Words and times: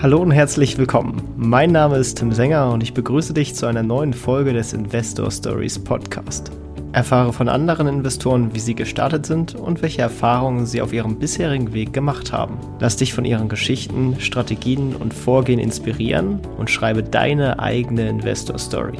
Hallo 0.00 0.22
und 0.22 0.30
herzlich 0.30 0.78
willkommen. 0.78 1.20
Mein 1.36 1.72
Name 1.72 1.96
ist 1.96 2.18
Tim 2.18 2.30
Sänger 2.30 2.70
und 2.70 2.84
ich 2.84 2.94
begrüße 2.94 3.34
dich 3.34 3.56
zu 3.56 3.66
einer 3.66 3.82
neuen 3.82 4.14
Folge 4.14 4.52
des 4.52 4.72
Investor 4.72 5.28
Stories 5.28 5.76
Podcast. 5.76 6.52
Erfahre 6.92 7.32
von 7.32 7.48
anderen 7.48 7.88
Investoren, 7.88 8.54
wie 8.54 8.60
sie 8.60 8.76
gestartet 8.76 9.26
sind 9.26 9.56
und 9.56 9.82
welche 9.82 10.02
Erfahrungen 10.02 10.66
sie 10.66 10.82
auf 10.82 10.92
ihrem 10.92 11.18
bisherigen 11.18 11.72
Weg 11.72 11.92
gemacht 11.92 12.32
haben. 12.32 12.60
Lass 12.78 12.94
dich 12.94 13.12
von 13.12 13.24
ihren 13.24 13.48
Geschichten, 13.48 14.20
Strategien 14.20 14.94
und 14.94 15.12
Vorgehen 15.12 15.58
inspirieren 15.58 16.42
und 16.58 16.70
schreibe 16.70 17.02
deine 17.02 17.58
eigene 17.58 18.08
Investor 18.08 18.56
Story. 18.56 18.98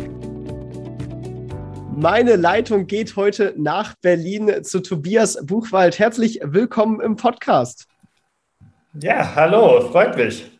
Meine 1.94 2.34
Leitung 2.34 2.88
geht 2.88 3.14
heute 3.14 3.54
nach 3.56 3.94
Berlin 4.02 4.64
zu 4.64 4.80
Tobias 4.80 5.38
Buchwald. 5.46 6.00
Herzlich 6.00 6.40
willkommen 6.42 7.00
im 7.00 7.14
Podcast. 7.14 7.86
Ja, 9.00 9.36
hallo, 9.36 9.92
freut 9.92 10.16
mich. 10.16 10.57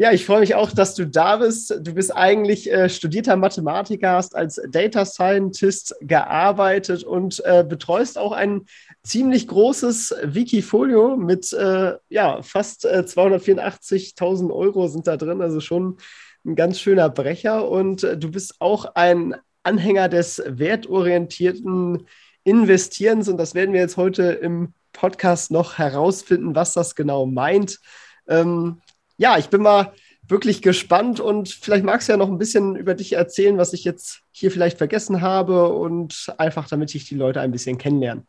Ja, 0.00 0.12
ich 0.12 0.24
freue 0.24 0.40
mich 0.40 0.54
auch, 0.54 0.70
dass 0.70 0.94
du 0.94 1.06
da 1.06 1.36
bist. 1.36 1.78
Du 1.82 1.92
bist 1.92 2.16
eigentlich 2.16 2.72
äh, 2.72 2.88
studierter 2.88 3.36
Mathematiker, 3.36 4.12
hast 4.12 4.34
als 4.34 4.58
Data 4.70 5.04
Scientist 5.04 5.94
gearbeitet 6.00 7.04
und 7.04 7.44
äh, 7.44 7.62
betreust 7.68 8.16
auch 8.16 8.32
ein 8.32 8.62
ziemlich 9.02 9.46
großes 9.46 10.14
Wikifolio 10.22 11.18
mit 11.18 11.52
äh, 11.52 11.96
ja, 12.08 12.40
fast 12.40 12.86
284.000 12.86 14.48
äh, 14.48 14.52
Euro 14.54 14.88
sind 14.88 15.06
da 15.06 15.18
drin, 15.18 15.42
also 15.42 15.60
schon 15.60 15.98
ein 16.46 16.54
ganz 16.54 16.80
schöner 16.80 17.10
Brecher. 17.10 17.68
Und 17.68 18.02
äh, 18.02 18.16
du 18.16 18.30
bist 18.30 18.54
auch 18.58 18.94
ein 18.94 19.36
Anhänger 19.64 20.08
des 20.08 20.42
wertorientierten 20.46 22.06
Investierens 22.44 23.28
und 23.28 23.36
das 23.36 23.54
werden 23.54 23.74
wir 23.74 23.82
jetzt 23.82 23.98
heute 23.98 24.22
im 24.22 24.72
Podcast 24.94 25.50
noch 25.50 25.76
herausfinden, 25.76 26.54
was 26.54 26.72
das 26.72 26.94
genau 26.94 27.26
meint. 27.26 27.80
Ähm, 28.26 28.80
ja, 29.20 29.36
ich 29.36 29.50
bin 29.50 29.60
mal 29.60 29.92
wirklich 30.26 30.62
gespannt 30.62 31.20
und 31.20 31.50
vielleicht 31.50 31.84
magst 31.84 32.08
du 32.08 32.12
ja 32.12 32.16
noch 32.16 32.30
ein 32.30 32.38
bisschen 32.38 32.74
über 32.74 32.94
dich 32.94 33.12
erzählen, 33.12 33.58
was 33.58 33.74
ich 33.74 33.84
jetzt 33.84 34.22
hier 34.30 34.50
vielleicht 34.50 34.78
vergessen 34.78 35.20
habe 35.20 35.68
und 35.68 36.32
einfach, 36.38 36.68
damit 36.68 36.94
ich 36.94 37.04
die 37.04 37.16
Leute 37.16 37.42
ein 37.42 37.50
bisschen 37.50 37.76
kennenlerne. 37.76 38.22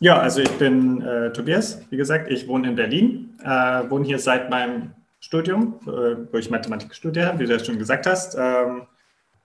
Ja, 0.00 0.18
also 0.18 0.40
ich 0.40 0.50
bin 0.58 1.00
äh, 1.00 1.32
Tobias, 1.32 1.80
wie 1.90 1.96
gesagt, 1.96 2.28
ich 2.28 2.48
wohne 2.48 2.68
in 2.68 2.74
Berlin, 2.74 3.38
äh, 3.44 3.88
wohne 3.88 4.04
hier 4.04 4.18
seit 4.18 4.50
meinem 4.50 4.90
Studium, 5.20 5.78
äh, 5.86 6.16
wo 6.32 6.38
ich 6.38 6.50
Mathematik 6.50 6.92
studiere, 6.92 7.38
wie 7.38 7.46
du 7.46 7.52
ja 7.52 7.64
schon 7.64 7.78
gesagt 7.78 8.06
hast, 8.06 8.36
ähm, 8.36 8.82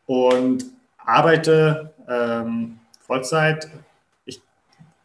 und 0.08 0.66
arbeite 0.98 1.94
ähm, 2.10 2.80
Vollzeit. 3.02 3.70
Ich 4.26 4.42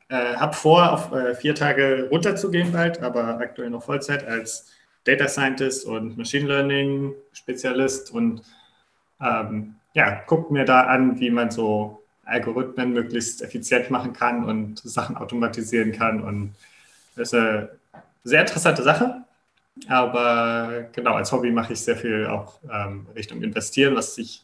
äh, 0.09 0.37
habe 0.37 0.55
vor, 0.55 0.91
auf 0.91 1.13
äh, 1.13 1.35
vier 1.35 1.55
Tage 1.55 2.09
runterzugehen 2.11 2.73
bald, 2.73 3.03
aber 3.03 3.39
aktuell 3.41 3.69
noch 3.69 3.83
Vollzeit 3.83 4.27
als 4.27 4.73
Data 5.07 5.29
Scientist 5.29 5.87
und 5.87 6.19
Machine 6.19 6.47
Learning 6.49 7.15
Spezialist 7.33 8.11
und 8.11 8.43
ähm, 9.21 9.77
ja, 9.95 10.23
guckt 10.27 10.51
mir 10.51 10.65
da 10.65 10.83
an, 10.83 11.19
wie 11.21 11.31
man 11.31 11.51
so 11.51 12.03
Algorithmen 12.25 12.93
möglichst 12.93 13.41
effizient 13.41 13.91
machen 13.91 14.13
kann 14.13 14.45
und 14.45 14.81
Sachen 14.81 15.17
automatisieren 15.17 15.93
kann. 15.93 16.23
Und 16.23 16.55
das 17.15 17.29
ist 17.29 17.35
eine 17.35 17.71
sehr 18.25 18.41
interessante 18.41 18.83
Sache. 18.83 19.23
Aber 19.89 20.87
genau, 20.93 21.15
als 21.15 21.31
Hobby 21.33 21.51
mache 21.51 21.75
ich 21.75 21.81
sehr 21.81 21.97
viel 21.97 22.27
auch 22.27 22.59
ähm, 22.71 23.07
Richtung 23.15 23.43
Investieren, 23.43 23.95
was 23.95 24.19
ich 24.19 24.43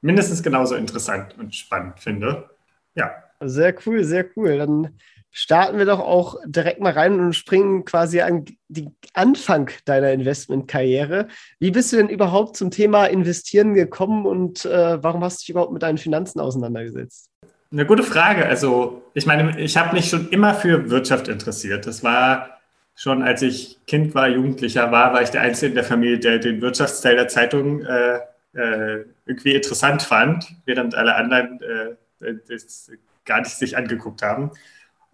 mindestens 0.00 0.42
genauso 0.42 0.74
interessant 0.74 1.36
und 1.38 1.54
spannend 1.54 2.00
finde. 2.00 2.48
Ja. 2.94 3.12
Sehr 3.40 3.74
cool, 3.86 4.02
sehr 4.04 4.26
cool. 4.36 4.58
Dann 4.58 4.98
starten 5.30 5.78
wir 5.78 5.84
doch 5.84 6.00
auch 6.00 6.36
direkt 6.46 6.80
mal 6.80 6.92
rein 6.92 7.20
und 7.20 7.34
springen 7.34 7.84
quasi 7.84 8.20
an 8.20 8.44
den 8.68 8.96
Anfang 9.14 9.70
deiner 9.84 10.12
Investmentkarriere. 10.12 11.28
Wie 11.58 11.70
bist 11.70 11.92
du 11.92 11.96
denn 11.96 12.08
überhaupt 12.08 12.56
zum 12.56 12.70
Thema 12.70 13.06
Investieren 13.06 13.74
gekommen 13.74 14.26
und 14.26 14.64
äh, 14.64 15.02
warum 15.02 15.22
hast 15.22 15.40
du 15.40 15.42
dich 15.42 15.50
überhaupt 15.50 15.72
mit 15.72 15.82
deinen 15.82 15.98
Finanzen 15.98 16.40
auseinandergesetzt? 16.40 17.30
Eine 17.70 17.84
gute 17.84 18.02
Frage. 18.02 18.46
Also, 18.46 19.02
ich 19.12 19.26
meine, 19.26 19.60
ich 19.60 19.76
habe 19.76 19.94
mich 19.94 20.08
schon 20.08 20.30
immer 20.30 20.54
für 20.54 20.88
Wirtschaft 20.88 21.28
interessiert. 21.28 21.86
Das 21.86 22.02
war 22.02 22.58
schon, 22.94 23.22
als 23.22 23.42
ich 23.42 23.78
Kind 23.86 24.14
war, 24.14 24.28
Jugendlicher 24.28 24.90
war, 24.90 25.12
war 25.12 25.22
ich 25.22 25.30
der 25.30 25.42
Einzige 25.42 25.68
in 25.68 25.74
der 25.74 25.84
Familie, 25.84 26.18
der 26.18 26.38
den 26.38 26.62
Wirtschaftsteil 26.62 27.16
der 27.16 27.28
Zeitung 27.28 27.82
äh, 27.82 28.20
äh, 28.54 29.04
irgendwie 29.26 29.54
interessant 29.54 30.02
fand, 30.02 30.46
während 30.64 30.94
alle 30.94 31.14
anderen 31.14 31.60
äh, 31.60 32.34
das 32.48 32.90
gar 33.24 33.40
nicht 33.40 33.50
sich 33.50 33.76
angeguckt 33.76 34.22
haben. 34.22 34.50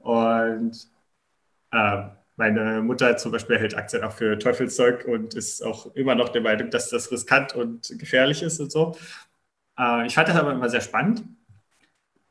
Und 0.05 0.87
äh, 1.73 2.03
meine 2.37 2.83
Mutter 2.83 3.17
zum 3.17 3.33
Beispiel 3.33 3.59
hält 3.59 3.75
Aktien 3.75 4.05
auch 4.05 4.13
für 4.13 4.39
Teufelszeug 4.39 5.07
und 5.07 5.35
ist 5.35 5.63
auch 5.63 5.95
immer 5.95 6.15
noch 6.15 6.29
der 6.29 6.43
Meinung, 6.43 6.71
dass 6.71 6.91
das 6.91 7.11
riskant 7.11 7.55
und 7.55 7.99
gefährlich 7.99 8.43
ist 8.43 8.61
und 8.61 8.71
so. 8.71 8.97
Äh, 9.79 10.07
ich 10.07 10.15
fand 10.15 10.29
das 10.29 10.37
aber 10.37 10.53
immer 10.53 10.69
sehr 10.69 10.83
spannend. 10.83 11.25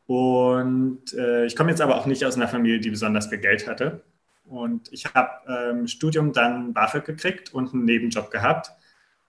Und 0.05 1.13
äh, 1.13 1.45
ich 1.45 1.55
komme 1.55 1.71
jetzt 1.71 1.81
aber 1.81 1.97
auch 1.97 2.05
nicht 2.05 2.23
aus 2.25 2.35
einer 2.35 2.47
Familie, 2.47 2.79
die 2.79 2.91
besonders 2.91 3.27
viel 3.27 3.39
Geld 3.39 3.67
hatte. 3.67 4.03
Und 4.45 4.93
ich 4.93 5.11
habe 5.15 5.71
im 5.71 5.79
ähm, 5.79 5.87
Studium 5.87 6.31
dann 6.31 6.73
BAföG 6.73 7.05
gekriegt 7.05 7.53
und 7.53 7.73
einen 7.73 7.85
Nebenjob 7.85 8.29
gehabt 8.29 8.71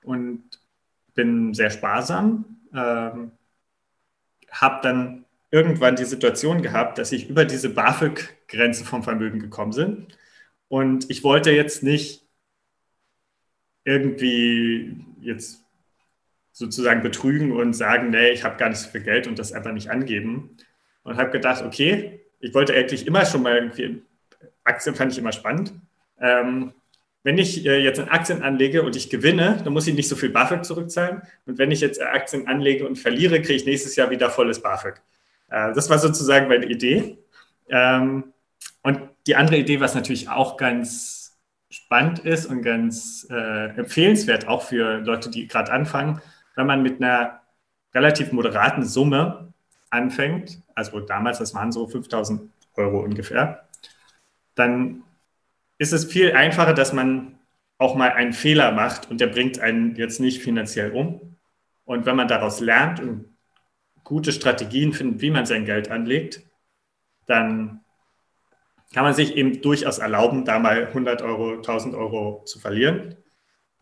und 0.03 0.43
bin 1.15 1.55
sehr 1.55 1.71
sparsam. 1.71 2.45
Ähm, 2.75 3.31
habe 4.51 4.81
dann 4.83 5.24
irgendwann 5.55 5.95
die 5.95 6.05
Situation 6.05 6.63
gehabt, 6.63 6.99
dass 6.99 7.13
ich 7.13 7.31
über 7.31 7.45
diese 7.45 7.71
BAföG-Grenze 7.71 8.85
vom 8.85 9.05
Vermögen 9.05 9.39
gekommen 9.39 9.73
bin. 9.73 10.07
Und 10.67 11.09
ich 11.11 11.23
wollte 11.23 11.53
jetzt 11.53 11.85
nicht 11.85 12.27
irgendwie 13.85 14.97
jetzt 15.21 15.63
sozusagen 16.51 17.03
betrügen 17.03 17.53
und 17.53 17.73
sagen, 17.73 18.11
nee, 18.11 18.31
ich 18.31 18.43
habe 18.43 18.57
gar 18.57 18.69
nicht 18.69 18.81
so 18.81 18.91
viel 18.91 19.03
Geld 19.03 19.29
und 19.29 19.39
das 19.39 19.53
einfach 19.53 19.73
nicht 19.73 19.91
angeben. 19.91 20.57
Und 21.05 21.19
habe 21.19 21.31
gedacht, 21.31 21.63
okay, 21.63 22.21
ich 22.41 22.53
wollte 22.53 22.75
eigentlich 22.75 23.07
immer 23.07 23.25
schon 23.25 23.43
mal 23.43 23.55
irgendwie, 23.55 24.03
Aktien 24.65 24.97
fand 24.97 25.13
ich 25.13 25.19
immer 25.19 25.33
spannend. 25.33 25.73
Ähm, 26.21 26.73
wenn 27.23 27.39
ich 27.39 27.65
äh, 27.65 27.79
jetzt 27.79 28.01
in 28.01 28.09
Aktien 28.09 28.43
anlege 28.43 28.83
und 28.83 28.97
ich 28.97 29.09
gewinne, 29.09 29.61
dann 29.63 29.73
muss 29.73 29.87
ich 29.87 29.95
nicht 29.95 30.09
so 30.09 30.17
viel 30.17 30.31
BAföG 30.31 30.65
zurückzahlen. 30.65 31.23
Und 31.47 31.59
wenn 31.59 31.71
ich 31.71 31.81
jetzt 31.81 32.03
Aktien 32.03 32.49
anlege 32.49 32.89
und 32.89 32.99
verliere, 32.99 33.41
kriege 33.41 33.55
ich 33.55 33.67
nächstes 33.67 33.95
Jahr 33.95 34.11
wieder 34.11 34.31
volles 34.31 34.61
BAföG. 34.61 35.01
Äh, 35.49 35.73
das 35.73 35.91
war 35.91 35.99
sozusagen 35.99 36.49
meine 36.49 36.67
Idee. 36.67 37.19
Ähm, 37.69 38.33
und 38.83 39.01
die 39.27 39.37
andere 39.37 39.57
Idee, 39.57 39.81
was 39.81 39.95
natürlich 39.95 40.29
auch 40.29 40.57
ganz 40.57 41.39
spannend 41.71 42.21
ist 42.21 42.47
und 42.47 42.63
ganz 42.63 43.27
äh, 43.31 43.77
empfehlenswert, 43.77 44.47
auch 44.47 44.63
für 44.63 44.99
Leute, 44.99 45.31
die 45.31 45.49
gerade 45.49 45.73
anfangen, 45.73 46.21
wenn 46.55 46.67
man 46.67 46.83
mit 46.83 47.03
einer 47.03 47.41
relativ 47.95 48.33
moderaten 48.33 48.85
Summe 48.85 49.53
anfängt, 49.91 50.61
also 50.75 51.01
damals, 51.01 51.39
das 51.39 51.55
waren 51.55 51.73
so 51.73 51.87
5000 51.87 52.51
Euro 52.77 53.01
ungefähr, 53.01 53.69
dann 54.55 55.03
ist 55.79 55.93
es 55.93 56.05
viel 56.05 56.33
einfacher, 56.33 56.75
dass 56.75 56.93
man 56.93 57.39
auch 57.79 57.95
mal 57.97 58.13
einen 58.13 58.33
Fehler 58.33 58.73
macht 58.73 59.11
und 59.11 59.21
der 59.21 59.27
bringt 59.29 59.59
einen 59.59 59.97
jetzt 59.97 60.21
nicht 60.21 60.43
finanziell 60.43 60.93
um. 60.93 61.37
Und 61.85 62.07
wenn 62.07 62.17
man 62.17 62.29
daraus 62.29 62.61
lernt 62.61 63.01
und 63.01 63.34
gute 64.05 64.33
Strategien 64.33 64.93
findet, 64.93 65.21
wie 65.23 65.31
man 65.31 65.47
sein 65.47 65.65
Geld 65.65 65.91
anlegt, 65.91 66.43
dann 67.27 67.81
kann 68.93 69.05
man 69.05 69.15
sich 69.15 69.37
eben 69.37 69.61
durchaus 69.61 69.99
erlauben, 69.99 70.45
da 70.45 70.59
mal 70.59 70.87
100 70.87 71.23
Euro, 71.23 71.57
1000 71.57 71.95
Euro 71.95 72.45
zu 72.45 72.61
verlieren. 72.61 73.17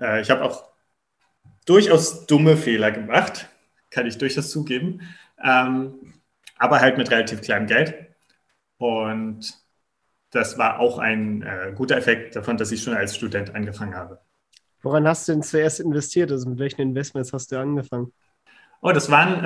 Äh, 0.01 0.23
ich 0.23 0.31
habe 0.31 0.43
auch 0.43 0.65
durchaus 1.67 2.27
dumme 2.27 2.57
Fehler 2.57 2.91
gemacht, 2.93 3.49
kann 3.91 4.07
ich 4.07 4.17
durchaus 4.17 4.51
zugeben, 4.51 5.01
ähm, 5.43 6.15
aber 6.57 6.81
halt 6.81 6.97
mit 6.97 7.11
relativ 7.11 7.43
kleinem 7.43 7.67
Geld. 7.67 7.95
Und 8.79 9.55
das 10.31 10.57
war 10.57 10.81
auch 10.81 10.99
ein 10.99 11.43
äh, 11.43 11.73
guter 11.75 11.97
Effekt 11.97 12.37
davon, 12.37 12.57
dass 12.57 12.73
ich 12.73 12.83
schon 12.83 12.95
als 12.95 13.15
Student 13.15 13.55
angefangen 13.55 13.95
habe. 13.95 14.21
Woran 14.81 15.07
hast 15.07 15.29
du 15.29 15.33
denn 15.33 15.43
zuerst 15.43 15.79
investiert? 15.79 16.33
Also 16.33 16.49
mit 16.49 16.59
welchen 16.59 16.81
Investments 16.81 17.33
hast 17.33 17.53
du 17.53 17.61
angefangen? 17.61 18.13
Oh, 18.81 18.91
das 18.91 19.11
waren 19.11 19.45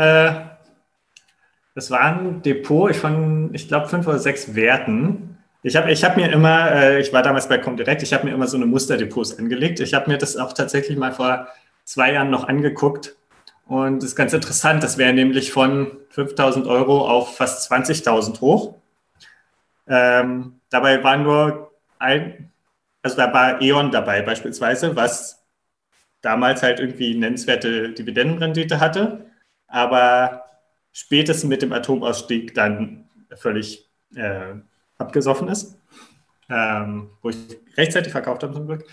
das 1.77 1.91
war 1.91 2.01
ein 2.01 2.41
Depot 2.41 2.97
von, 2.97 3.51
ich 3.53 3.69
glaube, 3.69 3.87
fünf 3.87 4.07
oder 4.07 4.19
sechs 4.19 4.55
Werten. 4.55 5.37
Ich 5.63 5.77
habe 5.77 5.93
ich 5.93 6.03
hab 6.05 6.17
mir 6.17 6.33
immer, 6.33 6.73
äh, 6.73 7.01
ich 7.01 7.13
war 7.13 7.23
damals 7.23 7.49
bei 7.49 7.59
Comdirect, 7.59 8.03
ich 8.03 8.15
habe 8.15 8.25
mir 8.25 8.33
immer 8.33 8.49
so 8.49 8.57
eine 8.57 8.65
Musterdepots 8.65 9.39
angelegt. 9.39 9.81
Ich 9.81 9.93
habe 9.93 10.11
mir 10.11 10.17
das 10.17 10.39
auch 10.39 10.55
tatsächlich 10.55 10.97
mal 10.97 11.13
vor 11.13 11.49
zwei 11.85 12.15
Jahren 12.15 12.31
noch 12.31 12.49
angeguckt. 12.49 13.15
Und 13.67 13.99
das 14.03 14.11
ist 14.11 14.17
ganz 14.17 14.33
interessant, 14.33 14.83
das 14.83 14.97
wäre 14.97 15.13
nämlich 15.13 15.53
von 15.53 15.99
5000 16.11 16.67
Euro 16.67 17.07
auf 17.07 17.37
fast 17.37 17.71
20.000 17.71 18.41
hoch. 18.41 18.77
Ähm, 19.87 20.61
dabei 20.71 21.05
war 21.05 21.19
nur 21.19 21.73
ein, 21.99 22.53
also 23.03 23.19
da 23.19 23.35
war 23.35 23.61
E.ON 23.61 23.91
dabei 23.91 24.23
beispielsweise, 24.23 24.97
was 24.97 25.45
damals 26.23 26.63
halt 26.63 26.81
irgendwie 26.81 27.15
nennenswerte 27.15 27.91
Dividendenrendite 27.91 28.81
hatte. 28.81 29.27
Aber 29.69 30.46
spätestens 30.97 31.51
mit 31.51 31.61
dem 31.61 31.75
Atomausstieg 31.75 32.55
dann 32.55 33.05
völlig 33.35 33.87
äh, 34.15 34.55
abgesoffen 34.97 35.49
ist, 35.49 35.79
ähm, 36.49 37.11
wo 37.21 37.29
ich 37.29 37.37
rechtzeitig 37.77 38.13
verkauft 38.13 38.43
habe 38.43 38.55
zum 38.55 38.67
Glück. 38.67 38.85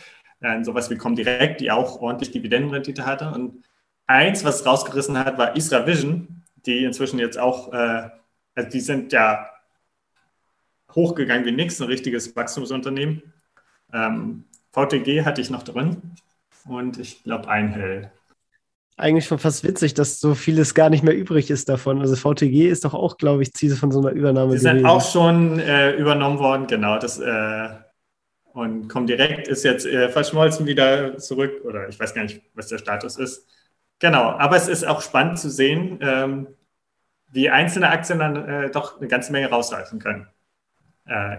äh, 0.41 0.61
sowas 0.65 0.89
wie 0.89 0.97
Comdirect, 0.97 1.61
die 1.61 1.71
auch 1.71 2.01
ordentlich 2.01 2.31
Dividendenrendite 2.31 3.05
hatte. 3.05 3.31
Und 3.31 3.63
eins, 4.05 4.43
was 4.43 4.65
rausgerissen 4.65 5.17
hat, 5.17 5.37
war 5.37 5.55
Isra 5.55 5.87
Vision, 5.87 6.43
die 6.65 6.83
inzwischen 6.83 7.19
jetzt 7.19 7.39
auch, 7.39 7.71
äh, 7.71 8.09
also 8.53 8.69
die 8.69 8.81
sind 8.81 9.13
ja 9.13 9.49
hochgegangen 10.93 11.45
wie 11.45 11.53
nichts, 11.53 11.81
ein 11.81 11.87
richtiges 11.87 12.35
Wachstumsunternehmen. 12.35 13.33
Ähm, 13.93 14.43
VTG 14.73 15.23
hatte 15.23 15.39
ich 15.39 15.49
noch 15.49 15.63
drin 15.63 16.01
und 16.65 16.99
ich 16.99 17.23
glaube 17.23 17.47
Einhell. 17.47 18.11
Eigentlich 18.95 19.25
schon 19.25 19.39
fast 19.39 19.63
witzig, 19.63 19.95
dass 19.95 20.19
so 20.19 20.35
vieles 20.35 20.75
gar 20.75 20.89
nicht 20.89 21.03
mehr 21.03 21.15
übrig 21.15 21.49
ist 21.49 21.67
davon. 21.67 21.99
Also 21.99 22.15
VTG 22.15 22.69
ist 22.69 22.85
doch 22.85 22.93
auch, 22.93 23.17
glaube 23.17 23.41
ich, 23.41 23.51
Ziel 23.53 23.75
von 23.75 23.91
so 23.91 23.99
einer 23.99 24.11
Übernahme. 24.11 24.53
Die 24.53 24.59
sind 24.59 24.77
gewesen. 24.77 24.85
auch 24.85 25.11
schon 25.11 25.59
äh, 25.59 25.91
übernommen 25.93 26.37
worden, 26.37 26.67
genau. 26.67 26.99
Das, 26.99 27.19
äh, 27.19 27.69
und 28.53 28.87
Comdirect 28.87 29.47
ist 29.47 29.63
jetzt 29.63 29.87
äh, 29.87 30.09
verschmolzen 30.09 30.67
wieder 30.67 31.17
zurück 31.17 31.65
oder 31.65 31.89
ich 31.89 31.99
weiß 31.99 32.13
gar 32.13 32.23
nicht, 32.23 32.41
was 32.53 32.67
der 32.67 32.77
Status 32.77 33.17
ist. 33.17 33.47
Genau, 33.97 34.23
aber 34.23 34.57
es 34.57 34.67
ist 34.67 34.85
auch 34.85 35.01
spannend 35.01 35.39
zu 35.39 35.49
sehen, 35.49 35.97
ähm, 36.01 36.47
wie 37.31 37.49
einzelne 37.49 37.89
Aktien 37.89 38.19
dann 38.19 38.47
äh, 38.47 38.69
doch 38.69 38.99
eine 38.99 39.07
ganze 39.07 39.31
Menge 39.31 39.49
rausreißen 39.49 39.97
können. 39.99 40.27
Äh, 41.05 41.37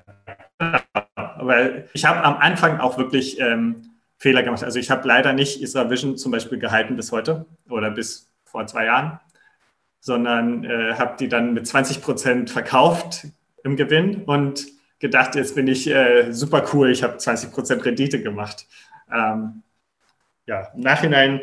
aber 1.14 1.94
ich 1.94 2.04
habe 2.04 2.24
am 2.24 2.36
Anfang 2.36 2.80
auch 2.80 2.98
wirklich 2.98 3.38
ähm, 3.38 3.93
Fehler 4.18 4.42
gemacht. 4.42 4.64
Also 4.64 4.78
ich 4.78 4.90
habe 4.90 5.06
leider 5.06 5.32
nicht 5.32 5.60
Isra 5.60 5.90
Vision 5.90 6.16
zum 6.16 6.32
Beispiel 6.32 6.58
gehalten 6.58 6.96
bis 6.96 7.12
heute 7.12 7.46
oder 7.68 7.90
bis 7.90 8.30
vor 8.44 8.66
zwei 8.66 8.86
Jahren, 8.86 9.20
sondern 10.00 10.64
äh, 10.64 10.94
habe 10.94 11.16
die 11.18 11.28
dann 11.28 11.54
mit 11.54 11.66
20 11.66 12.02
Prozent 12.02 12.50
verkauft 12.50 13.26
im 13.64 13.76
Gewinn 13.76 14.24
und 14.24 14.66
gedacht, 14.98 15.34
jetzt 15.34 15.54
bin 15.54 15.66
ich 15.66 15.88
äh, 15.88 16.32
super 16.32 16.64
cool, 16.72 16.90
ich 16.90 17.02
habe 17.02 17.18
20 17.18 17.50
Prozent 17.52 17.84
Rendite 17.84 18.22
gemacht. 18.22 18.66
Ähm, 19.12 19.62
ja, 20.46 20.68
im 20.74 20.80
Nachhinein 20.80 21.40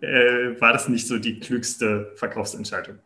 äh, 0.00 0.60
war 0.60 0.72
das 0.72 0.88
nicht 0.88 1.06
so 1.06 1.18
die 1.18 1.40
klügste 1.40 2.12
Verkaufsentscheidung. 2.16 2.98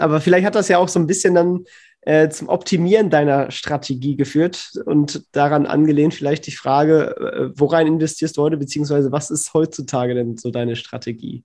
Aber 0.00 0.20
vielleicht 0.20 0.46
hat 0.46 0.54
das 0.54 0.68
ja 0.68 0.78
auch 0.78 0.88
so 0.88 0.98
ein 0.98 1.06
bisschen 1.06 1.34
dann 1.34 1.64
äh, 2.08 2.30
zum 2.30 2.48
Optimieren 2.48 3.10
deiner 3.10 3.50
Strategie 3.50 4.16
geführt 4.16 4.80
und 4.86 5.26
daran 5.32 5.66
angelehnt 5.66 6.14
vielleicht 6.14 6.46
die 6.46 6.52
Frage, 6.52 7.14
äh, 7.18 7.60
worein 7.60 7.86
investierst 7.86 8.38
du 8.38 8.42
heute, 8.42 8.56
beziehungsweise 8.56 9.12
was 9.12 9.30
ist 9.30 9.52
heutzutage 9.52 10.14
denn 10.14 10.38
so 10.38 10.50
deine 10.50 10.74
Strategie? 10.74 11.44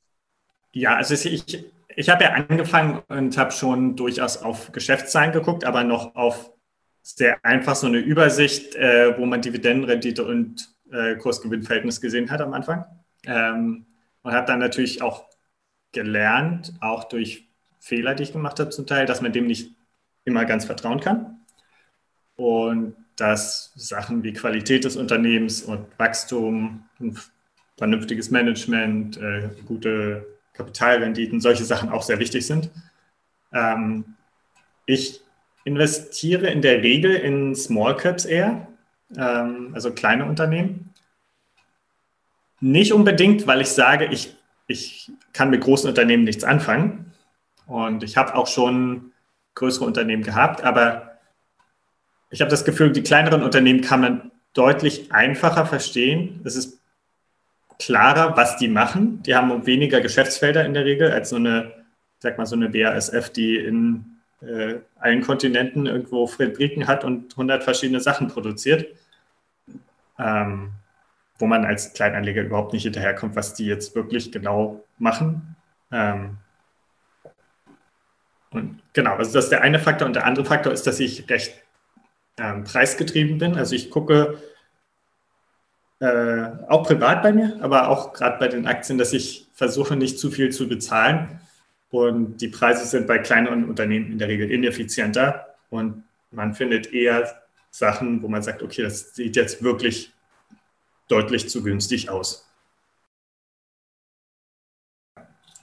Ja, 0.72 0.96
also 0.96 1.16
ich, 1.16 1.66
ich 1.94 2.10
habe 2.10 2.24
ja 2.24 2.30
angefangen 2.32 3.02
und 3.10 3.38
habe 3.38 3.52
schon 3.52 3.98
durchaus 3.98 4.38
auf 4.38 4.72
Geschäftszahlen 4.72 5.34
geguckt, 5.34 5.66
aber 5.66 5.84
noch 5.84 6.16
auf 6.16 6.54
sehr 7.02 7.44
einfach 7.44 7.76
so 7.76 7.88
eine 7.88 7.98
Übersicht, 7.98 8.74
äh, 8.76 9.18
wo 9.18 9.26
man 9.26 9.42
Dividendenrendite 9.42 10.24
und 10.24 10.70
äh, 10.94 11.18
Kursgewinnverhältnis 11.18 12.00
gesehen 12.00 12.32
hat 12.32 12.40
am 12.40 12.54
Anfang. 12.54 12.86
Ähm, 13.26 13.86
und 14.22 14.32
habe 14.32 14.48
dann 14.48 14.60
natürlich 14.60 15.02
auch 15.02 15.26
gelernt, 15.92 16.72
auch 16.80 17.04
durch 17.04 17.50
Fehler, 17.82 18.16
die 18.16 18.24
ich 18.24 18.32
gemacht 18.32 18.62
habe 18.62 18.70
zum 18.70 18.88
Teil, 18.88 19.06
dass 19.06 19.20
man 19.20 19.34
dem 19.34 19.46
nicht 19.46 19.76
immer 20.26 20.46
ganz 20.46 20.66
vertrauen 20.66 21.00
kann. 21.00 21.40
Und 22.36 22.96
dass 23.16 23.72
Sachen 23.76 24.24
wie 24.24 24.34
Qualität 24.34 24.86
des 24.86 24.96
Unternehmens 24.96 25.62
und 25.62 25.88
Wachstum, 25.98 26.84
vernünftiges 27.78 28.32
Management, 28.32 29.18
äh, 29.18 29.50
gute 29.66 30.26
Kapitalrenditen, 30.54 31.42
solche 31.42 31.66
Sachen 31.66 31.90
auch 31.90 32.04
sehr 32.04 32.20
wichtig 32.20 32.46
sind. 32.46 32.70
Ähm, 33.52 34.16
ich 34.86 35.22
investiere 35.66 36.48
in 36.48 36.62
der 36.62 36.82
Regel 36.84 37.16
in 37.16 37.56
Small 37.56 37.96
Caps 37.96 38.26
eher, 38.26 38.68
ähm, 39.16 39.72
also 39.74 39.92
kleine 39.92 40.26
Unternehmen. 40.26 40.94
Nicht 42.60 42.94
unbedingt, 42.94 43.48
weil 43.48 43.62
ich 43.62 43.70
sage, 43.70 44.06
ich, 44.06 44.36
ich 44.68 45.12
kann 45.34 45.50
mit 45.50 45.62
großen 45.62 45.90
Unternehmen 45.90 46.24
nichts 46.24 46.44
anfangen. 46.44 47.14
Und 47.66 48.04
ich 48.04 48.18
habe 48.18 48.36
auch 48.36 48.48
schon 48.48 49.13
größere 49.56 49.86
Unternehmen 49.86 50.24
gehabt, 50.24 50.64
aber 50.64 51.20
ich 52.30 52.42
habe 52.42 52.50
das 52.50 52.66
Gefühl, 52.66 52.92
die 52.92 53.04
kleineren 53.04 53.44
Unternehmen 53.44 53.82
kann 53.82 54.02
man 54.02 54.32
deutlich 54.54 55.12
einfacher 55.12 55.66
verstehen. 55.66 56.42
Es 56.44 56.56
ist 56.56 56.80
klarer, 57.80 58.38
was 58.38 58.58
die 58.58 58.68
machen. 58.68 59.22
Die 59.24 59.36
haben 59.36 59.66
weniger 59.66 60.02
Geschäftsfelder 60.02 60.66
in 60.66 60.74
der 60.74 60.86
Regel 60.86 61.12
als 61.12 61.30
so 61.30 61.36
eine, 61.36 61.72
sag 62.20 62.38
mal, 62.38 62.46
so 62.46 62.56
eine 62.56 62.70
BASF, 62.70 63.30
die 63.30 63.58
in 63.58 64.18
äh, 64.42 64.80
allen 65.00 65.22
Kontinenten 65.22 65.86
irgendwo 65.86 66.28
Fabriken 66.28 66.88
hat 66.88 67.04
und 67.04 67.34
100 67.34 67.64
verschiedene 67.64 68.00
Sachen 68.00 68.28
produziert, 68.30 68.88
ähm, 70.20 70.72
wo 71.38 71.46
man 71.46 71.66
als 71.66 71.94
Kleinanleger 71.94 72.42
überhaupt 72.42 72.74
nicht 72.74 72.84
hinterherkommt, 72.84 73.36
was 73.36 73.54
die 73.54 73.66
jetzt 73.66 73.96
wirklich 73.96 74.32
genau 74.32 74.84
machen. 74.98 75.56
Ähm, 75.92 76.38
und 78.54 78.80
genau, 78.94 79.16
also 79.16 79.34
das 79.34 79.46
ist 79.46 79.50
der 79.52 79.62
eine 79.62 79.80
Faktor. 79.80 80.08
Und 80.08 80.16
der 80.16 80.26
andere 80.26 80.46
Faktor 80.46 80.72
ist, 80.72 80.88
dass 80.88 81.00
ich 81.00 81.30
recht 81.30 81.54
ähm, 82.38 82.64
preisgetrieben 82.64 83.38
bin. 83.38 83.56
Also 83.56 83.76
ich 83.76 83.90
gucke 83.90 84.42
äh, 86.00 86.46
auch 86.68 86.84
privat 86.84 87.22
bei 87.24 87.34
mir, 87.34 87.58
aber 87.62 87.90
auch 87.90 88.14
gerade 88.14 88.38
bei 88.40 88.48
den 88.48 88.68
Aktien, 88.68 88.98
dass 88.98 89.14
ich 89.14 89.48
versuche, 89.54 89.96
nicht 89.96 90.20
zu 90.20 90.32
viel 90.32 90.52
zu 90.52 90.68
bezahlen. 90.68 91.40
Und 91.90 92.38
die 92.38 92.48
Preise 92.48 92.86
sind 92.86 93.08
bei 93.08 93.20
kleineren 93.20 93.66
Unternehmen 93.66 94.12
in 94.12 94.18
der 94.18 94.28
Regel 94.28 94.52
ineffizienter. 94.52 95.48
Und 95.70 96.04
man 96.32 96.54
findet 96.56 96.92
eher 96.92 97.42
Sachen, 97.70 98.22
wo 98.22 98.28
man 98.28 98.42
sagt, 98.42 98.64
okay, 98.64 98.84
das 98.84 99.16
sieht 99.16 99.36
jetzt 99.36 99.64
wirklich 99.64 100.12
deutlich 101.08 101.50
zu 101.50 101.64
günstig 101.64 102.10
aus. 102.10 102.48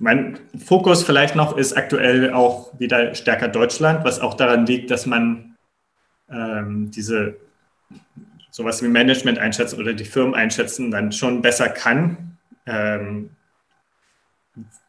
Mein 0.03 0.41
Fokus 0.59 1.03
vielleicht 1.03 1.37
noch 1.37 1.59
ist 1.59 1.75
aktuell 1.75 2.33
auch 2.33 2.73
wieder 2.81 3.15
stärker 3.15 3.49
Deutschland, 3.49 4.03
was 4.03 4.19
auch 4.19 4.33
daran 4.33 4.65
liegt, 4.65 4.91
dass 4.91 5.05
man 5.05 5.57
ähm, 6.31 6.91
diese 6.91 7.37
sowas 8.51 8.83
wie 8.83 8.89
Management 8.89 9.39
einschätzen 9.39 9.79
oder 9.79 9.93
die 9.93 10.07
Firmen 10.07 10.35
einschätzen 10.35 10.91
dann 10.91 11.13
schon 11.13 11.43
besser 11.43 11.69
kann. 11.69 12.39
Ähm, 12.65 13.37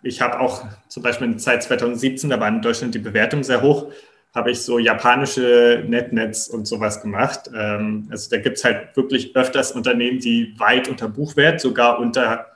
ich 0.02 0.22
habe 0.22 0.40
auch 0.40 0.66
zum 0.88 1.04
Beispiel 1.04 1.28
in 1.28 1.34
der 1.34 1.40
Zeit 1.40 1.64
2017, 1.64 2.30
da 2.30 2.40
war 2.40 2.48
in 2.48 2.62
Deutschland 2.62 2.96
die 2.96 3.00
Bewertung 3.00 3.44
sehr 3.44 3.62
hoch, 3.62 3.92
habe 4.34 4.52
ich 4.52 4.62
so 4.62 4.80
japanische 4.80 5.84
Netnets 5.90 6.48
und 6.48 6.70
sowas 6.70 7.02
gemacht. 7.02 7.52
Ähm, 7.54 8.08
also 8.10 8.30
da 8.30 8.42
gibt 8.42 8.60
es 8.60 8.64
halt 8.64 8.96
wirklich 8.96 9.36
öfters 9.36 9.74
Unternehmen, 9.74 10.20
die 10.20 10.58
weit 10.58 10.88
unter 10.88 11.10
Buchwert, 11.10 11.60
sogar 11.60 12.00
unter, 12.00 12.48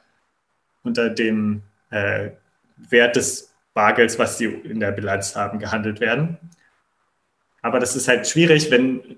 unter 0.83 1.09
dem 1.09 1.61
äh, 1.89 2.29
Wert 2.77 3.15
des 3.15 3.53
Bargelds, 3.73 4.17
was 4.19 4.37
sie 4.37 4.45
in 4.45 4.79
der 4.79 4.91
Bilanz 4.91 5.35
haben, 5.35 5.59
gehandelt 5.59 5.99
werden. 5.99 6.37
Aber 7.61 7.79
das 7.79 7.95
ist 7.95 8.07
halt 8.07 8.27
schwierig, 8.27 8.71
wenn 8.71 9.17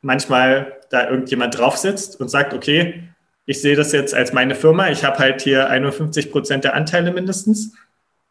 manchmal 0.00 0.80
da 0.90 1.08
irgendjemand 1.08 1.58
drauf 1.58 1.76
sitzt 1.76 2.20
und 2.20 2.28
sagt, 2.28 2.54
okay, 2.54 3.08
ich 3.44 3.60
sehe 3.60 3.76
das 3.76 3.92
jetzt 3.92 4.14
als 4.14 4.32
meine 4.32 4.54
Firma, 4.54 4.88
ich 4.88 5.04
habe 5.04 5.18
halt 5.18 5.42
hier 5.42 5.68
51 5.68 6.32
Prozent 6.32 6.64
der 6.64 6.74
Anteile 6.74 7.12
mindestens 7.12 7.74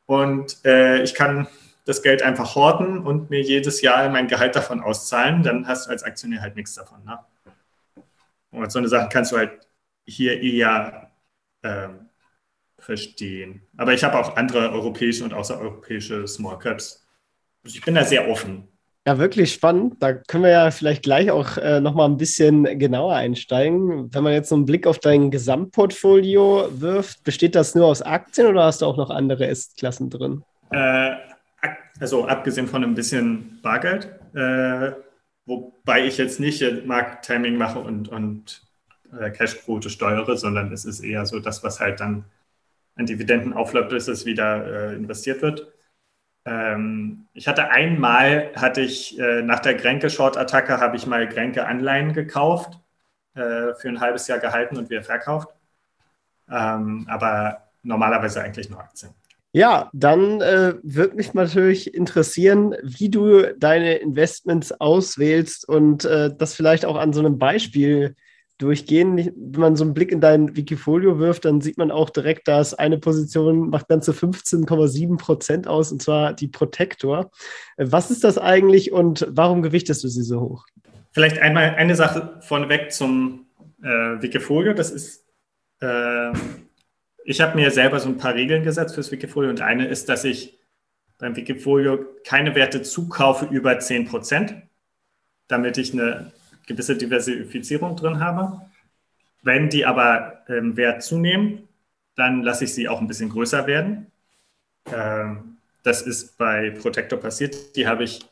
und 0.06 0.64
äh, 0.66 1.02
ich 1.04 1.14
kann 1.16 1.48
das 1.86 2.02
Geld 2.02 2.22
einfach 2.24 2.56
horten 2.56 3.00
und 3.00 3.30
mir 3.30 3.42
jedes 3.42 3.82
Jahr 3.82 4.10
mein 4.10 4.28
Gehalt 4.28 4.56
davon 4.56 4.82
auszahlen, 4.82 5.44
dann 5.44 5.68
hast 5.68 5.86
du 5.86 5.92
als 5.92 6.04
Aktionär 6.04 6.42
halt 6.42 6.56
nichts 6.56 6.74
davon. 6.74 7.04
Ne? 7.06 7.20
Und 8.52 8.72
so 8.72 8.80
eine 8.80 8.88
Sache 8.88 9.10
kannst 9.12 9.32
du 9.32 9.38
halt 9.38 9.52
hier 10.06 10.42
eher 10.42 11.12
ähm, 11.64 12.05
verstehen. 12.86 13.62
Aber 13.78 13.94
ich 13.94 14.04
habe 14.04 14.18
auch 14.18 14.38
andere 14.38 14.72
europäische 14.72 15.24
und 15.24 15.34
außereuropäische 15.34 16.28
Small 16.28 16.60
Caps. 16.60 17.06
Also 17.64 17.78
ich 17.78 17.84
bin 17.84 17.96
da 17.96 18.04
sehr 18.04 18.30
offen. 18.30 18.68
Ja, 19.08 19.20
wirklich 19.20 19.54
spannend. 19.54 19.98
Da 20.00 20.14
können 20.14 20.44
wir 20.44 20.52
ja 20.52 20.72
vielleicht 20.72 21.04
gleich 21.04 21.30
auch 21.30 21.58
äh, 21.58 21.80
nochmal 21.80 22.10
ein 22.10 22.18
bisschen 22.18 22.80
genauer 22.80 23.16
einsteigen. 23.16 24.14
Wenn 24.14 24.24
man 24.24 24.34
jetzt 24.34 24.50
so 24.50 24.56
einen 24.56 24.66
Blick 24.66 24.88
auf 24.88 24.98
dein 24.98 25.30
Gesamtportfolio 25.30 26.70
wirft, 26.80 27.24
besteht 27.24 27.54
das 27.54 27.76
nur 27.76 27.86
aus 27.86 28.02
Aktien 28.02 28.48
oder 28.48 28.64
hast 28.64 28.82
du 28.82 28.88
auch 28.88 28.98
noch 28.98 29.12
andere 29.12 29.48
S-Klassen 29.48 30.10
drin? 30.10 30.44
Äh, 30.72 31.12
also 32.00 32.26
abgesehen 32.26 32.68
von 32.68 32.84
ein 32.84 32.96
bisschen 32.96 33.60
Bargeld, 33.62 34.10
äh, 34.34 34.92
wobei 35.46 36.06
ich 36.06 36.18
jetzt 36.18 36.40
nicht 36.40 36.64
Markt-Timing 36.86 37.58
mache 37.58 37.80
und, 37.80 38.10
und 38.10 38.64
äh, 39.20 39.30
Cashquote 39.30 39.92
steuere, 39.92 40.36
sondern 40.36 40.72
es 40.72 40.84
ist 40.84 41.02
eher 41.02 41.28
so 41.28 41.40
das, 41.40 41.64
was 41.64 41.80
halt 41.80 42.00
dann 42.00 42.26
an 42.96 43.06
Dividenden 43.06 43.54
aufläuft, 43.54 43.90
bis 43.90 44.08
es 44.08 44.26
wieder 44.26 44.92
äh, 44.92 44.96
investiert 44.96 45.42
wird. 45.42 45.72
Ähm, 46.46 47.28
ich 47.34 47.48
hatte 47.48 47.70
einmal, 47.70 48.52
hatte 48.56 48.82
ich 48.82 49.20
äh, 49.20 49.42
nach 49.42 49.60
der 49.60 49.76
Grenke-Short-Attacke, 49.76 50.80
habe 50.80 50.96
ich 50.96 51.08
mal 51.08 51.28
Grenke-Anleihen 51.28 52.14
gekauft, 52.14 52.80
äh, 53.34 53.74
für 53.76 53.90
ein 53.90 54.00
halbes 54.00 54.28
Jahr 54.28 54.40
gehalten 54.40 54.78
und 54.78 54.90
wieder 54.90 55.04
verkauft. 55.04 55.50
Ähm, 56.50 57.06
aber 57.10 57.64
normalerweise 57.82 58.42
eigentlich 58.42 58.70
nur 58.70 58.80
Aktien. 58.80 59.12
Ja, 59.52 59.90
dann 59.94 60.42
äh, 60.42 60.76
würde 60.84 61.16
mich 61.16 61.34
natürlich 61.34 61.94
interessieren, 61.94 62.76
wie 62.84 63.10
du 63.10 63.54
deine 63.58 63.96
Investments 63.96 64.74
auswählst 64.74 65.68
und 65.68 66.04
äh, 66.04 66.30
das 66.36 66.54
vielleicht 66.54 66.86
auch 66.86 66.98
an 66.98 67.14
so 67.14 67.22
einem 67.22 67.40
Beispiel 67.40 68.16
durchgehen. 68.58 69.18
Wenn 69.18 69.62
man 69.62 69.76
so 69.76 69.84
einen 69.84 69.94
Blick 69.94 70.12
in 70.12 70.22
dein 70.22 70.56
Wikifolio 70.56 71.20
wirft, 71.20 71.46
dann 71.46 71.62
sieht 71.62 71.78
man 71.78 71.92
auch 71.92 72.10
direkt, 72.10 72.48
dass 72.48 72.74
eine 72.74 72.98
Position 72.98 73.70
macht 73.70 73.90
ganze 73.90 74.12
15,7 74.12 75.18
Prozent 75.18 75.68
aus, 75.68 75.92
und 75.92 76.02
zwar 76.02 76.34
die 76.34 76.48
Protector. 76.48 77.32
Was 77.78 78.12
ist 78.12 78.24
das 78.24 78.38
eigentlich 78.38 78.92
und 78.92 79.28
warum 79.30 79.62
gewichtest 79.62 80.04
du 80.04 80.08
sie 80.08 80.24
so 80.24 80.40
hoch? 80.40 80.66
Vielleicht 81.12 81.40
einmal 81.40 81.76
eine 81.76 81.96
Sache 81.96 82.38
vorneweg 82.42 82.92
zum 82.92 83.46
äh, 83.82 83.88
Wikifolio. 83.88 84.74
Das 84.74 84.92
ist, 84.92 85.26
äh, 85.82 86.32
ich 87.24 87.42
habe 87.42 87.56
mir 87.56 87.72
selber 87.72 88.00
so 88.00 88.10
ein 88.10 88.18
paar 88.18 88.36
Regeln 88.36 88.64
gesetzt 88.64 88.96
fürs 88.96 89.12
Wikifolio 89.12 89.50
und 89.50 89.62
eine 89.62 89.88
ist, 89.88 90.10
dass 90.10 90.24
ich 90.24 90.60
beim 91.18 91.36
Wikifolio 91.36 92.06
keine 92.26 92.56
Werte 92.56 92.82
zukaufe 92.82 93.46
über 93.46 93.80
10 93.80 94.08
Prozent, 94.08 94.56
damit 95.48 95.78
ich 95.78 95.94
eine 95.94 96.32
gewisse 96.66 96.96
Diversifizierung 96.96 97.96
drin 97.96 98.20
habe. 98.20 98.62
Wenn 99.44 99.70
die 99.70 99.86
aber 99.86 100.44
ähm, 100.48 100.76
Wert 100.78 101.04
zunehmen, 101.04 101.68
dann 102.16 102.42
lasse 102.44 102.64
ich 102.64 102.74
sie 102.74 102.88
auch 102.90 103.02
ein 103.02 103.08
bisschen 103.08 103.30
größer 103.30 103.68
werden. 103.68 104.12
Ähm, 104.92 105.58
das 105.84 106.02
ist 106.02 106.38
bei 106.38 106.72
Protector 106.72 107.20
passiert. 107.20 107.76
Die 107.76 107.88
habe 107.88 108.04
ich 108.04 108.26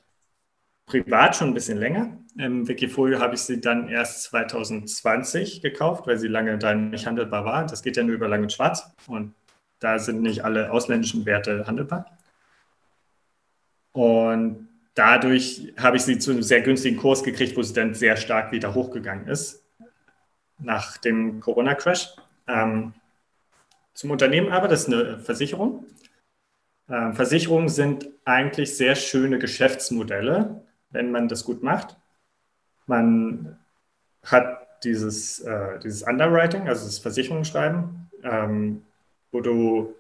privat 0.86 1.36
schon 1.36 1.50
ein 1.50 1.54
bisschen 1.54 1.78
länger. 1.78 2.18
Im 2.38 2.68
Wikifolio 2.68 3.20
habe 3.20 3.36
ich 3.36 3.42
sie 3.42 3.62
dann 3.62 3.90
erst 3.90 4.24
2020 4.24 5.62
gekauft, 5.62 6.08
weil 6.08 6.18
sie 6.18 6.28
lange 6.28 6.58
dann 6.58 6.90
nicht 6.90 7.06
handelbar 7.06 7.46
war. 7.46 7.66
Das 7.66 7.84
geht 7.84 7.96
ja 7.96 8.04
nur 8.04 8.16
über 8.16 8.28
Lang 8.28 8.42
und 8.42 8.52
Schwarz 8.52 8.92
und 9.08 9.36
da 9.80 10.00
sind 10.00 10.22
nicht 10.22 10.44
alle 10.44 10.72
ausländischen 10.72 11.26
Werte 11.26 11.68
handelbar. 11.68 12.18
Und 13.92 14.68
dadurch 14.96 15.74
habe 15.78 15.98
ich 15.98 16.04
sie 16.04 16.20
zu 16.20 16.32
einem 16.32 16.44
sehr 16.44 16.62
günstigen 16.62 16.98
Kurs 16.98 17.24
gekriegt, 17.24 17.58
wo 17.58 17.64
sie 17.64 17.74
dann 17.74 17.94
sehr 17.94 18.18
stark 18.18 18.52
wieder 18.52 18.74
hochgegangen 18.74 19.28
ist 19.28 19.64
nach 20.60 20.98
dem 20.98 21.40
Corona-Crash. 21.40 22.16
Ähm, 22.48 22.94
zum 23.94 24.12
Unternehmen 24.12 24.52
aber, 24.52 24.68
das 24.68 24.88
ist 24.88 24.94
eine 24.94 25.20
Versicherung. 25.20 25.86
Ähm, 26.90 27.14
Versicherungen 27.14 27.70
sind 27.70 28.10
eigentlich 28.26 28.76
sehr 28.76 28.96
schöne 28.96 29.40
Geschäftsmodelle, 29.40 30.64
wenn 30.90 31.12
man 31.12 31.28
das 31.28 31.44
gut 31.44 31.64
macht. 31.64 31.98
Man 32.86 33.58
hat 34.24 34.84
dieses, 34.84 35.40
äh, 35.40 35.80
dieses 35.80 36.04
Underwriting, 36.04 36.68
also 36.68 36.86
das 36.86 37.00
Versicherungsschreiben, 37.00 38.10
ähm, 38.24 38.84
wo 39.32 39.42
du 39.42 39.96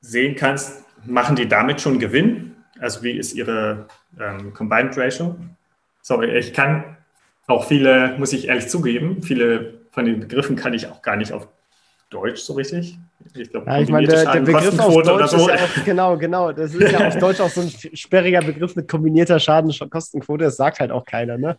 sehen 0.00 0.36
kannst, 0.36 0.84
machen 1.06 1.36
die 1.36 1.48
damit 1.48 1.80
schon 1.80 1.98
Gewinn 1.98 2.56
also 2.82 3.02
wie 3.02 3.12
ist 3.12 3.34
Ihre 3.34 3.86
ähm, 4.20 4.52
Combined 4.52 4.96
Ratio? 4.96 5.36
Sorry, 6.02 6.36
ich 6.36 6.52
kann 6.52 6.96
auch 7.46 7.66
viele, 7.66 8.16
muss 8.18 8.32
ich 8.32 8.48
ehrlich 8.48 8.68
zugeben, 8.68 9.22
viele 9.22 9.74
von 9.90 10.04
den 10.04 10.20
Begriffen 10.20 10.56
kann 10.56 10.74
ich 10.74 10.86
auch 10.86 11.02
gar 11.02 11.16
nicht 11.16 11.32
auf 11.32 11.48
Deutsch 12.10 12.40
so 12.40 12.54
richtig. 12.54 12.98
Ich 13.34 13.50
glaube, 13.50 13.70
ja, 13.70 13.80
ich 13.80 13.88
meine, 13.88 14.06
der, 14.06 14.30
der 14.30 14.40
Begriff 14.40 14.78
auf 14.78 15.02
Deutsch 15.02 15.30
so. 15.30 15.36
ist 15.36 15.46
ja 15.48 15.54
auch, 15.54 15.84
genau, 15.84 16.16
genau, 16.18 16.52
das 16.52 16.74
ist 16.74 16.92
ja 16.92 17.06
auf 17.06 17.16
Deutsch 17.16 17.40
auch 17.40 17.48
so 17.48 17.62
ein 17.62 17.70
sperriger 17.94 18.40
Begriff 18.40 18.76
mit 18.76 18.88
kombinierter 18.88 19.38
Schadenkostenquote, 19.38 20.44
das 20.44 20.56
sagt 20.56 20.80
halt 20.80 20.90
auch 20.90 21.04
keiner, 21.04 21.38
ne? 21.38 21.56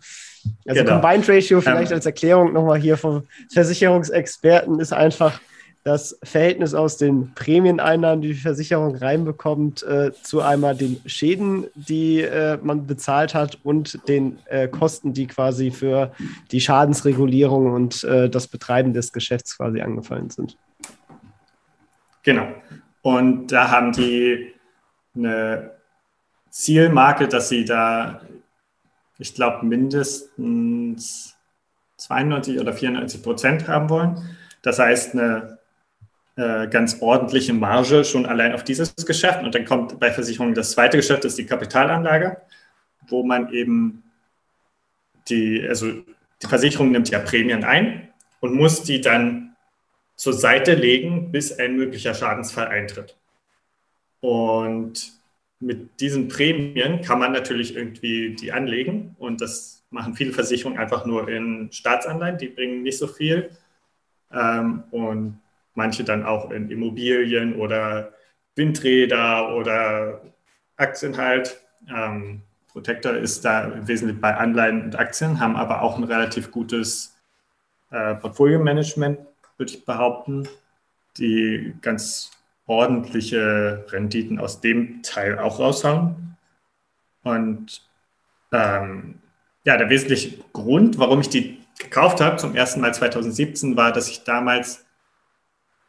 Also 0.68 0.84
genau. 0.84 1.00
Combined 1.00 1.28
Ratio 1.30 1.62
vielleicht 1.62 1.92
ähm, 1.92 1.96
als 1.96 2.06
Erklärung 2.06 2.54
nochmal 2.54 2.80
hier 2.80 2.98
vom 2.98 3.24
Versicherungsexperten 3.52 4.80
ist 4.80 4.94
einfach 4.94 5.40
das 5.84 6.18
Verhältnis 6.24 6.74
aus 6.74 6.98
den 6.98 7.34
Prämieneinnahmen, 7.34 8.22
die 8.22 8.30
die 8.30 8.34
Versicherung 8.36 8.96
reinbekommt, 8.96 9.84
äh, 9.84 10.14
zu 10.22 10.42
einmal 10.42 10.76
den 10.76 11.02
Schäden, 11.06 11.66
die 11.76 12.22
äh, 12.22 12.58
man 12.62 12.88
bezahlt 12.88 13.34
hat 13.34 13.60
und 13.64 14.08
den 14.08 14.40
äh, 14.46 14.70
Kosten, 14.70 15.14
die 15.14 15.28
quasi 15.28 15.72
für 15.72 16.14
die 16.52 16.62
Schadensregulierung 16.62 17.74
und 17.74 18.04
äh, 18.06 18.30
das 18.30 18.48
Betreiben 18.48 18.94
des 18.94 19.12
Geschäfts 19.12 19.58
quasi 19.58 19.82
angefallen 19.82 20.30
sind. 20.30 20.58
Genau. 22.24 22.48
Und 23.02 23.48
da 23.48 23.70
haben 23.70 23.92
die 23.92 24.54
eine 25.14 25.72
Zielmarke, 26.50 27.28
dass 27.28 27.50
sie 27.50 27.66
da, 27.66 28.22
ich 29.18 29.36
glaube, 29.36 29.66
mindestens 29.66 31.36
92 31.98 32.62
oder 32.62 32.72
94 32.72 33.22
Prozent 33.22 33.68
haben 33.68 33.90
wollen. 33.90 34.38
Das 34.62 34.80
heißt, 34.80 35.14
eine 35.14 35.60
äh, 36.36 36.68
ganz 36.68 37.02
ordentliche 37.02 37.54
Marge 37.54 38.04
schon 38.04 38.26
allein 38.26 38.54
auf 38.54 38.64
dieses 38.64 38.96
Geschäft. 38.96 39.44
Und 39.44 39.54
dann 39.54 39.66
kommt 39.66 40.00
bei 40.00 40.12
Versicherungen 40.12 40.56
das 40.56 40.72
zweite 40.72 40.98
Geschäft, 40.98 41.24
das 41.24 41.34
ist 41.34 41.38
die 41.40 41.46
Kapitalanlage, 41.46 42.38
wo 43.08 43.24
man 43.24 43.54
eben 43.54 44.04
die, 45.30 45.66
also 45.68 45.92
die 46.42 46.48
Versicherung 46.48 46.92
nimmt 46.92 47.10
ja 47.10 47.20
Prämien 47.20 47.64
ein 47.64 48.10
und 48.40 48.56
muss 48.56 48.84
die 48.84 49.00
dann 49.00 49.56
zur 50.16 50.34
Seite 50.34 50.74
legen, 50.74 51.32
bis 51.32 51.58
ein 51.58 51.76
möglicher 51.76 52.14
Schadensfall 52.14 52.68
eintritt. 52.68 53.18
Und 54.20 55.14
mit 55.60 56.00
diesen 56.00 56.28
Prämien 56.28 57.02
kann 57.02 57.20
man 57.20 57.32
natürlich 57.32 57.76
irgendwie 57.76 58.36
die 58.36 58.52
anlegen 58.52 59.16
und 59.20 59.40
das 59.40 59.84
machen 59.90 60.16
viele 60.16 60.34
Versicherungen 60.34 60.80
einfach 60.80 61.06
nur 61.06 61.30
in 61.30 61.72
Staatsanleihen, 61.72 62.38
die 62.38 62.48
bringen 62.48 62.84
nicht 62.84 62.98
so 62.98 63.08
viel. 63.08 63.52
Ähm, 64.32 64.84
und 64.92 65.40
manche 65.76 66.04
dann 66.04 66.26
auch 66.26 66.52
in 66.52 66.70
Immobilien 66.70 67.56
oder 67.56 68.14
Windräder 68.56 69.56
oder 69.56 70.22
Aktien 70.78 71.18
halt. 71.18 71.62
Ähm, 71.90 72.42
Protector 72.68 73.14
ist 73.14 73.46
da 73.46 73.66
im 73.66 73.88
Wesentlichen 73.88 74.22
bei 74.22 74.36
Anleihen 74.36 74.84
und 74.84 74.98
Aktien, 74.98 75.40
haben 75.40 75.56
aber 75.56 75.82
auch 75.82 75.98
ein 75.98 76.04
relativ 76.04 76.52
gutes 76.52 77.16
äh, 77.92 78.16
Portfolio-Management, 78.16 79.20
würde 79.58 79.72
ich 79.72 79.86
behaupten, 79.86 80.48
die 81.18 81.76
ganz 81.82 82.32
ordentliche 82.66 83.86
Renditen 83.90 84.40
aus 84.40 84.62
dem 84.62 85.04
Teil 85.04 85.38
auch 85.38 85.60
raushauen. 85.60 86.38
Und 87.24 87.88
ähm, 88.52 89.20
ja, 89.66 89.78
der 89.78 89.90
wesentliche 89.90 90.38
Grund, 90.54 90.98
warum 90.98 91.22
ich 91.22 91.30
die 91.30 91.60
gekauft 91.78 92.22
habe, 92.22 92.38
zum 92.38 92.56
ersten 92.56 92.82
Mal 92.82 92.94
2017, 92.94 93.78
war, 93.78 93.92
dass 93.92 94.10
ich 94.10 94.24
damals 94.24 94.83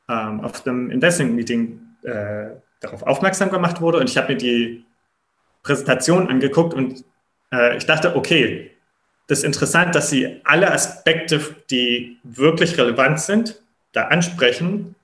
ähm, 0.09 0.41
auf 0.41 0.67
einem 0.67 0.91
Investment-Meeting 0.91 1.81
äh, 2.03 2.47
darauf 2.81 3.03
aufmerksam 3.03 3.51
gemacht 3.51 3.81
wurde 3.81 3.99
und 3.99 4.09
ich 4.09 4.17
habe 4.17 4.33
mir 4.33 4.39
die 4.39 4.85
Präsentation 5.63 6.29
angeguckt 6.29 6.75
und 6.75 7.05
äh, 7.53 7.77
ich 7.77 7.87
dachte, 7.87 8.15
okay, 8.17 8.71
das 9.27 9.39
ist 9.39 9.45
interessant, 9.45 9.95
dass 9.95 10.11
Sie 10.11 10.41
alle 10.45 10.71
Aspekte, 10.71 11.41
die 11.71 12.19
wirklich 12.23 12.77
relevant 12.77 13.21
sind, 13.21 13.63
da 13.93 14.09
ansprechen, 14.09 14.95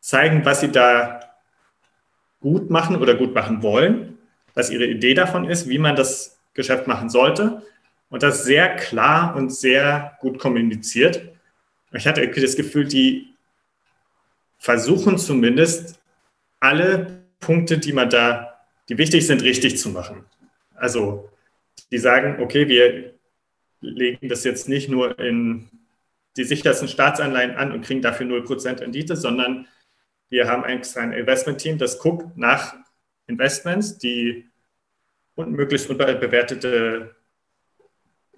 zeigen, 0.00 0.44
was 0.44 0.60
Sie 0.60 0.70
da 0.70 1.20
gut 2.40 2.70
machen 2.70 2.96
oder 2.96 3.14
gut 3.14 3.34
machen 3.34 3.62
wollen, 3.62 4.18
was 4.54 4.68
Ihre 4.68 4.84
Idee 4.84 5.14
davon 5.14 5.48
ist, 5.48 5.68
wie 5.68 5.78
man 5.78 5.96
das 5.96 6.38
Geschäft 6.52 6.86
machen 6.86 7.08
sollte 7.08 7.62
und 8.10 8.22
das 8.22 8.44
sehr 8.44 8.76
klar 8.76 9.34
und 9.34 9.50
sehr 9.50 10.18
gut 10.20 10.38
kommuniziert. 10.38 11.22
Ich 11.92 12.06
hatte 12.06 12.26
das 12.28 12.56
Gefühl, 12.56 12.86
die 12.86 13.31
versuchen 14.62 15.18
zumindest 15.18 16.00
alle 16.60 17.24
Punkte, 17.40 17.78
die 17.78 17.92
man 17.92 18.08
da, 18.08 18.60
die 18.88 18.96
wichtig 18.96 19.26
sind, 19.26 19.42
richtig 19.42 19.76
zu 19.76 19.90
machen. 19.90 20.24
Also 20.76 21.28
die 21.90 21.98
sagen, 21.98 22.40
okay, 22.40 22.68
wir 22.68 23.14
legen 23.80 24.28
das 24.28 24.44
jetzt 24.44 24.68
nicht 24.68 24.88
nur 24.88 25.18
in 25.18 25.68
die 26.36 26.44
sichersten 26.44 26.86
Staatsanleihen 26.86 27.56
an 27.56 27.72
und 27.72 27.82
kriegen 27.82 28.02
dafür 28.02 28.26
0% 28.26 28.80
Rendite, 28.80 29.16
sondern 29.16 29.66
wir 30.28 30.48
haben 30.48 30.62
ein 30.62 30.80
Investment-Team, 31.12 31.78
das 31.78 31.98
guckt 31.98 32.36
nach 32.36 32.76
Investments, 33.26 33.98
die 33.98 34.48
möglichst 35.34 35.90
unterbewertete 35.90 37.16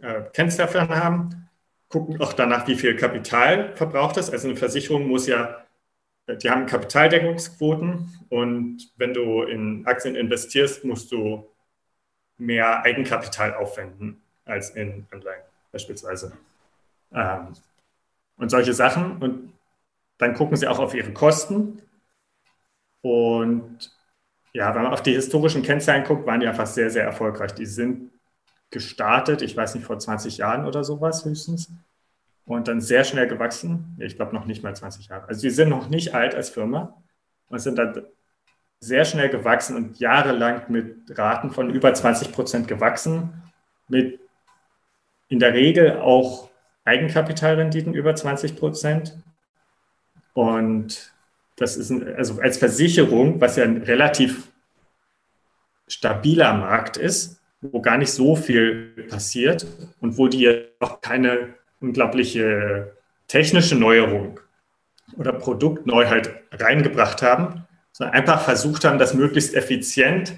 äh, 0.01 0.23
Kennzeichen 0.33 0.89
haben, 0.89 1.51
gucken 1.91 2.19
auch 2.23 2.33
danach, 2.33 2.67
wie 2.67 2.77
viel 2.77 2.97
Kapital 2.97 3.77
verbraucht 3.77 4.17
das. 4.17 4.31
Also 4.31 4.49
eine 4.49 4.57
Versicherung 4.57 5.07
muss 5.07 5.27
ja 5.27 5.64
die 6.29 6.51
haben 6.51 6.67
Kapitaldeckungsquoten 6.67 8.27
und 8.31 8.91
wenn 8.97 9.13
du 9.13 9.43
in 9.43 9.87
Aktien 9.87 10.17
investierst, 10.17 10.85
musst 10.85 11.13
du 11.13 11.47
mehr 12.39 12.83
Eigenkapital 12.83 13.55
aufwenden 13.55 14.23
als 14.45 14.71
in 14.71 15.07
Anleihen 15.11 15.43
beispielsweise. 15.71 16.33
Ähm, 17.13 17.55
und 18.37 18.51
solche 18.51 18.73
Sachen. 18.73 19.19
Und 19.19 19.53
dann 20.19 20.35
gucken 20.35 20.57
sie 20.57 20.67
auch 20.67 20.79
auf 20.79 20.95
ihre 20.95 21.13
Kosten. 21.13 21.83
Und 23.03 23.93
ja, 24.53 24.75
wenn 24.75 24.83
man 24.83 24.93
auf 24.93 25.03
die 25.03 25.15
historischen 25.15 25.63
Kennzahlen 25.63 26.05
guckt, 26.05 26.27
waren 26.27 26.41
die 26.41 26.47
einfach 26.47 26.67
sehr, 26.67 26.91
sehr 26.91 27.05
erfolgreich. 27.05 27.53
Die 27.53 27.67
sind 27.67 28.11
gestartet, 28.71 29.43
ich 29.43 29.57
weiß 29.57 29.75
nicht, 29.75 29.85
vor 29.85 29.99
20 29.99 30.39
Jahren 30.39 30.67
oder 30.67 30.85
sowas 30.85 31.25
höchstens 31.25 31.71
und 32.47 32.69
dann 32.69 32.81
sehr 32.81 33.05
schnell 33.05 33.27
gewachsen. 33.27 33.97
Ich 33.99 34.17
glaube 34.17 34.35
noch 34.35 34.47
nicht 34.47 34.63
mal 34.63 34.75
20 34.75 35.09
Jahre. 35.09 35.29
Also 35.29 35.41
sie 35.41 35.51
sind 35.51 35.69
noch 35.69 35.89
nicht 35.89 36.15
alt 36.15 36.35
als 36.35 36.51
Firma 36.51 37.03
und 37.49 37.59
sind 37.59 37.79
dann 37.79 38.07
sehr 38.81 39.05
schnell 39.05 39.31
gewachsen 39.31 39.77
und 39.77 39.99
jahrelang 39.99 40.65
mit 40.69 41.19
Raten 41.19 41.51
von 41.51 41.71
über 41.71 41.95
20 41.95 42.33
Prozent 42.33 42.69
gewachsen, 42.69 43.43
mit 43.89 44.21
in 45.29 45.39
der 45.39 45.55
Regel 45.55 45.99
auch 45.99 46.51
Eigenkapitalrenditen 46.85 47.95
über 47.95 48.15
20 48.15 48.57
Prozent. 48.57 49.17
Und 50.35 51.15
das 51.57 51.77
ist 51.77 51.91
ein, 51.91 52.15
also 52.15 52.41
als 52.41 52.59
Versicherung, 52.59 53.41
was 53.41 53.57
ja 53.57 53.65
ein 53.65 53.83
relativ 53.83 54.53
stabiler 55.89 56.53
Markt 56.55 56.97
ist, 56.99 57.41
wo 57.63 57.81
gar 57.81 57.97
nicht 57.97 58.11
so 58.11 58.37
viel 58.37 59.07
passiert 59.09 59.67
und 60.01 60.19
wo 60.19 60.29
die 60.29 60.67
auch 60.81 61.01
keine 61.01 61.55
unglaubliche 61.85 62.97
technische 63.29 63.77
Neuerung 63.77 64.41
oder 65.17 65.33
Produktneuheit 65.33 66.31
reingebracht 66.53 67.23
haben, 67.23 67.65
sondern 67.93 68.15
einfach 68.15 68.43
versucht 68.43 68.85
haben, 68.85 68.99
das 68.99 69.15
möglichst 69.15 69.55
effizient 69.55 70.35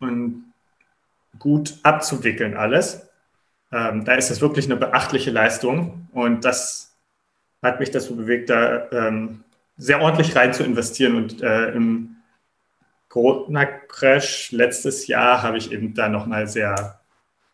und 0.00 0.52
gut 1.38 1.74
abzuwickeln 1.82 2.56
alles. 2.56 3.08
Ähm, 3.70 4.04
da 4.04 4.14
ist 4.14 4.30
es 4.30 4.40
wirklich 4.40 4.66
eine 4.66 4.76
beachtliche 4.76 5.30
Leistung 5.30 6.08
und 6.12 6.44
das 6.44 6.94
hat 7.62 7.78
mich 7.78 7.90
dazu 7.90 8.16
bewegt, 8.16 8.50
da 8.50 8.90
ähm, 8.90 9.44
sehr 9.76 10.00
ordentlich 10.00 10.34
rein 10.34 10.52
zu 10.52 10.64
investieren 10.64 11.16
und 11.16 11.42
äh, 11.42 11.70
im 11.70 12.16
Corona-Crash 13.08 14.52
letztes 14.52 15.06
Jahr 15.06 15.42
habe 15.42 15.58
ich 15.58 15.70
eben 15.70 15.94
da 15.94 16.08
nochmal 16.08 16.48
sehr 16.48 17.01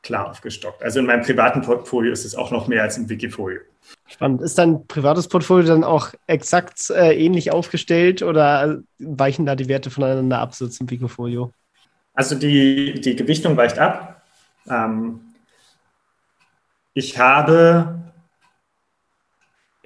klar 0.02 0.30
aufgestockt. 0.30 0.82
Also 0.82 1.00
in 1.00 1.06
meinem 1.06 1.22
privaten 1.22 1.62
Portfolio 1.62 2.12
ist 2.12 2.24
es 2.24 2.34
auch 2.34 2.50
noch 2.50 2.68
mehr 2.68 2.82
als 2.82 2.96
im 2.98 3.08
Wikifolio. 3.08 3.60
Spannend. 4.06 4.42
Ist 4.42 4.58
dein 4.58 4.86
privates 4.86 5.28
Portfolio 5.28 5.66
dann 5.66 5.84
auch 5.84 6.12
exakt 6.26 6.90
äh, 6.90 7.12
ähnlich 7.14 7.50
aufgestellt 7.52 8.22
oder 8.22 8.80
weichen 8.98 9.46
da 9.46 9.54
die 9.54 9.68
Werte 9.68 9.90
voneinander 9.90 10.38
ab, 10.38 10.54
so 10.54 10.68
zum 10.68 10.90
Wikifolio? 10.90 11.52
Also 12.14 12.34
die, 12.34 13.00
die 13.00 13.16
Gewichtung 13.16 13.56
weicht 13.56 13.78
ab. 13.78 14.22
Ähm, 14.68 15.20
ich 16.94 17.18
habe, 17.18 18.00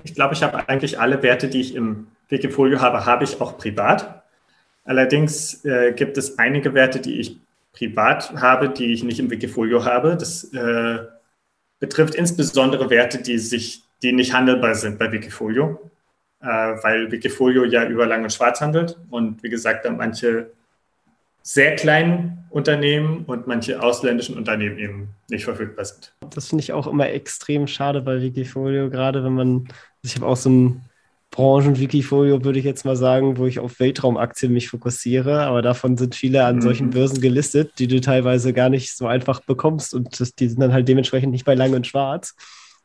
ich 0.03 0.15
glaube, 0.15 0.35
ich 0.35 0.43
habe 0.43 0.69
eigentlich 0.69 0.99
alle 0.99 1.23
Werte, 1.23 1.49
die 1.49 1.61
ich 1.61 1.75
im 1.75 2.07
Wikifolio 2.29 2.81
habe, 2.81 3.05
habe 3.05 3.25
ich 3.25 3.41
auch 3.41 3.59
privat. 3.59 4.23
Allerdings 4.85 5.65
äh, 5.65 5.93
gibt 5.93 6.17
es 6.17 6.39
einige 6.39 6.75
Werte, 6.75 7.01
die 7.01 7.21
ich 7.21 7.39
privat 7.73 8.33
habe, 8.41 8.69
die 8.69 8.93
ich 8.93 9.03
nicht 9.03 9.19
im 9.19 9.31
Wikifolio 9.31 9.85
habe. 9.85 10.17
Das 10.17 10.45
äh, 10.53 10.99
betrifft 11.81 12.15
insbesondere 12.15 12.91
Werte, 12.91 13.23
die, 13.23 13.39
sich, 13.39 13.83
die 14.03 14.13
nicht 14.13 14.33
handelbar 14.33 14.75
sind 14.75 14.99
bei 14.99 15.11
Wikifolio, 15.11 15.91
äh, 16.41 16.47
weil 16.47 17.11
Wikifolio 17.11 17.65
ja 17.65 17.87
über 17.87 18.07
Lang 18.07 18.23
und 18.23 18.33
Schwarz 18.33 18.61
handelt 18.61 18.99
und 19.11 19.43
wie 19.43 19.51
gesagt, 19.51 19.85
dann 19.85 19.97
manche 19.97 20.53
sehr 21.43 21.75
kleinen 21.75 22.45
Unternehmen 22.51 23.25
und 23.25 23.47
manche 23.47 23.83
ausländischen 23.83 24.37
Unternehmen 24.37 24.79
eben 24.79 25.09
nicht 25.29 25.45
verfügbar 25.45 25.85
sind. 25.85 26.15
Das 26.31 26.49
finde 26.49 26.63
ich 26.63 26.73
auch 26.73 26.87
immer 26.87 27.09
extrem 27.09 27.67
schade 27.67 28.01
bei 28.01 28.21
Wikifolio, 28.21 28.91
gerade 28.91 29.25
wenn 29.25 29.35
man, 29.35 29.69
ich 30.03 30.15
habe 30.15 30.27
auch 30.27 30.37
so 30.37 30.51
ein 30.51 30.85
Branchen-Wikifolio, 31.33 32.45
würde 32.45 32.59
ich 32.59 32.65
jetzt 32.65 32.85
mal 32.85 32.95
sagen, 32.95 33.39
wo 33.39 33.47
ich 33.47 33.59
auf 33.59 33.81
Weltraumaktien 33.81 34.53
mich 34.53 34.69
fokussiere. 34.69 35.41
Aber 35.41 35.63
davon 35.63 35.97
sind 35.97 36.15
viele 36.15 36.45
an 36.45 36.57
mhm. 36.57 36.61
solchen 36.61 36.91
Börsen 36.91 37.21
gelistet, 37.21 37.73
die 37.79 37.89
du 37.89 38.01
teilweise 38.01 38.53
gar 38.53 38.69
nicht 38.69 38.97
so 38.97 39.07
einfach 39.07 39.41
bekommst. 39.41 39.95
Und 39.95 40.21
das, 40.21 40.35
die 40.35 40.49
sind 40.49 40.61
dann 40.61 40.73
halt 40.73 40.87
dementsprechend 40.87 41.33
nicht 41.33 41.45
bei 41.45 41.55
Lang 41.55 41.73
und 41.75 41.87
Schwarz. 41.87 42.35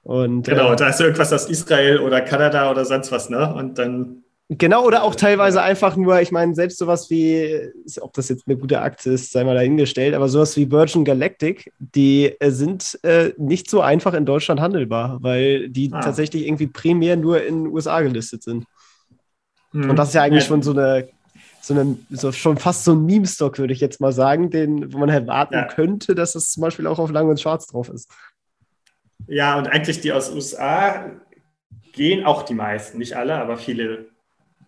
Und, 0.02 0.48
genau, 0.48 0.72
äh, 0.72 0.76
da 0.78 0.90
ist 0.90 1.02
irgendwas 1.02 1.34
aus 1.34 1.50
Israel 1.50 2.00
oder 2.00 2.22
Kanada 2.22 2.72
oder 2.72 2.86
sonst 2.86 3.12
was, 3.12 3.30
ne? 3.30 3.54
Und 3.54 3.78
dann 3.78 4.24
Genau, 4.50 4.86
oder 4.86 5.04
auch 5.04 5.14
teilweise 5.14 5.62
einfach 5.62 5.98
nur, 5.98 6.22
ich 6.22 6.32
meine, 6.32 6.56
selbst 6.56 6.78
sowas 6.78 7.10
wie, 7.10 7.70
ob 8.00 8.14
das 8.14 8.30
jetzt 8.30 8.48
eine 8.48 8.56
gute 8.56 8.80
Aktie 8.80 9.12
ist, 9.12 9.34
sei 9.34 9.44
mal 9.44 9.56
dahingestellt, 9.56 10.16
aber 10.16 10.30
sowas 10.30 10.56
wie 10.56 10.72
Virgin 10.72 11.04
Galactic, 11.04 11.74
die 11.80 12.34
äh, 12.40 12.50
sind 12.50 12.98
äh, 13.04 13.34
nicht 13.38 13.70
so 13.70 13.82
einfach 13.82 14.14
in 14.14 14.26
Deutschland 14.26 14.62
handelbar, 14.62 15.18
weil 15.22 15.68
die 15.68 15.92
ah. 15.92 16.00
tatsächlich 16.00 16.48
irgendwie 16.48 16.68
primär 16.68 17.18
nur 17.18 17.44
in 17.44 17.66
den 17.66 17.74
USA 17.74 18.00
gelistet 18.02 18.42
sind. 18.42 18.64
Mhm. 19.74 19.90
Und 19.90 19.96
das 19.98 20.10
ist 20.10 20.14
ja 20.14 20.24
eigentlich 20.24 20.44
ja. 20.44 20.48
schon 20.48 20.62
so 20.62 20.72
eine, 20.72 21.10
so 21.60 21.74
eine, 21.74 21.98
so 22.10 22.32
schon 22.32 22.58
fast 22.58 22.86
so 22.86 22.94
ein 22.94 23.06
Meme-Stock, 23.06 23.60
würde 23.60 23.74
ich 23.74 23.82
jetzt 23.82 24.00
mal 24.00 24.14
sagen, 24.14 24.50
den, 24.50 24.94
wo 24.94 25.00
man 25.00 25.10
erwarten 25.10 25.56
ja. 25.56 25.66
könnte, 25.66 26.16
dass 26.16 26.36
es 26.36 26.52
zum 26.52 26.62
Beispiel 26.62 26.88
auch 26.88 27.00
auf 27.00 27.12
Lang 27.12 27.28
und 27.28 27.42
Schwarz 27.42 27.68
drauf 27.68 27.90
ist. 27.90 28.10
Ja, 29.28 29.58
und 29.58 29.68
eigentlich 29.68 30.00
die 30.00 30.14
aus 30.14 30.32
USA 30.32 31.12
gehen 31.92 32.26
auch 32.26 32.44
die 32.44 32.54
meisten, 32.54 32.98
nicht 32.98 33.18
alle, 33.18 33.36
aber 33.36 33.58
viele 33.58 34.08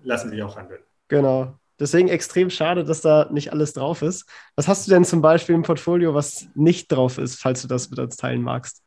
lassen 0.04 0.30
sich 0.30 0.42
auch 0.44 0.58
handeln. 0.58 0.82
Genau. 1.08 1.60
Deswegen 1.80 2.10
extrem 2.10 2.50
schade, 2.50 2.84
dass 2.84 3.02
da 3.02 3.30
nicht 3.32 3.54
alles 3.54 3.74
drauf 3.74 4.02
ist. 4.02 4.30
Was 4.56 4.68
hast 4.68 4.86
du 4.86 4.92
denn 4.92 5.06
zum 5.06 5.22
Beispiel 5.22 5.56
im 5.56 5.64
Portfolio, 5.64 6.14
was 6.14 6.50
nicht 6.54 6.92
drauf 6.92 7.18
ist, 7.18 7.42
falls 7.42 7.62
du 7.62 7.68
das 7.70 7.90
mit 7.90 8.00
uns 8.00 8.18
teilen 8.18 8.42
magst? 8.42 8.84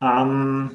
Ähm, 0.00 0.74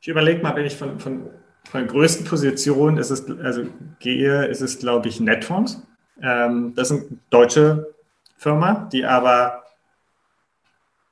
ich 0.00 0.08
überlege 0.08 0.42
mal, 0.42 0.56
wenn 0.56 0.64
ich 0.64 0.76
von, 0.76 0.98
von, 0.98 1.28
von 1.64 1.80
der 1.80 1.90
größten 1.90 2.24
Position 2.26 2.96
ist 2.96 3.10
es, 3.10 3.28
also 3.40 3.66
gehe, 3.98 4.46
ist 4.46 4.62
es, 4.62 4.78
glaube 4.78 5.08
ich, 5.08 5.20
Netfonds. 5.20 5.86
Ähm, 6.22 6.74
das 6.74 6.90
ist 6.90 7.00
eine 7.00 7.18
deutsche 7.28 7.94
Firma, 8.38 8.88
die 8.90 9.04
aber, 9.04 9.64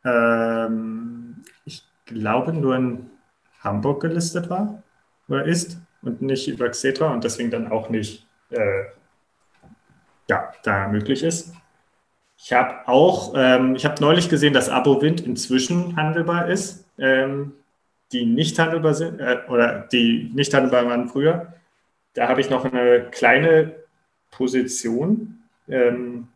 ähm, 0.04 1.42
ich 1.66 1.84
glaube, 2.06 2.54
nur 2.54 2.74
in 2.76 3.10
Hamburg 3.60 4.00
gelistet 4.00 4.48
war 4.48 4.82
oder 5.28 5.44
ist 5.44 5.78
und 6.02 6.22
nicht 6.22 6.48
über 6.48 6.68
Xetra 6.68 7.12
und 7.12 7.24
deswegen 7.24 7.50
dann 7.50 7.70
auch 7.70 7.88
nicht 7.88 8.26
äh, 8.50 8.84
ja, 10.28 10.52
da 10.62 10.88
möglich 10.88 11.22
ist. 11.22 11.54
Ich 12.36 12.52
habe 12.52 12.86
auch, 12.86 13.34
ähm, 13.36 13.74
ich 13.74 13.84
habe 13.84 14.00
neulich 14.00 14.28
gesehen, 14.28 14.52
dass 14.52 14.68
AboWind 14.68 15.20
inzwischen 15.20 15.96
handelbar 15.96 16.48
ist, 16.48 16.88
ähm, 16.98 17.52
die 18.12 18.24
nicht 18.24 18.58
handelbar 18.58 18.94
sind 18.94 19.20
äh, 19.20 19.40
oder 19.48 19.80
die 19.92 20.30
nicht 20.34 20.54
handelbar 20.54 20.86
waren 20.86 21.08
früher. 21.08 21.52
Da 22.14 22.28
habe 22.28 22.40
ich 22.40 22.48
noch 22.48 22.64
eine 22.64 23.10
kleine 23.10 23.74
Position 24.30 25.42
ähm, 25.68 26.28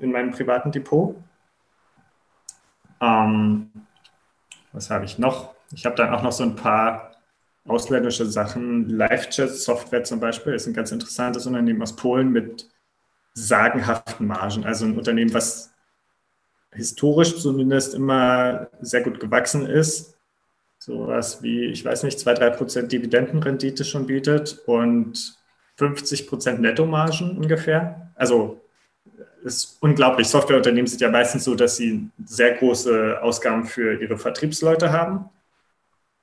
in 0.00 0.12
meinem 0.12 0.30
privaten 0.30 0.70
Depot. 0.70 1.16
Ähm, 3.00 3.70
was 4.72 4.90
habe 4.90 5.04
ich 5.04 5.18
noch? 5.18 5.54
Ich 5.72 5.84
habe 5.84 5.96
dann 5.96 6.14
auch 6.14 6.22
noch 6.22 6.32
so 6.32 6.44
ein 6.44 6.54
paar 6.54 7.13
ausländische 7.66 8.26
Sachen. 8.26 8.88
LiveChat-Software 8.88 10.04
zum 10.04 10.20
Beispiel 10.20 10.54
ist 10.54 10.66
ein 10.66 10.74
ganz 10.74 10.92
interessantes 10.92 11.46
Unternehmen 11.46 11.82
aus 11.82 11.96
Polen 11.96 12.30
mit 12.30 12.68
sagenhaften 13.32 14.26
Margen. 14.26 14.64
Also 14.64 14.84
ein 14.84 14.96
Unternehmen, 14.96 15.34
was 15.34 15.72
historisch 16.72 17.40
zumindest 17.40 17.94
immer 17.94 18.68
sehr 18.80 19.02
gut 19.02 19.20
gewachsen 19.20 19.66
ist. 19.66 20.16
Sowas 20.78 21.42
wie, 21.42 21.66
ich 21.66 21.84
weiß 21.84 22.02
nicht, 22.02 22.18
2-3% 22.18 22.82
Dividendenrendite 22.82 23.84
schon 23.84 24.06
bietet 24.06 24.58
und 24.66 25.36
50% 25.78 26.58
Nettomargen 26.58 27.38
ungefähr. 27.38 28.12
Also 28.14 28.60
ist 29.42 29.78
unglaublich. 29.80 30.28
Softwareunternehmen 30.28 30.86
sind 30.86 31.00
ja 31.00 31.10
meistens 31.10 31.44
so, 31.44 31.54
dass 31.54 31.76
sie 31.76 32.08
sehr 32.24 32.54
große 32.54 33.20
Ausgaben 33.22 33.64
für 33.64 34.00
ihre 34.00 34.18
Vertriebsleute 34.18 34.92
haben 34.92 35.28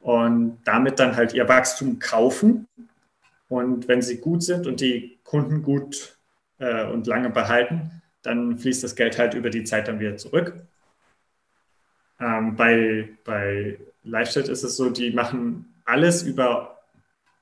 und 0.02 0.60
damit 0.66 1.00
dann 1.00 1.16
halt 1.16 1.34
ihr 1.34 1.48
Wachstum 1.48 2.00
kaufen. 2.00 2.68
Und 3.50 3.88
wenn 3.88 4.02
sie 4.02 4.18
gut 4.18 4.44
sind 4.44 4.68
und 4.68 4.82
die 4.82 5.20
Kunden 5.24 5.62
gut 5.62 6.18
äh, 6.60 6.86
und 6.86 7.08
lange 7.08 7.30
behalten, 7.30 8.02
dann 8.22 8.58
fließt 8.58 8.84
das 8.84 8.96
Geld 8.96 9.18
halt 9.18 9.34
über 9.34 9.50
die 9.50 9.64
Zeit 9.64 9.88
dann 9.88 10.00
wieder 10.00 10.18
zurück. 10.18 10.64
Ähm, 12.20 12.56
bei 12.56 13.10
bei 13.24 13.80
Livestat 14.04 14.48
ist 14.48 14.64
es 14.64 14.78
so, 14.78 14.90
die 14.90 15.12
machen 15.12 15.74
alles 15.86 16.24
über 16.24 16.82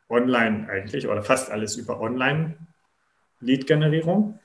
Online 0.09 0.67
eigentlich 0.69 1.07
oder 1.07 1.23
fast 1.23 1.49
alles 1.51 1.77
über 1.77 2.01
Online-Lead-Generierung 2.01 4.39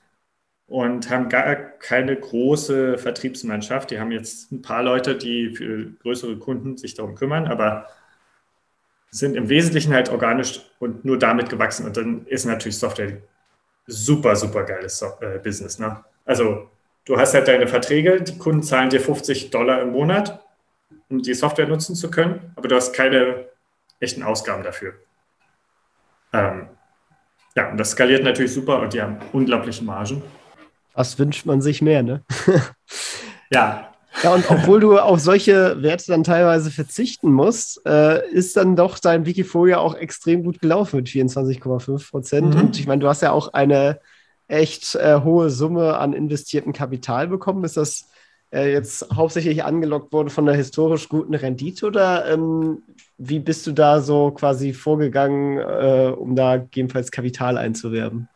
und 0.67 1.09
haben 1.09 1.29
gar 1.29 1.55
keine 1.55 2.15
große 2.15 2.97
Vertriebsmannschaft. 2.97 3.91
Die 3.91 3.99
haben 3.99 4.11
jetzt 4.11 4.51
ein 4.51 4.61
paar 4.61 4.83
Leute, 4.83 5.15
die 5.15 5.55
für 5.55 5.91
größere 6.01 6.37
Kunden 6.37 6.77
sich 6.77 6.93
darum 6.93 7.15
kümmern, 7.15 7.47
aber 7.47 7.87
sind 9.15 9.35
im 9.35 9.47
Wesentlichen 9.47 9.93
halt 9.93 10.09
organisch 10.09 10.59
und 10.79 11.05
nur 11.05 11.17
damit 11.17 11.49
gewachsen. 11.49 11.85
Und 11.85 11.95
dann 11.95 12.25
ist 12.27 12.43
natürlich 12.45 12.77
Software 12.77 13.17
super, 13.87 14.35
super 14.35 14.63
geiles 14.63 14.99
so 14.99 15.05
äh, 15.21 15.39
Business. 15.39 15.79
Ne? 15.79 16.03
Also 16.25 16.69
du 17.05 17.17
hast 17.17 17.33
halt 17.33 17.47
deine 17.47 17.67
Verträge, 17.67 18.21
die 18.21 18.37
Kunden 18.37 18.61
zahlen 18.61 18.89
dir 18.89 18.99
50 18.99 19.51
Dollar 19.51 19.81
im 19.81 19.91
Monat, 19.91 20.43
um 21.09 21.21
die 21.21 21.33
Software 21.33 21.67
nutzen 21.67 21.95
zu 21.95 22.11
können, 22.11 22.51
aber 22.57 22.67
du 22.67 22.75
hast 22.75 22.93
keine 22.93 23.45
echten 24.01 24.21
Ausgaben 24.21 24.63
dafür. 24.63 24.95
Ähm, 26.33 26.67
ja, 27.55 27.71
und 27.71 27.77
das 27.77 27.91
skaliert 27.91 28.23
natürlich 28.23 28.53
super 28.53 28.81
und 28.81 28.91
die 28.91 29.01
haben 29.01 29.19
unglaubliche 29.31 29.83
Margen. 29.85 30.21
Was 30.93 31.17
wünscht 31.17 31.45
man 31.45 31.61
sich 31.61 31.81
mehr, 31.81 32.03
ne? 32.03 32.21
ja, 33.49 33.93
ja, 34.23 34.33
und 34.33 34.49
obwohl 34.49 34.79
du 34.79 34.97
auf 34.97 35.19
solche 35.19 35.81
Werte 35.81 36.05
dann 36.07 36.23
teilweise 36.23 36.71
verzichten 36.71 37.31
musst, 37.31 37.85
äh, 37.85 38.27
ist 38.29 38.55
dann 38.57 38.75
doch 38.75 38.99
dein 38.99 39.25
Wikifolio 39.25 39.77
auch 39.79 39.95
extrem 39.95 40.43
gut 40.43 40.59
gelaufen 40.59 40.97
mit 40.97 41.07
24,5 41.07 42.09
Prozent. 42.09 42.55
Mhm. 42.55 42.61
Und 42.61 42.79
ich 42.79 42.87
meine, 42.87 43.01
du 43.01 43.07
hast 43.07 43.21
ja 43.21 43.31
auch 43.31 43.53
eine 43.53 43.99
echt 44.47 44.95
äh, 44.95 45.21
hohe 45.21 45.49
Summe 45.49 45.97
an 45.97 46.13
investiertem 46.13 46.73
Kapital 46.73 47.27
bekommen. 47.27 47.63
Ist 47.63 47.77
das 47.77 48.09
äh, 48.53 48.71
jetzt 48.71 49.07
hauptsächlich 49.13 49.63
angelockt 49.63 50.13
wurde 50.13 50.29
von 50.29 50.45
der 50.45 50.55
historisch 50.55 51.09
guten 51.09 51.33
Rendite 51.33 51.85
oder 51.85 52.31
ähm, 52.31 52.83
wie 53.17 53.39
bist 53.39 53.65
du 53.67 53.71
da 53.71 54.01
so 54.01 54.31
quasi 54.31 54.73
vorgegangen, 54.73 55.57
äh, 55.57 56.13
um 56.15 56.35
da 56.35 56.57
gegebenenfalls 56.57 57.11
Kapital 57.11 57.57
einzuwerben? 57.57 58.29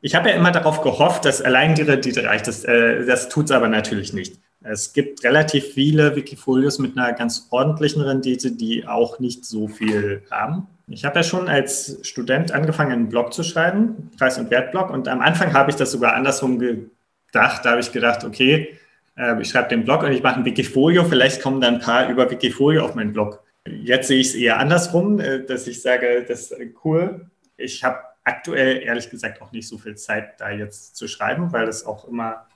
Ich 0.00 0.14
habe 0.14 0.30
ja 0.30 0.36
immer 0.36 0.52
darauf 0.52 0.80
gehofft, 0.82 1.24
dass 1.24 1.42
allein 1.42 1.74
die 1.74 1.82
Rendite 1.82 2.24
reicht. 2.24 2.46
Das, 2.46 2.64
äh, 2.64 3.04
das 3.04 3.28
tut 3.28 3.46
es 3.46 3.50
aber 3.50 3.68
natürlich 3.68 4.12
nicht. 4.12 4.40
Es 4.60 4.92
gibt 4.92 5.22
relativ 5.22 5.72
viele 5.72 6.16
Wikifolios 6.16 6.78
mit 6.78 6.98
einer 6.98 7.12
ganz 7.12 7.46
ordentlichen 7.50 8.02
Rendite, 8.02 8.50
die 8.50 8.86
auch 8.86 9.20
nicht 9.20 9.44
so 9.44 9.68
viel 9.68 10.22
haben. 10.30 10.66
Ich 10.88 11.04
habe 11.04 11.20
ja 11.20 11.22
schon 11.22 11.48
als 11.48 11.98
Student 12.02 12.50
angefangen, 12.50 12.92
einen 12.92 13.08
Blog 13.08 13.32
zu 13.32 13.42
schreiben, 13.42 14.10
Preis- 14.18 14.38
und 14.38 14.50
Wertblog. 14.50 14.90
Und 14.90 15.06
am 15.06 15.20
Anfang 15.20 15.52
habe 15.52 15.70
ich 15.70 15.76
das 15.76 15.92
sogar 15.92 16.14
andersrum 16.14 16.58
gedacht. 16.58 17.64
Da 17.64 17.70
habe 17.70 17.80
ich 17.80 17.92
gedacht, 17.92 18.24
okay, 18.24 18.76
äh, 19.16 19.40
ich 19.40 19.50
schreibe 19.50 19.68
den 19.68 19.84
Blog 19.84 20.02
und 20.02 20.12
ich 20.12 20.22
mache 20.22 20.36
ein 20.36 20.44
Wikifolio. 20.44 21.04
Vielleicht 21.04 21.42
kommen 21.42 21.60
dann 21.60 21.74
ein 21.74 21.80
paar 21.80 22.08
über 22.08 22.30
Wikifolio 22.30 22.84
auf 22.84 22.94
meinen 22.94 23.12
Blog. 23.12 23.44
Jetzt 23.66 24.08
sehe 24.08 24.18
ich 24.18 24.28
es 24.28 24.34
eher 24.34 24.58
andersrum, 24.58 25.20
äh, 25.20 25.44
dass 25.44 25.66
ich 25.66 25.82
sage, 25.82 26.24
das 26.26 26.50
ist 26.50 26.60
cool. 26.84 27.26
Ich 27.56 27.84
habe 27.84 27.98
aktuell 28.24 28.82
ehrlich 28.82 29.10
gesagt 29.10 29.40
auch 29.42 29.52
nicht 29.52 29.68
so 29.68 29.78
viel 29.78 29.96
Zeit, 29.96 30.40
da 30.40 30.50
jetzt 30.50 30.96
zu 30.96 31.06
schreiben, 31.06 31.52
weil 31.52 31.68
es 31.68 31.84
auch 31.86 32.08
immer 32.08 32.46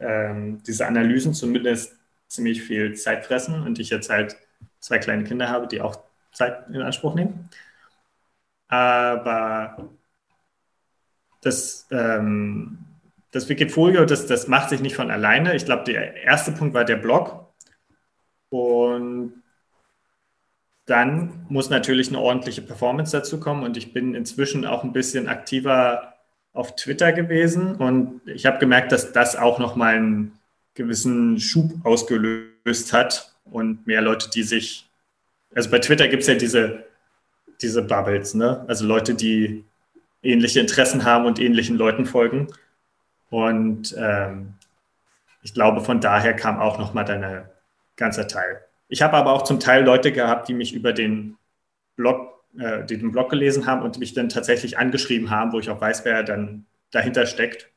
ähm, 0.00 0.62
diese 0.64 0.86
Analysen 0.86 1.34
zumindest 1.34 1.96
ziemlich 2.28 2.62
viel 2.62 2.94
Zeit 2.94 3.26
fressen 3.26 3.62
und 3.62 3.78
ich 3.78 3.90
jetzt 3.90 4.10
halt 4.10 4.36
zwei 4.80 4.98
kleine 4.98 5.24
Kinder 5.24 5.48
habe, 5.48 5.66
die 5.66 5.80
auch 5.80 5.98
Zeit 6.32 6.68
in 6.68 6.82
Anspruch 6.82 7.14
nehmen. 7.14 7.48
Aber 8.68 9.88
das, 11.40 11.86
ähm, 11.90 12.78
das 13.30 13.48
Wikifolio, 13.48 14.04
das, 14.04 14.26
das 14.26 14.48
macht 14.48 14.70
sich 14.70 14.80
nicht 14.80 14.96
von 14.96 15.10
alleine. 15.10 15.54
Ich 15.54 15.64
glaube, 15.64 15.84
der 15.84 16.16
erste 16.22 16.52
Punkt 16.52 16.74
war 16.74 16.84
der 16.84 16.96
Blog. 16.96 17.46
Und 18.50 19.42
dann 20.86 21.46
muss 21.48 21.70
natürlich 21.70 22.08
eine 22.08 22.20
ordentliche 22.20 22.62
Performance 22.62 23.16
dazu 23.16 23.40
kommen. 23.40 23.64
Und 23.64 23.76
ich 23.76 23.92
bin 23.92 24.14
inzwischen 24.14 24.66
auch 24.66 24.84
ein 24.84 24.92
bisschen 24.92 25.28
aktiver 25.28 26.17
auf 26.58 26.74
Twitter 26.74 27.12
gewesen 27.12 27.76
und 27.76 28.20
ich 28.26 28.44
habe 28.44 28.58
gemerkt, 28.58 28.90
dass 28.90 29.12
das 29.12 29.36
auch 29.36 29.60
nochmal 29.60 29.94
einen 29.94 30.32
gewissen 30.74 31.38
Schub 31.38 31.70
ausgelöst 31.84 32.92
hat 32.92 33.32
und 33.44 33.86
mehr 33.86 34.00
Leute, 34.00 34.28
die 34.28 34.42
sich, 34.42 34.88
also 35.54 35.70
bei 35.70 35.78
Twitter 35.78 36.08
gibt 36.08 36.22
es 36.22 36.28
ja 36.28 36.34
diese, 36.34 36.84
diese 37.62 37.82
Bubbles, 37.82 38.34
ne? 38.34 38.64
also 38.66 38.84
Leute, 38.84 39.14
die 39.14 39.64
ähnliche 40.20 40.58
Interessen 40.58 41.04
haben 41.04 41.26
und 41.26 41.38
ähnlichen 41.38 41.76
Leuten 41.76 42.06
folgen. 42.06 42.48
Und 43.30 43.94
ähm, 43.96 44.54
ich 45.42 45.54
glaube, 45.54 45.80
von 45.80 46.00
daher 46.00 46.34
kam 46.34 46.58
auch 46.58 46.76
nochmal 46.76 47.04
dein 47.04 47.44
ganzer 47.94 48.26
Teil. 48.26 48.64
Ich 48.88 49.00
habe 49.00 49.16
aber 49.16 49.32
auch 49.32 49.42
zum 49.42 49.60
Teil 49.60 49.84
Leute 49.84 50.10
gehabt, 50.10 50.48
die 50.48 50.54
mich 50.54 50.74
über 50.74 50.92
den 50.92 51.36
Blog 51.94 52.27
äh, 52.56 52.84
die 52.84 52.98
den 52.98 53.12
Blog 53.12 53.30
gelesen 53.30 53.66
haben 53.66 53.82
und 53.82 53.98
mich 53.98 54.14
dann 54.14 54.28
tatsächlich 54.28 54.78
angeschrieben 54.78 55.30
haben, 55.30 55.52
wo 55.52 55.58
ich 55.58 55.70
auch 55.70 55.80
weiß, 55.80 56.04
wer 56.04 56.22
dann 56.22 56.66
dahinter 56.90 57.26
steckt 57.26 57.70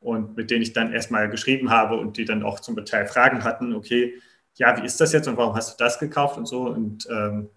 und 0.00 0.36
mit 0.36 0.50
denen 0.50 0.62
ich 0.62 0.72
dann 0.72 0.92
erstmal 0.92 1.28
geschrieben 1.28 1.70
habe 1.70 1.96
und 1.96 2.16
die 2.16 2.24
dann 2.24 2.42
auch 2.42 2.60
zum 2.60 2.76
Teil 2.84 3.06
Fragen 3.06 3.44
hatten, 3.44 3.74
okay, 3.74 4.14
ja, 4.54 4.76
wie 4.76 4.86
ist 4.86 5.00
das 5.00 5.12
jetzt 5.12 5.28
und 5.28 5.36
warum 5.36 5.54
hast 5.54 5.72
du 5.78 5.84
das 5.84 5.98
gekauft 5.98 6.38
und 6.38 6.46
so 6.46 6.62
und 6.62 7.06
ähm, 7.10 7.50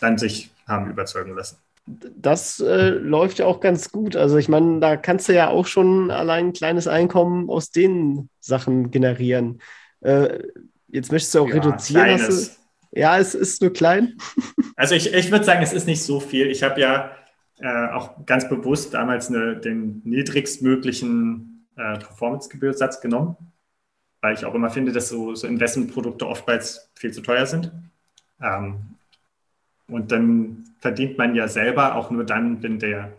dann 0.00 0.18
sich 0.18 0.50
haben 0.66 0.90
überzeugen 0.90 1.34
lassen. 1.34 1.58
Das 1.86 2.58
äh, 2.58 2.88
läuft 2.88 3.38
ja 3.38 3.46
auch 3.46 3.60
ganz 3.60 3.92
gut. 3.92 4.16
Also 4.16 4.38
ich 4.38 4.48
meine, 4.48 4.80
da 4.80 4.96
kannst 4.96 5.28
du 5.28 5.34
ja 5.34 5.48
auch 5.48 5.66
schon 5.66 6.10
allein 6.10 6.46
ein 6.46 6.52
kleines 6.52 6.88
Einkommen 6.88 7.48
aus 7.48 7.70
den 7.70 8.28
Sachen 8.40 8.90
generieren. 8.90 9.60
Äh, 10.00 10.40
jetzt 10.88 11.12
möchtest 11.12 11.34
du 11.34 11.40
auch 11.40 11.48
ja, 11.48 11.54
reduzieren. 11.54 12.04
Kleines. 12.04 12.58
Ja, 12.96 13.18
es 13.18 13.34
ist 13.34 13.60
nur 13.62 13.72
klein. 13.72 14.16
Also 14.78 14.94
ich, 14.94 15.14
ich 15.14 15.30
würde 15.30 15.46
sagen, 15.46 15.62
es 15.62 15.72
ist 15.72 15.86
nicht 15.86 16.02
so 16.02 16.20
viel. 16.20 16.48
Ich 16.48 16.62
habe 16.62 16.78
ja 16.78 17.10
äh, 17.60 17.88
auch 17.94 18.26
ganz 18.26 18.46
bewusst 18.46 18.92
damals 18.92 19.28
eine, 19.28 19.56
den 19.56 20.02
niedrigstmöglichen 20.04 21.66
äh, 21.76 21.96
Performance-Gebührsatz 21.96 23.00
genommen, 23.00 23.36
weil 24.20 24.34
ich 24.34 24.44
auch 24.44 24.54
immer 24.54 24.68
finde, 24.68 24.92
dass 24.92 25.08
so, 25.08 25.34
so 25.34 25.46
Investmentprodukte 25.46 26.28
oftmals 26.28 26.90
viel 26.94 27.10
zu 27.10 27.22
teuer 27.22 27.46
sind. 27.46 27.72
Ähm, 28.42 28.96
und 29.88 30.12
dann 30.12 30.64
verdient 30.80 31.16
man 31.16 31.34
ja 31.34 31.48
selber 31.48 31.94
auch 31.94 32.10
nur 32.10 32.24
dann, 32.24 32.62
wenn 32.62 32.78
der 32.78 33.12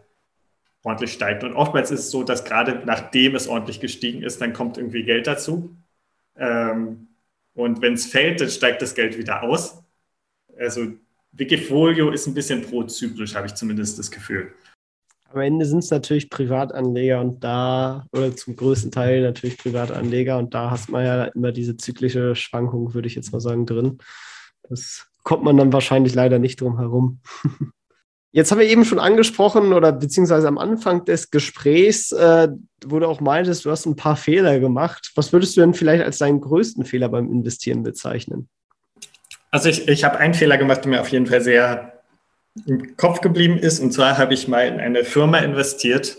ordentlich 0.83 1.13
steigt. 1.13 1.43
Und 1.43 1.53
oftmals 1.53 1.89
ist 1.89 2.01
es 2.01 2.11
so, 2.11 2.21
dass 2.21 2.45
gerade 2.45 2.83
nachdem 2.85 3.33
es 3.33 3.47
ordentlich 3.47 3.79
gestiegen 3.79 4.21
ist, 4.21 4.41
dann 4.41 4.53
kommt 4.53 4.77
irgendwie 4.77 5.03
Geld 5.03 5.25
dazu. 5.25 5.75
Ähm, 6.35 7.06
und 7.57 7.81
wenn 7.81 7.93
es 7.93 8.05
fällt, 8.05 8.39
dann 8.39 8.49
steigt 8.49 8.83
das 8.83 8.93
Geld 8.93 9.17
wieder 9.17 9.41
aus. 9.41 9.81
Also 10.59 10.93
Wikifolio 11.31 12.11
ist 12.11 12.27
ein 12.27 12.35
bisschen 12.35 12.61
prozyklisch, 12.61 13.33
habe 13.33 13.47
ich 13.47 13.55
zumindest 13.55 13.97
das 13.97 14.11
Gefühl. 14.11 14.53
Am 15.29 15.41
Ende 15.41 15.65
sind 15.65 15.79
es 15.79 15.89
natürlich 15.89 16.29
Privatanleger 16.29 17.19
und 17.19 17.43
da, 17.43 18.05
oder 18.13 18.35
zum 18.35 18.55
größten 18.55 18.91
Teil 18.91 19.23
natürlich 19.23 19.57
Privatanleger 19.57 20.37
und 20.37 20.53
da 20.53 20.69
hast 20.69 20.89
man 20.89 21.03
ja 21.03 21.23
immer 21.25 21.51
diese 21.51 21.75
zyklische 21.75 22.35
Schwankung, 22.35 22.93
würde 22.93 23.07
ich 23.07 23.15
jetzt 23.15 23.33
mal 23.33 23.41
sagen, 23.41 23.65
drin. 23.65 23.97
Das 24.69 25.07
kommt 25.23 25.43
man 25.43 25.57
dann 25.57 25.73
wahrscheinlich 25.73 26.13
leider 26.13 26.37
nicht 26.37 26.61
drum 26.61 26.77
herum. 26.77 27.21
Jetzt 28.37 28.51
haben 28.51 28.59
wir 28.59 28.67
eben 28.67 28.85
schon 28.85 28.99
angesprochen 28.99 29.73
oder 29.73 29.91
beziehungsweise 29.91 30.47
am 30.47 30.59
Anfang 30.59 31.05
des 31.05 31.31
Gesprächs, 31.31 32.11
äh, 32.11 32.49
wo 32.85 32.99
du 32.99 33.07
auch 33.07 33.19
meintest, 33.19 33.65
du 33.65 33.71
hast 33.71 33.87
ein 33.87 33.95
paar 33.95 34.15
Fehler 34.15 34.59
gemacht. 34.59 35.11
Was 35.15 35.33
würdest 35.33 35.57
du 35.57 35.61
denn 35.61 35.73
vielleicht 35.73 36.03
als 36.03 36.19
deinen 36.19 36.39
größten 36.39 36.85
Fehler 36.85 37.09
beim 37.09 37.31
Investieren 37.31 37.81
bezeichnen? 37.81 38.47
Also 39.49 39.69
ich, 39.69 39.87
ich 39.87 40.03
habe 40.03 40.19
einen 40.19 40.35
Fehler 40.35 40.59
gemacht, 40.59 40.83
der 40.83 40.91
mir 40.91 41.01
auf 41.01 41.07
jeden 41.07 41.25
Fall 41.25 41.41
sehr 41.41 41.93
im 42.67 42.95
Kopf 42.95 43.21
geblieben 43.21 43.57
ist. 43.57 43.79
Und 43.79 43.91
zwar 43.91 44.19
habe 44.19 44.35
ich 44.35 44.47
mal 44.47 44.67
in 44.67 44.79
eine 44.79 45.03
Firma 45.03 45.39
investiert. 45.39 46.17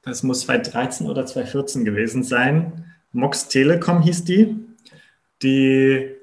Das 0.00 0.22
muss 0.22 0.40
2013 0.46 1.06
oder 1.06 1.26
2014 1.26 1.84
gewesen 1.84 2.22
sein. 2.22 2.86
Mox 3.12 3.48
Telekom 3.48 4.00
hieß 4.00 4.24
die, 4.24 4.56
die 5.42 6.16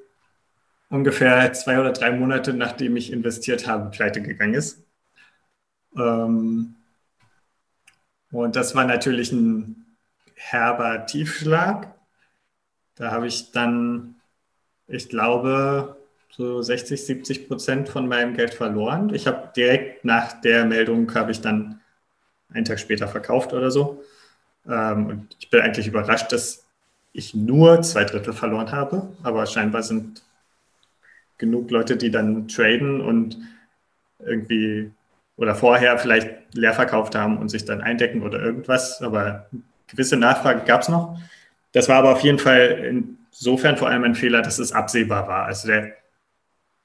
ungefähr 0.89 1.53
zwei 1.53 1.79
oder 1.79 1.91
drei 1.93 2.11
Monate 2.11 2.53
nachdem 2.53 2.97
ich 2.97 3.11
investiert 3.11 3.67
habe, 3.67 3.89
pleite 3.91 4.21
gegangen 4.21 4.55
ist. 4.55 4.83
Ähm, 5.95 6.75
und 8.31 8.55
das 8.55 8.75
war 8.75 8.85
natürlich 8.85 9.31
ein 9.31 9.85
herber 10.35 11.05
Tiefschlag. 11.05 11.93
Da 12.95 13.11
habe 13.11 13.27
ich 13.27 13.51
dann, 13.51 14.15
ich 14.87 15.09
glaube, 15.09 15.97
so 16.29 16.61
60, 16.61 17.05
70 17.05 17.47
Prozent 17.47 17.89
von 17.89 18.07
meinem 18.07 18.35
Geld 18.35 18.53
verloren. 18.53 19.13
Ich 19.13 19.27
habe 19.27 19.51
direkt 19.55 20.05
nach 20.05 20.41
der 20.41 20.65
Meldung, 20.65 21.13
habe 21.15 21.31
ich 21.31 21.41
dann 21.41 21.81
einen 22.53 22.65
Tag 22.65 22.79
später 22.79 23.07
verkauft 23.07 23.53
oder 23.53 23.71
so. 23.71 24.03
Ähm, 24.67 25.07
und 25.07 25.35
ich 25.39 25.49
bin 25.49 25.61
eigentlich 25.61 25.87
überrascht, 25.87 26.31
dass 26.31 26.65
ich 27.13 27.33
nur 27.33 27.81
zwei 27.81 28.03
Drittel 28.05 28.33
verloren 28.33 28.71
habe. 28.71 29.07
Aber 29.23 29.45
scheinbar 29.45 29.83
sind 29.83 30.23
genug 31.39 31.71
Leute, 31.71 31.97
die 31.97 32.11
dann 32.11 32.47
traden 32.47 33.01
und 33.01 33.39
irgendwie 34.19 34.91
oder 35.37 35.55
vorher 35.55 35.97
vielleicht 35.97 36.53
leer 36.53 36.73
verkauft 36.73 37.15
haben 37.15 37.37
und 37.37 37.49
sich 37.49 37.65
dann 37.65 37.81
eindecken 37.81 38.21
oder 38.21 38.39
irgendwas. 38.39 39.01
Aber 39.01 39.49
gewisse 39.87 40.17
Nachfrage 40.17 40.65
gab 40.65 40.81
es 40.81 40.89
noch. 40.89 41.17
Das 41.71 41.87
war 41.89 41.97
aber 41.97 42.11
auf 42.11 42.21
jeden 42.21 42.39
Fall 42.39 43.05
insofern 43.31 43.77
vor 43.77 43.87
allem 43.89 44.03
ein 44.03 44.15
Fehler, 44.15 44.41
dass 44.41 44.59
es 44.59 44.71
absehbar 44.73 45.27
war. 45.27 45.45
Also 45.45 45.69
der 45.69 45.93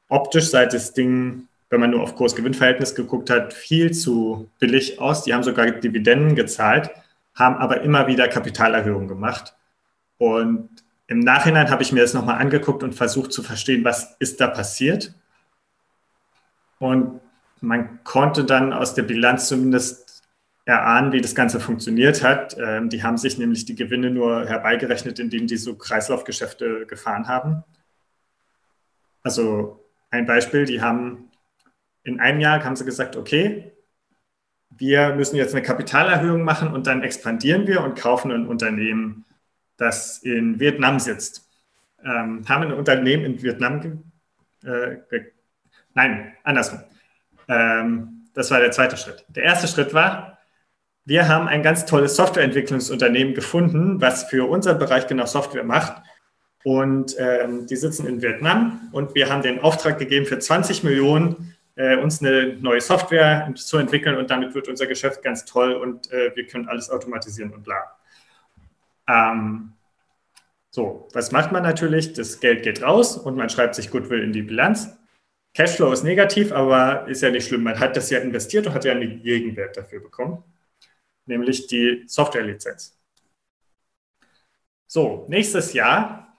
optisch 0.08 0.50
sah 0.50 0.66
das 0.66 0.92
Ding, 0.92 1.48
wenn 1.70 1.80
man 1.80 1.90
nur 1.90 2.02
auf 2.02 2.14
Kurs-Gewinn-Verhältnis 2.14 2.94
geguckt 2.94 3.30
hat, 3.30 3.52
viel 3.52 3.90
zu 3.92 4.48
billig 4.60 5.00
aus. 5.00 5.24
Die 5.24 5.34
haben 5.34 5.42
sogar 5.42 5.68
Dividenden 5.72 6.36
gezahlt, 6.36 6.90
haben 7.34 7.56
aber 7.56 7.80
immer 7.80 8.06
wieder 8.06 8.28
Kapitalerhöhungen 8.28 9.08
gemacht. 9.08 9.56
Und 10.18 10.83
im 11.06 11.20
Nachhinein 11.20 11.70
habe 11.70 11.82
ich 11.82 11.92
mir 11.92 12.00
das 12.00 12.14
nochmal 12.14 12.40
angeguckt 12.40 12.82
und 12.82 12.94
versucht 12.94 13.32
zu 13.32 13.42
verstehen, 13.42 13.84
was 13.84 14.16
ist 14.18 14.40
da 14.40 14.46
passiert. 14.46 15.14
Und 16.78 17.20
man 17.60 18.02
konnte 18.04 18.44
dann 18.44 18.72
aus 18.72 18.94
der 18.94 19.02
Bilanz 19.02 19.48
zumindest 19.48 20.22
erahnen, 20.64 21.12
wie 21.12 21.20
das 21.20 21.34
Ganze 21.34 21.60
funktioniert 21.60 22.22
hat. 22.22 22.56
Ähm, 22.58 22.88
die 22.88 23.02
haben 23.02 23.18
sich 23.18 23.36
nämlich 23.36 23.66
die 23.66 23.74
Gewinne 23.74 24.10
nur 24.10 24.46
herbeigerechnet, 24.46 25.18
indem 25.18 25.46
die 25.46 25.58
so 25.58 25.76
Kreislaufgeschäfte 25.76 26.86
gefahren 26.86 27.28
haben. 27.28 27.64
Also 29.22 29.84
ein 30.10 30.26
Beispiel, 30.26 30.64
die 30.64 30.80
haben 30.80 31.30
in 32.02 32.20
einem 32.20 32.40
Jahr 32.40 32.62
haben 32.64 32.76
sie 32.76 32.84
gesagt, 32.84 33.16
okay, 33.16 33.72
wir 34.70 35.14
müssen 35.14 35.36
jetzt 35.36 35.54
eine 35.54 35.62
Kapitalerhöhung 35.62 36.42
machen 36.42 36.72
und 36.72 36.86
dann 36.86 37.02
expandieren 37.02 37.66
wir 37.66 37.82
und 37.82 37.98
kaufen 37.98 38.30
ein 38.30 38.46
Unternehmen 38.46 39.24
das 39.76 40.18
in 40.18 40.60
Vietnam 40.60 40.98
sitzt. 40.98 41.48
Ähm, 42.04 42.44
haben 42.48 42.64
ein 42.64 42.72
Unternehmen 42.72 43.24
in 43.24 43.42
Vietnam, 43.42 44.02
äh, 44.64 44.96
nein, 45.94 46.34
andersrum. 46.42 46.80
Ähm, 47.48 48.28
das 48.34 48.50
war 48.50 48.60
der 48.60 48.72
zweite 48.72 48.96
Schritt. 48.96 49.24
Der 49.28 49.44
erste 49.44 49.68
Schritt 49.68 49.94
war, 49.94 50.38
wir 51.06 51.28
haben 51.28 51.48
ein 51.48 51.62
ganz 51.62 51.86
tolles 51.86 52.16
Softwareentwicklungsunternehmen 52.16 53.34
gefunden, 53.34 54.00
was 54.00 54.24
für 54.24 54.48
unseren 54.48 54.78
Bereich 54.78 55.06
genau 55.06 55.26
Software 55.26 55.64
macht. 55.64 56.02
Und 56.64 57.14
ähm, 57.18 57.66
die 57.66 57.76
sitzen 57.76 58.06
in 58.06 58.22
Vietnam 58.22 58.88
und 58.92 59.14
wir 59.14 59.28
haben 59.28 59.42
den 59.42 59.60
Auftrag 59.60 59.98
gegeben, 59.98 60.24
für 60.24 60.38
20 60.38 60.82
Millionen 60.82 61.54
äh, 61.76 61.96
uns 61.96 62.22
eine 62.22 62.56
neue 62.56 62.80
Software 62.80 63.52
zu 63.54 63.76
entwickeln 63.76 64.16
und 64.16 64.30
damit 64.30 64.54
wird 64.54 64.68
unser 64.68 64.86
Geschäft 64.86 65.22
ganz 65.22 65.44
toll 65.44 65.74
und 65.74 66.10
äh, 66.10 66.34
wir 66.34 66.46
können 66.46 66.66
alles 66.66 66.88
automatisieren 66.88 67.52
und 67.52 67.64
bla. 67.64 67.76
Ähm, 69.08 69.72
so, 70.70 71.08
was 71.12 71.32
macht 71.32 71.52
man 71.52 71.62
natürlich? 71.62 72.14
Das 72.14 72.40
Geld 72.40 72.62
geht 72.64 72.82
raus 72.82 73.16
und 73.16 73.36
man 73.36 73.48
schreibt 73.48 73.74
sich 73.74 73.90
Goodwill 73.90 74.22
in 74.22 74.32
die 74.32 74.42
Bilanz. 74.42 74.96
Cashflow 75.54 75.92
ist 75.92 76.02
negativ, 76.02 76.52
aber 76.52 77.06
ist 77.06 77.22
ja 77.22 77.30
nicht 77.30 77.46
schlimm. 77.46 77.62
Man 77.62 77.78
hat 77.78 77.96
das 77.96 78.10
ja 78.10 78.18
investiert 78.18 78.66
und 78.66 78.74
hat 78.74 78.84
ja 78.84 78.92
einen 78.92 79.22
Gegenwert 79.22 79.76
dafür 79.76 80.00
bekommen 80.00 80.42
nämlich 81.26 81.66
die 81.66 82.04
Softwarelizenz. 82.06 82.98
So, 84.86 85.26
nächstes 85.28 85.72
Jahr, 85.72 86.38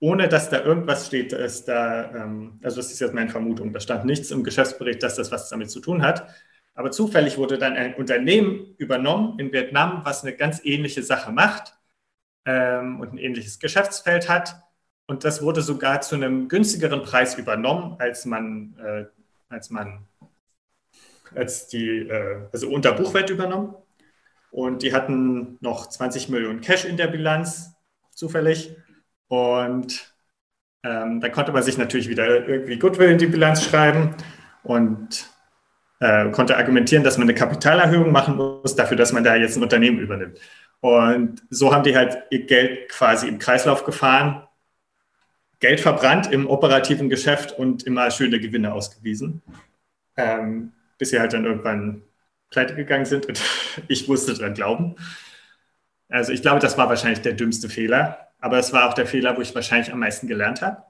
ohne 0.00 0.28
dass 0.28 0.50
da 0.50 0.62
irgendwas 0.64 1.06
steht, 1.06 1.32
ist 1.32 1.66
da, 1.66 2.14
ähm, 2.14 2.60
also 2.62 2.76
das 2.76 2.92
ist 2.92 3.00
jetzt 3.00 3.14
meine 3.14 3.30
Vermutung, 3.30 3.72
da 3.72 3.80
stand 3.80 4.04
nichts 4.04 4.30
im 4.30 4.44
Geschäftsbericht, 4.44 5.02
dass 5.02 5.16
das 5.16 5.30
was 5.30 5.48
damit 5.48 5.70
zu 5.70 5.80
tun 5.80 6.02
hat. 6.02 6.28
Aber 6.74 6.90
zufällig 6.92 7.38
wurde 7.38 7.58
dann 7.58 7.74
ein 7.74 7.94
Unternehmen 7.94 8.74
übernommen 8.78 9.38
in 9.38 9.52
Vietnam, 9.52 10.02
was 10.04 10.22
eine 10.22 10.36
ganz 10.36 10.64
ähnliche 10.64 11.02
Sache 11.02 11.32
macht 11.32 11.77
ähm, 12.48 12.98
und 12.98 13.12
ein 13.12 13.18
ähnliches 13.18 13.58
Geschäftsfeld 13.58 14.28
hat. 14.28 14.56
Und 15.06 15.24
das 15.24 15.42
wurde 15.42 15.60
sogar 15.60 16.00
zu 16.00 16.14
einem 16.14 16.48
günstigeren 16.48 17.02
Preis 17.02 17.36
übernommen, 17.36 17.96
als 17.98 18.24
man, 18.24 18.74
äh, 18.82 19.04
als 19.50 19.68
man, 19.68 20.06
als 21.34 21.68
die, 21.68 22.08
äh, 22.08 22.48
also 22.50 22.70
unter 22.70 22.92
Buchwert 22.92 23.28
übernommen. 23.28 23.74
Und 24.50 24.82
die 24.82 24.94
hatten 24.94 25.58
noch 25.60 25.88
20 25.88 26.30
Millionen 26.30 26.62
Cash 26.62 26.86
in 26.86 26.96
der 26.96 27.08
Bilanz, 27.08 27.74
zufällig. 28.14 28.74
Und 29.28 30.14
ähm, 30.84 31.20
da 31.20 31.28
konnte 31.28 31.52
man 31.52 31.62
sich 31.62 31.76
natürlich 31.76 32.08
wieder 32.08 32.48
irgendwie 32.48 32.78
Goodwill 32.78 33.10
in 33.10 33.18
die 33.18 33.26
Bilanz 33.26 33.62
schreiben 33.62 34.14
und 34.62 35.28
äh, 36.00 36.30
konnte 36.30 36.56
argumentieren, 36.56 37.04
dass 37.04 37.18
man 37.18 37.28
eine 37.28 37.34
Kapitalerhöhung 37.34 38.10
machen 38.10 38.36
muss, 38.36 38.74
dafür, 38.74 38.96
dass 38.96 39.12
man 39.12 39.22
da 39.22 39.34
jetzt 39.34 39.56
ein 39.56 39.62
Unternehmen 39.62 39.98
übernimmt. 39.98 40.38
Und 40.80 41.42
so 41.50 41.72
haben 41.72 41.82
die 41.82 41.96
halt 41.96 42.18
ihr 42.30 42.46
Geld 42.46 42.88
quasi 42.88 43.26
im 43.26 43.38
Kreislauf 43.38 43.84
gefahren, 43.84 44.46
Geld 45.60 45.80
verbrannt 45.80 46.30
im 46.32 46.48
operativen 46.48 47.08
Geschäft 47.08 47.58
und 47.58 47.82
immer 47.82 48.10
schöne 48.10 48.38
Gewinne 48.38 48.72
ausgewiesen, 48.72 49.42
ähm, 50.16 50.72
bis 50.98 51.10
sie 51.10 51.18
halt 51.18 51.32
dann 51.32 51.44
irgendwann 51.44 52.02
pleite 52.50 52.76
gegangen 52.76 53.06
sind 53.06 53.26
und 53.26 53.42
ich 53.88 54.06
musste 54.06 54.34
dran 54.34 54.54
glauben. 54.54 54.94
Also 56.08 56.32
ich 56.32 56.42
glaube, 56.42 56.60
das 56.60 56.78
war 56.78 56.88
wahrscheinlich 56.88 57.22
der 57.22 57.34
dümmste 57.34 57.68
Fehler, 57.68 58.28
aber 58.38 58.58
es 58.58 58.72
war 58.72 58.88
auch 58.88 58.94
der 58.94 59.06
Fehler, 59.06 59.36
wo 59.36 59.40
ich 59.40 59.54
wahrscheinlich 59.54 59.92
am 59.92 59.98
meisten 59.98 60.28
gelernt 60.28 60.62
habe. 60.62 60.82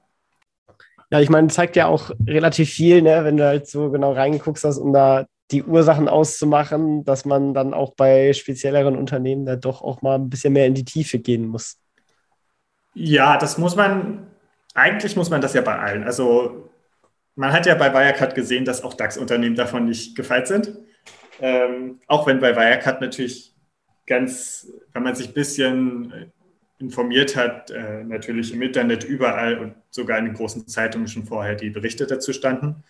Ja, 1.11 1.19
ich 1.19 1.29
meine, 1.29 1.47
zeigt 1.47 1.75
ja 1.75 1.87
auch 1.87 2.11
relativ 2.27 2.69
viel, 2.69 3.01
ne, 3.01 3.23
wenn 3.23 3.37
du 3.37 3.43
halt 3.43 3.67
so 3.67 3.89
genau 3.89 4.13
reingeguckt 4.13 4.63
hast, 4.63 4.77
um 4.77 4.93
da 4.93 5.25
die 5.51 5.63
Ursachen 5.63 6.07
auszumachen, 6.07 7.03
dass 7.03 7.25
man 7.25 7.53
dann 7.53 7.73
auch 7.73 7.93
bei 7.95 8.33
spezielleren 8.33 8.95
Unternehmen 8.95 9.45
da 9.45 9.55
doch 9.55 9.81
auch 9.81 10.01
mal 10.01 10.15
ein 10.15 10.29
bisschen 10.29 10.53
mehr 10.53 10.67
in 10.67 10.75
die 10.75 10.85
Tiefe 10.85 11.19
gehen 11.19 11.47
muss. 11.47 11.77
Ja, 12.93 13.37
das 13.37 13.57
muss 13.57 13.75
man, 13.75 14.27
eigentlich 14.73 15.15
muss 15.15 15.29
man 15.29 15.41
das 15.41 15.53
ja 15.53 15.61
bei 15.61 15.77
allen. 15.77 16.03
Also 16.03 16.69
man 17.35 17.51
hat 17.51 17.65
ja 17.65 17.75
bei 17.75 17.93
Wirecard 17.93 18.35
gesehen, 18.35 18.65
dass 18.65 18.83
auch 18.83 18.93
DAX-Unternehmen 18.93 19.55
davon 19.55 19.85
nicht 19.85 20.15
gefeit 20.15 20.47
sind. 20.47 20.77
Ähm, 21.39 21.99
auch 22.07 22.27
wenn 22.27 22.39
bei 22.39 22.55
Wirecard 22.55 23.01
natürlich 23.01 23.55
ganz, 24.05 24.67
wenn 24.93 25.03
man 25.03 25.15
sich 25.15 25.29
ein 25.29 25.33
bisschen 25.33 26.31
informiert 26.79 27.35
hat, 27.35 27.71
äh, 27.71 28.03
natürlich 28.03 28.53
im 28.53 28.61
Internet 28.61 29.03
überall 29.03 29.57
und 29.59 29.75
sogar 29.89 30.17
in 30.17 30.25
den 30.25 30.33
großen 30.33 30.67
Zeitungen 30.67 31.07
schon 31.07 31.25
vorher 31.25 31.55
die 31.55 31.69
Berichte 31.69 32.07
dazu 32.07 32.33
standen 32.33 32.83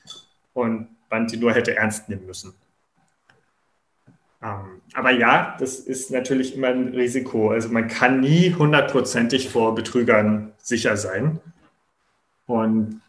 und 0.53 0.89
man 1.09 1.27
die 1.27 1.37
nur 1.37 1.53
hätte 1.53 1.75
ernst 1.75 2.09
nehmen 2.09 2.25
müssen. 2.25 2.53
Ähm, 4.41 4.81
aber 4.93 5.11
ja, 5.11 5.55
das 5.59 5.79
ist 5.79 6.11
natürlich 6.11 6.55
immer 6.55 6.67
ein 6.67 6.89
Risiko. 6.89 7.51
Also 7.51 7.69
man 7.69 7.87
kann 7.87 8.19
nie 8.21 8.53
hundertprozentig 8.53 9.49
vor 9.49 9.75
Betrügern 9.75 10.53
sicher 10.57 10.97
sein 10.97 11.39
und 12.45 13.01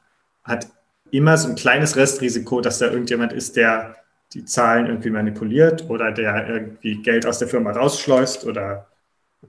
hat 0.44 0.68
immer 1.10 1.36
so 1.36 1.48
ein 1.48 1.54
kleines 1.54 1.96
Restrisiko, 1.96 2.60
dass 2.60 2.78
da 2.78 2.86
irgendjemand 2.86 3.32
ist, 3.32 3.56
der 3.56 3.96
die 4.32 4.44
Zahlen 4.44 4.86
irgendwie 4.86 5.10
manipuliert 5.10 5.88
oder 5.88 6.12
der 6.12 6.48
irgendwie 6.48 7.02
Geld 7.02 7.26
aus 7.26 7.38
der 7.38 7.48
Firma 7.48 7.72
rausschleust 7.72 8.44
oder 8.46 8.86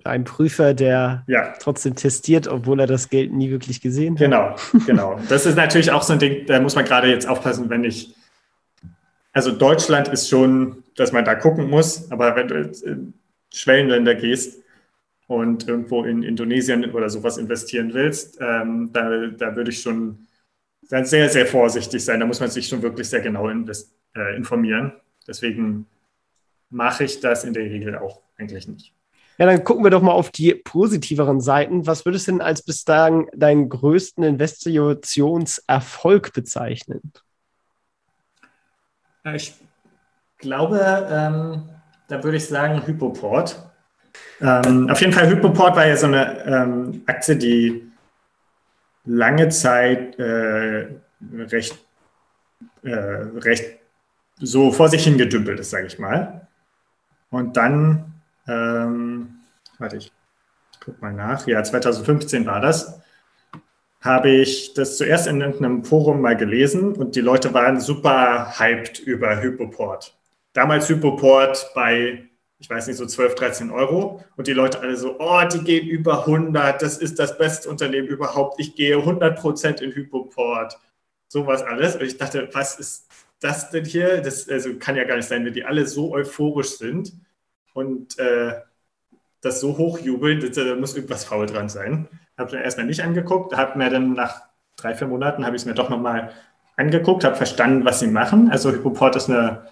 ein 0.04 0.24
Prüfer, 0.24 0.74
der 0.74 1.24
ja. 1.28 1.54
trotzdem 1.60 1.96
testiert, 1.96 2.48
obwohl 2.48 2.80
er 2.80 2.88
das 2.88 3.10
Geld 3.10 3.34
nie 3.34 3.52
wirklich 3.52 3.82
gesehen 3.82 4.14
hat. 4.14 4.20
Genau, 4.20 4.56
genau. 4.86 5.20
Das 5.30 5.46
ist 5.46 5.56
natürlich 5.56 5.92
auch 5.92 6.02
so 6.02 6.14
ein 6.14 6.20
Ding, 6.20 6.46
da 6.48 6.60
muss 6.60 6.76
man 6.76 6.86
gerade 6.86 7.10
jetzt 7.10 7.28
aufpassen, 7.28 7.70
wenn 7.70 7.84
ich, 7.84 8.16
also 9.34 9.52
Deutschland 9.52 10.08
ist 10.10 10.30
schon, 10.30 10.84
dass 10.96 11.12
man 11.12 11.26
da 11.26 11.36
gucken 11.36 11.70
muss, 11.70 12.12
aber 12.12 12.36
wenn 12.36 12.48
du 12.48 12.72
in 12.86 13.14
Schwellenländer 13.54 14.16
gehst 14.16 14.62
und 15.28 15.68
irgendwo 15.68 16.04
in 16.04 16.24
Indonesien 16.24 16.92
oder 16.92 17.10
sowas 17.10 17.38
investieren 17.38 17.94
willst, 17.94 18.40
ähm, 18.42 18.90
da, 18.92 19.28
da 19.28 19.56
würde 19.56 19.72
ich 19.72 19.82
schon 19.82 20.28
sehr, 20.82 21.30
sehr 21.30 21.46
vorsichtig 21.46 22.04
sein. 22.04 22.20
Da 22.20 22.26
muss 22.26 22.40
man 22.40 22.50
sich 22.50 22.68
schon 22.68 22.82
wirklich 22.82 23.10
sehr 23.10 23.22
genau 23.22 23.50
äh, 23.50 24.36
informieren. 24.36 24.94
Deswegen 25.28 25.86
mache 26.70 27.06
ich 27.06 27.20
das 27.20 27.44
in 27.44 27.54
der 27.54 27.64
Regel 27.64 27.98
auch 27.98 28.22
eigentlich 28.38 28.68
nicht. 28.68 28.94
Ja, 29.38 29.46
dann 29.46 29.64
gucken 29.64 29.84
wir 29.84 29.92
doch 29.92 30.02
mal 30.02 30.12
auf 30.12 30.30
die 30.30 30.54
positiveren 30.54 31.40
Seiten. 31.40 31.88
Was 31.88 32.06
würdest 32.06 32.28
du 32.28 32.34
denn 32.34 32.42
als 32.42 32.64
bislang 32.64 33.30
deinen 33.34 33.70
größten 33.70 34.24
Investitionserfolg 34.24 36.34
bezeichnen? 36.34 37.14
Ich 39.24 39.54
glaube, 40.38 41.08
ähm, 41.10 41.70
da 42.08 42.24
würde 42.24 42.38
ich 42.38 42.48
sagen 42.48 42.86
Hypoport. 42.86 43.64
Ähm, 44.42 44.90
auf 44.90 45.00
jeden 45.00 45.14
Fall, 45.14 45.30
Hypoport 45.30 45.76
war 45.76 45.88
ja 45.88 45.96
so 45.96 46.08
eine 46.08 46.44
ähm, 46.46 47.04
Aktie, 47.06 47.36
die 47.36 47.92
lange 49.06 49.50
Zeit 49.50 50.18
äh, 50.20 50.88
recht, 51.34 51.78
äh, 52.84 52.94
recht 52.94 53.80
so 54.40 54.72
vor 54.72 54.90
sich 54.90 55.04
hingedümpelt 55.04 55.60
ist, 55.60 55.70
sage 55.70 55.88
ich 55.88 56.00
mal. 56.00 56.48
Und 57.30 57.56
dann, 57.58 58.14
ähm, 58.48 59.40
warte, 59.78 59.98
ich 59.98 60.12
guck 60.84 61.00
mal 61.02 61.14
nach, 61.14 61.46
ja, 61.48 61.64
2015 61.64 62.46
war 62.46 62.60
das, 62.60 63.01
habe 64.02 64.32
ich 64.32 64.74
das 64.74 64.98
zuerst 64.98 65.28
in 65.28 65.42
irgendeinem 65.42 65.84
Forum 65.84 66.22
mal 66.22 66.36
gelesen 66.36 66.94
und 66.94 67.16
die 67.16 67.22
Leute 67.22 67.54
waren 67.54 67.80
super 67.80 68.60
hyped 68.60 69.00
über 69.00 69.42
Hypoport. 69.42 70.18
Damals 70.54 70.90
Hypoport 70.90 71.72
bei, 71.76 72.28
ich 72.58 72.70
weiß 72.70 72.88
nicht, 72.88 72.98
so 72.98 73.06
12, 73.06 73.36
13 73.36 73.72
Euro 73.72 74.24
und 74.38 74.48
die 74.48 74.54
Leute 74.54 74.80
alle 74.80 74.98
so, 74.98 75.18
oh, 75.20 75.42
die 75.52 75.64
gehen 75.64 75.88
über 75.88 76.22
100, 76.22 76.82
das 76.82 76.98
ist 76.98 77.20
das 77.20 77.38
beste 77.38 77.70
Unternehmen 77.70 78.08
überhaupt, 78.08 78.60
ich 78.60 78.76
gehe 78.76 78.98
100 78.98 79.40
Prozent 79.40 79.82
in 79.82 79.92
Hypoport, 79.92 80.80
sowas 81.28 81.62
alles. 81.62 81.96
Und 81.96 82.04
ich 82.04 82.18
dachte, 82.18 82.50
was 82.54 82.80
ist 82.80 83.08
das 83.40 83.70
denn 83.70 83.86
hier? 83.86 84.22
Das 84.22 84.50
also 84.50 84.76
kann 84.78 84.96
ja 84.96 85.04
gar 85.04 85.16
nicht 85.16 85.28
sein, 85.28 85.46
wenn 85.46 85.54
die 85.54 85.64
alle 85.64 85.86
so 85.86 86.12
euphorisch 86.12 86.78
sind 86.78 87.14
und 87.74 88.18
äh, 88.18 88.54
das 89.42 89.60
so 89.60 89.78
hochjubeln, 89.78 90.52
da 90.54 90.76
muss 90.76 90.96
irgendwas 90.96 91.26
faul 91.26 91.46
dran 91.46 91.70
sein. 91.70 92.08
Habe 92.38 92.56
mir 92.56 92.64
erstmal 92.64 92.86
nicht 92.86 93.04
angeguckt, 93.04 93.56
habe 93.56 93.78
mir 93.78 93.90
dann 93.90 94.14
nach 94.14 94.42
drei, 94.78 94.96
vier 94.96 95.08
Monaten 95.08 95.46
habe 95.46 95.56
ich 95.56 95.62
es 95.62 95.66
mir 95.66 95.74
doch 95.74 95.90
nochmal 95.90 96.32
angeguckt, 96.76 97.24
habe 97.24 97.36
verstanden, 97.36 97.86
was 97.86 98.00
sie 98.00 98.08
machen. 98.08 98.50
Also 98.52 98.72
Hypoport 98.72 99.16
ist 99.16 99.30
eine 99.30 99.68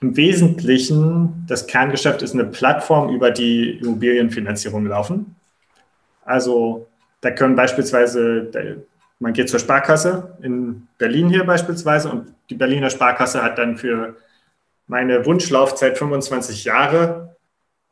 im 0.00 0.16
Wesentlichen, 0.16 1.46
das 1.48 1.66
Kerngeschäft 1.66 2.20
ist 2.22 2.34
eine 2.34 2.44
Plattform, 2.44 3.08
über 3.14 3.30
die 3.30 3.78
Immobilienfinanzierung 3.78 4.86
laufen. 4.86 5.36
Also 6.24 6.86
da 7.20 7.30
können 7.30 7.56
beispielsweise 7.56 8.50
man 9.18 9.32
geht 9.32 9.48
zur 9.48 9.60
Sparkasse 9.60 10.36
in 10.42 10.88
Berlin 10.98 11.30
hier 11.30 11.44
beispielsweise 11.44 12.10
und 12.10 12.34
die 12.50 12.54
Berliner 12.54 12.90
Sparkasse 12.90 13.42
hat 13.42 13.58
dann 13.58 13.78
für 13.78 14.16
meine 14.86 15.24
Wunschlaufzeit 15.24 15.96
25 15.96 16.64
Jahre, 16.64 17.33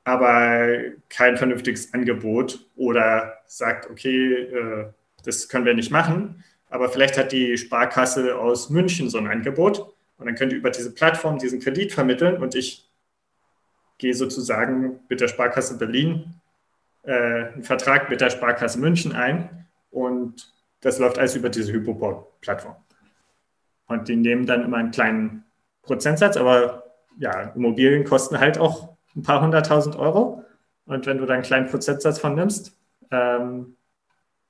aber 0.05 0.79
kein 1.09 1.37
vernünftiges 1.37 1.95
Angebot 1.95 2.67
oder 2.77 3.39
sagt, 3.47 3.89
okay, 3.91 4.35
äh, 4.35 4.87
das 5.25 5.49
können 5.49 5.65
wir 5.65 5.75
nicht 5.75 5.91
machen. 5.91 6.43
Aber 6.69 6.89
vielleicht 6.89 7.19
hat 7.19 7.33
die 7.33 7.57
Sparkasse 7.57 8.37
aus 8.39 8.71
München 8.71 9.11
so 9.11 9.19
ein 9.19 9.29
Angebot 9.29 9.95
und 10.19 10.27
dann 10.27 10.35
könnt 10.35 10.53
ihr 10.53 10.59
über 10.59 10.71
diese 10.71 10.93
Plattform 10.93 11.39
diesen 11.39 11.61
Kredit 11.61 11.93
vermitteln 11.93 12.43
und 12.43 12.55
ich 12.55 12.89
gehe 13.99 14.15
sozusagen 14.15 15.01
mit 15.09 15.21
der 15.21 15.29
Sparkasse 15.29 15.79
Berlin 15.79 16.35
äh, 17.05 17.13
einen 17.13 17.63
Vertrag 17.63 18.11
mit 18.11 18.21
der 18.21 18.31
Sparkasse 18.31 18.79
München 18.79 19.13
ein 19.13 19.67
und 19.91 20.53
das 20.81 20.99
läuft 20.99 21.19
alles 21.19 21.37
über 21.37 21.49
diese 21.49 21.73
Hypoport-Plattform. 21.73 22.77
Und 23.87 24.09
die 24.09 24.17
nehmen 24.17 24.47
dann 24.47 24.65
immer 24.65 24.79
einen 24.79 24.91
kleinen 24.91 25.45
Prozentsatz, 25.83 26.37
aber 26.37 26.85
ja, 27.19 27.53
Immobilien 27.55 28.05
kosten 28.05 28.41
halt 28.41 28.59
auch 28.59 28.92
ein 29.17 29.23
paar 29.23 29.41
hunderttausend 29.41 29.97
Euro. 29.97 30.45
Und 30.87 31.07
wenn 31.07 31.19
du 31.19 31.27
da 31.27 31.35
einen 31.35 31.43
kleinen 31.43 31.69
Prozentsatz 31.69 32.19
von 32.19 32.35
nimmst, 32.35 32.77
ähm, 33.11 33.77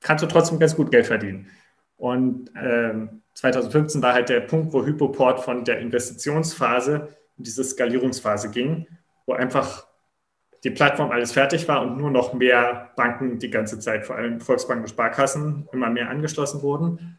kannst 0.01 0.23
du 0.23 0.29
trotzdem 0.29 0.59
ganz 0.59 0.77
gut 0.77 0.91
Geld 0.91 1.07
verdienen. 1.07 1.49
Und 1.97 2.51
ähm, 2.61 3.23
2015 3.35 4.03
war 4.03 4.13
halt 4.13 4.29
der 4.29 4.41
Punkt, 4.41 4.73
wo 4.73 4.85
Hypoport 4.85 5.41
von 5.41 5.65
der 5.65 5.79
Investitionsphase 5.79 7.09
in 7.39 7.45
diese 7.45 7.65
Skalierungsphase 7.65 8.51
ging, 8.51 8.87
wo 9.27 9.35
einfach 9.35 9.87
die 10.65 10.71
Plattform 10.71 11.11
alles 11.11 11.33
fertig 11.33 11.67
war 11.67 11.83
und 11.83 11.97
nur 11.99 12.11
noch 12.11 12.35
mehr 12.35 12.91
Banken 12.97 13.39
die 13.39 13.51
ganze 13.51 13.79
Zeit, 13.81 14.07
vor 14.07 14.17
allem 14.17 14.41
Volksbanken, 14.41 14.87
Sparkassen, 14.87 15.69
immer 15.73 15.91
mehr 15.91 16.09
angeschlossen 16.09 16.63
wurden. 16.63 17.19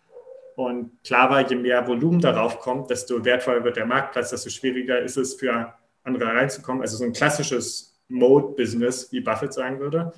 Und 0.55 1.03
klar 1.03 1.29
war, 1.29 1.49
je 1.49 1.55
mehr 1.55 1.87
Volumen 1.87 2.21
darauf 2.21 2.59
kommt, 2.59 2.89
desto 2.89 3.25
wertvoller 3.25 3.63
wird 3.63 3.75
der 3.75 3.85
Marktplatz, 3.85 4.29
desto 4.29 4.49
schwieriger 4.49 4.99
ist 4.99 5.17
es 5.17 5.33
für 5.33 5.73
andere 6.03 6.25
reinzukommen. 6.25 6.81
Also 6.81 6.97
so 6.97 7.03
ein 7.03 7.13
klassisches 7.13 7.99
Mode-Business, 8.09 9.11
wie 9.11 9.21
Buffett 9.21 9.53
sagen 9.53 9.79
würde. 9.79 10.13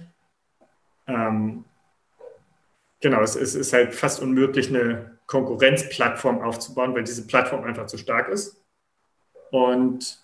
Ähm, 1.07 1.65
genau, 3.01 3.21
es 3.21 3.35
ist, 3.35 3.55
ist 3.55 3.73
halt 3.73 3.93
fast 3.93 4.21
unmöglich, 4.21 4.69
eine 4.69 5.19
Konkurrenzplattform 5.27 6.41
aufzubauen, 6.41 6.93
weil 6.93 7.03
diese 7.03 7.25
Plattform 7.25 7.63
einfach 7.63 7.87
zu 7.87 7.97
stark 7.97 8.29
ist. 8.29 8.63
Und 9.51 10.19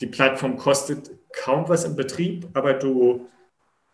die 0.00 0.06
Plattform 0.06 0.56
kostet 0.56 1.10
kaum 1.32 1.68
was 1.68 1.84
im 1.84 1.96
Betrieb, 1.96 2.48
aber 2.54 2.74
du 2.74 3.28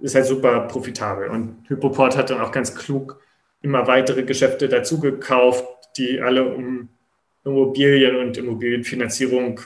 ist 0.01 0.15
halt 0.15 0.27
super 0.27 0.61
profitabel. 0.63 1.29
Und 1.29 1.69
Hypoport 1.69 2.17
hat 2.17 2.31
dann 2.31 2.41
auch 2.41 2.53
ganz 2.53 2.75
klug 2.75 3.21
immer 3.63 3.87
weitere 3.87 4.25
Geschäfte 4.25 4.69
dazu 4.69 5.01
gekauft, 5.01 5.65
die 5.97 6.21
alle 6.21 6.45
um 6.45 6.89
Immobilien 7.45 8.17
und 8.17 8.37
Immobilienfinanzierung 8.37 9.61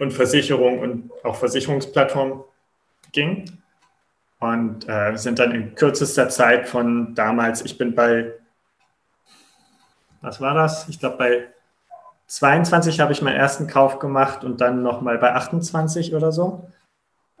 und 0.00 0.12
Versicherung 0.12 0.78
und 0.78 1.10
auch 1.22 1.36
Versicherungsplattform 1.36 2.44
ging. 3.12 3.58
Und 4.40 4.88
äh, 4.88 5.16
sind 5.16 5.38
dann 5.38 5.52
in 5.52 5.74
kürzester 5.74 6.28
Zeit 6.28 6.68
von 6.68 7.14
damals, 7.14 7.64
ich 7.64 7.78
bin 7.78 7.94
bei, 7.94 8.32
was 10.20 10.40
war 10.40 10.54
das? 10.54 10.88
Ich 10.88 11.00
glaube, 11.00 11.16
bei 11.16 11.46
22 12.26 13.00
habe 13.00 13.12
ich 13.12 13.22
meinen 13.22 13.36
ersten 13.36 13.66
Kauf 13.66 13.98
gemacht 13.98 14.44
und 14.44 14.60
dann 14.60 14.82
nochmal 14.82 15.18
bei 15.18 15.32
28 15.32 16.14
oder 16.14 16.32
so. 16.32 16.68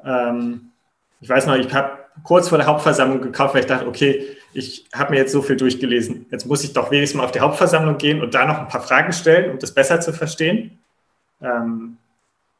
Ähm, 0.04 0.72
ich 1.20 1.28
weiß 1.28 1.46
noch, 1.46 1.56
ich 1.56 1.72
habe 1.74 1.98
kurz 2.22 2.48
vor 2.48 2.58
der 2.58 2.66
Hauptversammlung 2.66 3.20
gekauft, 3.20 3.54
weil 3.54 3.62
ich 3.62 3.66
dachte, 3.66 3.86
okay, 3.86 4.36
ich 4.52 4.86
habe 4.94 5.12
mir 5.12 5.18
jetzt 5.18 5.32
so 5.32 5.42
viel 5.42 5.56
durchgelesen. 5.56 6.26
Jetzt 6.30 6.46
muss 6.46 6.62
ich 6.62 6.72
doch 6.72 6.90
wenigstens 6.90 7.18
mal 7.18 7.24
auf 7.24 7.32
die 7.32 7.40
Hauptversammlung 7.40 7.98
gehen 7.98 8.22
und 8.22 8.34
da 8.34 8.46
noch 8.46 8.58
ein 8.58 8.68
paar 8.68 8.82
Fragen 8.82 9.12
stellen, 9.12 9.50
um 9.50 9.58
das 9.58 9.72
besser 9.72 10.00
zu 10.00 10.12
verstehen. 10.12 10.78
Ähm, 11.42 11.98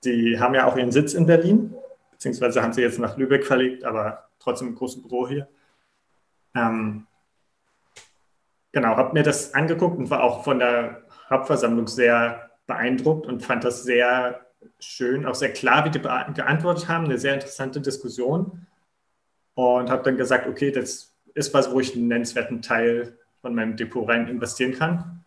die 0.04 0.38
haben 0.38 0.54
ja 0.54 0.66
auch 0.66 0.76
ihren 0.76 0.92
Sitz 0.92 1.14
in 1.14 1.26
Berlin, 1.26 1.74
beziehungsweise 2.10 2.62
haben 2.62 2.72
sie 2.72 2.82
jetzt 2.82 2.98
nach 2.98 3.16
Lübeck 3.16 3.44
verlegt, 3.44 3.84
aber 3.84 4.28
trotzdem 4.38 4.68
ein 4.68 4.74
großes 4.74 5.02
Büro 5.02 5.28
hier. 5.28 5.48
Ähm, 6.54 7.06
genau, 8.72 8.96
habe 8.96 9.14
mir 9.14 9.22
das 9.22 9.54
angeguckt 9.54 9.98
und 9.98 10.10
war 10.10 10.22
auch 10.22 10.44
von 10.44 10.58
der 10.58 11.02
Hauptversammlung 11.30 11.88
sehr 11.88 12.50
beeindruckt 12.66 13.26
und 13.26 13.42
fand 13.42 13.64
das 13.64 13.82
sehr 13.82 14.40
schön, 14.78 15.26
auch 15.26 15.34
sehr 15.34 15.52
klar, 15.52 15.84
wie 15.84 15.90
die 15.90 16.00
geantwortet 16.00 16.88
haben, 16.88 17.04
eine 17.04 17.18
sehr 17.18 17.34
interessante 17.34 17.80
Diskussion 17.80 18.66
und 19.54 19.90
habe 19.90 20.02
dann 20.02 20.16
gesagt, 20.16 20.46
okay, 20.46 20.70
das 20.70 21.14
ist 21.34 21.54
was, 21.54 21.70
wo 21.70 21.80
ich 21.80 21.94
einen 21.94 22.08
nennenswerten 22.08 22.62
Teil 22.62 23.18
von 23.40 23.54
meinem 23.54 23.76
Depot 23.76 24.08
rein 24.08 24.28
investieren 24.28 24.72
kann. 24.72 25.24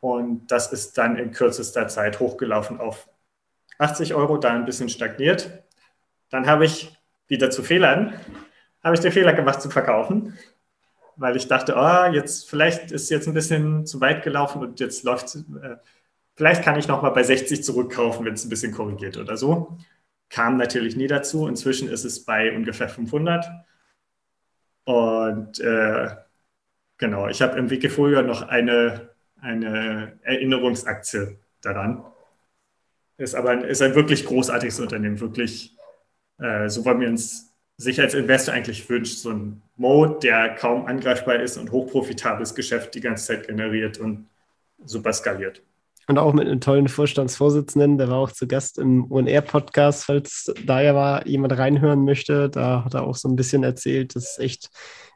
Und 0.00 0.50
das 0.50 0.72
ist 0.72 0.98
dann 0.98 1.16
in 1.16 1.32
kürzester 1.32 1.88
Zeit 1.88 2.20
hochgelaufen 2.20 2.78
auf 2.78 3.08
80 3.78 4.14
Euro, 4.14 4.38
da 4.38 4.52
ein 4.52 4.64
bisschen 4.64 4.88
stagniert. 4.88 5.64
Dann 6.30 6.46
habe 6.46 6.64
ich 6.64 6.96
wieder 7.28 7.50
zu 7.50 7.62
Fehlern, 7.62 8.14
habe 8.82 8.94
ich 8.94 9.00
den 9.00 9.12
Fehler 9.12 9.32
gemacht 9.32 9.62
zu 9.62 9.70
verkaufen, 9.70 10.36
weil 11.16 11.36
ich 11.36 11.48
dachte, 11.48 11.74
oh, 11.76 12.12
jetzt 12.12 12.48
vielleicht 12.48 12.90
ist 12.92 13.10
jetzt 13.10 13.26
ein 13.26 13.34
bisschen 13.34 13.86
zu 13.86 14.00
weit 14.00 14.22
gelaufen 14.22 14.60
und 14.60 14.80
jetzt 14.80 15.04
läuft, 15.04 15.34
äh, 15.36 15.76
vielleicht 16.34 16.62
kann 16.62 16.78
ich 16.78 16.88
nochmal 16.88 17.12
bei 17.12 17.22
60 17.22 17.64
zurückkaufen, 17.64 18.24
wenn 18.26 18.34
es 18.34 18.44
ein 18.44 18.50
bisschen 18.50 18.72
korrigiert 18.72 19.16
oder 19.16 19.36
so. 19.36 19.78
Kam 20.28 20.56
natürlich 20.56 20.96
nie 20.96 21.06
dazu. 21.06 21.46
Inzwischen 21.46 21.88
ist 21.88 22.04
es 22.04 22.24
bei 22.24 22.54
ungefähr 22.54 22.88
500. 22.88 23.46
Und 24.84 25.60
äh, 25.60 26.08
genau, 26.98 27.28
ich 27.28 27.40
habe 27.40 27.58
im 27.58 27.70
Wikifolio 27.70 28.22
noch 28.22 28.42
eine, 28.42 29.10
eine 29.40 30.18
Erinnerungsaktie 30.22 31.38
daran. 31.60 32.04
Ist 33.16 33.34
aber 33.34 33.50
ein, 33.50 33.64
ist 33.64 33.82
ein 33.82 33.94
wirklich 33.94 34.26
großartiges 34.26 34.80
Unternehmen, 34.80 35.20
wirklich, 35.20 35.76
äh, 36.38 36.68
so 36.68 36.84
wollen 36.84 37.00
wir 37.00 37.08
uns 37.08 37.54
sich 37.76 38.00
als 38.00 38.14
Investor 38.14 38.54
eigentlich 38.54 38.88
wünscht, 38.88 39.18
so 39.18 39.30
ein 39.30 39.62
Mode, 39.76 40.18
der 40.22 40.54
kaum 40.54 40.86
angreifbar 40.86 41.36
ist 41.40 41.56
und 41.56 41.72
hochprofitables 41.72 42.54
Geschäft 42.54 42.94
die 42.94 43.00
ganze 43.00 43.26
Zeit 43.26 43.46
generiert 43.46 43.98
und 43.98 44.28
super 44.84 45.12
skaliert. 45.12 45.62
Und 46.06 46.18
auch 46.18 46.34
mit 46.34 46.46
einem 46.46 46.60
tollen 46.60 46.88
Vorstandsvorsitzenden, 46.88 47.96
der 47.96 48.08
war 48.08 48.18
auch 48.18 48.30
zu 48.30 48.46
Gast 48.46 48.78
im 48.78 49.04
UNR-Podcast, 49.04 50.04
falls 50.04 50.52
da 50.66 50.82
ja 50.82 50.92
mal 50.92 51.26
jemand 51.26 51.56
reinhören 51.56 52.04
möchte. 52.04 52.50
Da 52.50 52.84
hat 52.84 52.94
er 52.94 53.04
auch 53.04 53.14
so 53.14 53.28
ein 53.28 53.36
bisschen 53.36 53.64
erzählt, 53.64 54.14
das 54.14 54.32
ist 54.32 54.38
echt, 54.38 54.70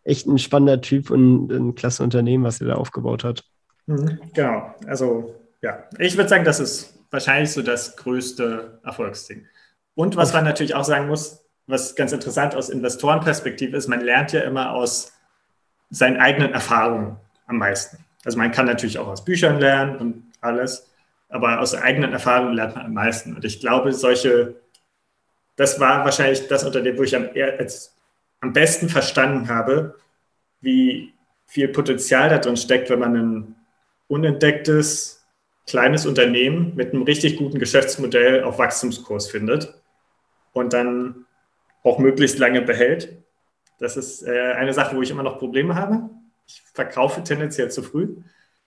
echt 0.05 0.27
ein 0.27 0.39
spannender 0.39 0.81
Typ 0.81 1.11
und 1.11 1.53
ein 1.53 1.75
klasse 1.75 2.03
Unternehmen, 2.03 2.45
was 2.45 2.61
er 2.61 2.69
da 2.69 2.75
aufgebaut 2.75 3.23
hat. 3.23 3.45
Mhm, 3.87 4.19
genau, 4.33 4.75
also 4.87 5.35
ja, 5.61 5.85
ich 5.99 6.17
würde 6.17 6.31
sagen, 6.31 6.45
das 6.45 6.59
ist 6.59 6.98
wahrscheinlich 7.11 7.53
so 7.53 7.63
das 7.63 7.97
größte 7.97 8.81
Erfolgsding. 8.85 9.47
Und 9.95 10.17
was 10.17 10.33
man 10.33 10.45
natürlich 10.45 10.75
auch 10.75 10.85
sagen 10.85 11.09
muss, 11.09 11.45
was 11.67 11.95
ganz 11.95 12.13
interessant 12.13 12.55
aus 12.55 12.71
Investorenperspektive 12.71 13.77
ist, 13.77 13.89
man 13.89 14.01
lernt 14.01 14.33
ja 14.33 14.41
immer 14.41 14.73
aus 14.73 15.13
seinen 15.91 16.19
eigenen 16.19 16.53
Erfahrungen 16.53 17.17
am 17.47 17.59
meisten. 17.59 18.05
Also 18.25 18.39
man 18.39 18.53
kann 18.53 18.67
natürlich 18.67 18.99
auch 18.99 19.09
aus 19.09 19.25
Büchern 19.25 19.59
lernen 19.59 19.97
und 19.97 20.25
alles, 20.41 20.91
aber 21.29 21.61
aus 21.61 21.75
eigenen 21.75 22.13
Erfahrungen 22.13 22.55
lernt 22.55 22.77
man 22.77 22.87
am 22.87 22.95
meisten. 22.95 23.35
Und 23.35 23.45
ich 23.45 23.61
glaube, 23.61 23.93
solche, 23.93 24.57
das 25.57 25.79
war 25.79 26.05
wahrscheinlich 26.05 26.49
das 26.49 26.65
Unternehmen, 26.65 26.99
wo 26.99 27.03
ich 27.03 27.15
am, 27.17 27.29
als, 27.59 27.95
am 28.41 28.53
besten 28.53 28.89
verstanden 28.89 29.49
habe, 29.49 29.97
wie 30.61 31.13
viel 31.47 31.69
Potenzial 31.69 32.29
da 32.29 32.39
drin 32.39 32.57
steckt, 32.57 32.91
wenn 32.91 32.99
man 32.99 33.17
ein 33.17 33.57
unentdecktes, 34.09 35.18
kleines 35.69 36.07
Unternehmen 36.07 36.75
mit 36.75 36.93
einem 36.93 37.03
richtig 37.03 37.37
guten 37.37 37.59
Geschäftsmodell 37.59 38.43
auf 38.43 38.59
Wachstumskurs 38.59 39.31
findet 39.31 39.75
und 40.53 40.73
dann 40.73 41.27
auch 41.85 41.99
möglichst 41.99 42.39
lange 42.39 42.63
behält. 42.63 43.23
Das 43.79 43.97
ist 43.97 44.23
äh, 44.23 44.53
eine 44.53 44.73
Sache, 44.73 44.97
wo 44.97 45.03
ich 45.03 45.11
immer 45.11 45.23
noch 45.23 45.39
Probleme 45.39 45.75
habe. 45.75 46.11
Ich 46.47 46.63
verkaufe 46.73 47.23
tendenziell 47.23 47.71
zu 47.71 47.83
früh, 47.83 48.17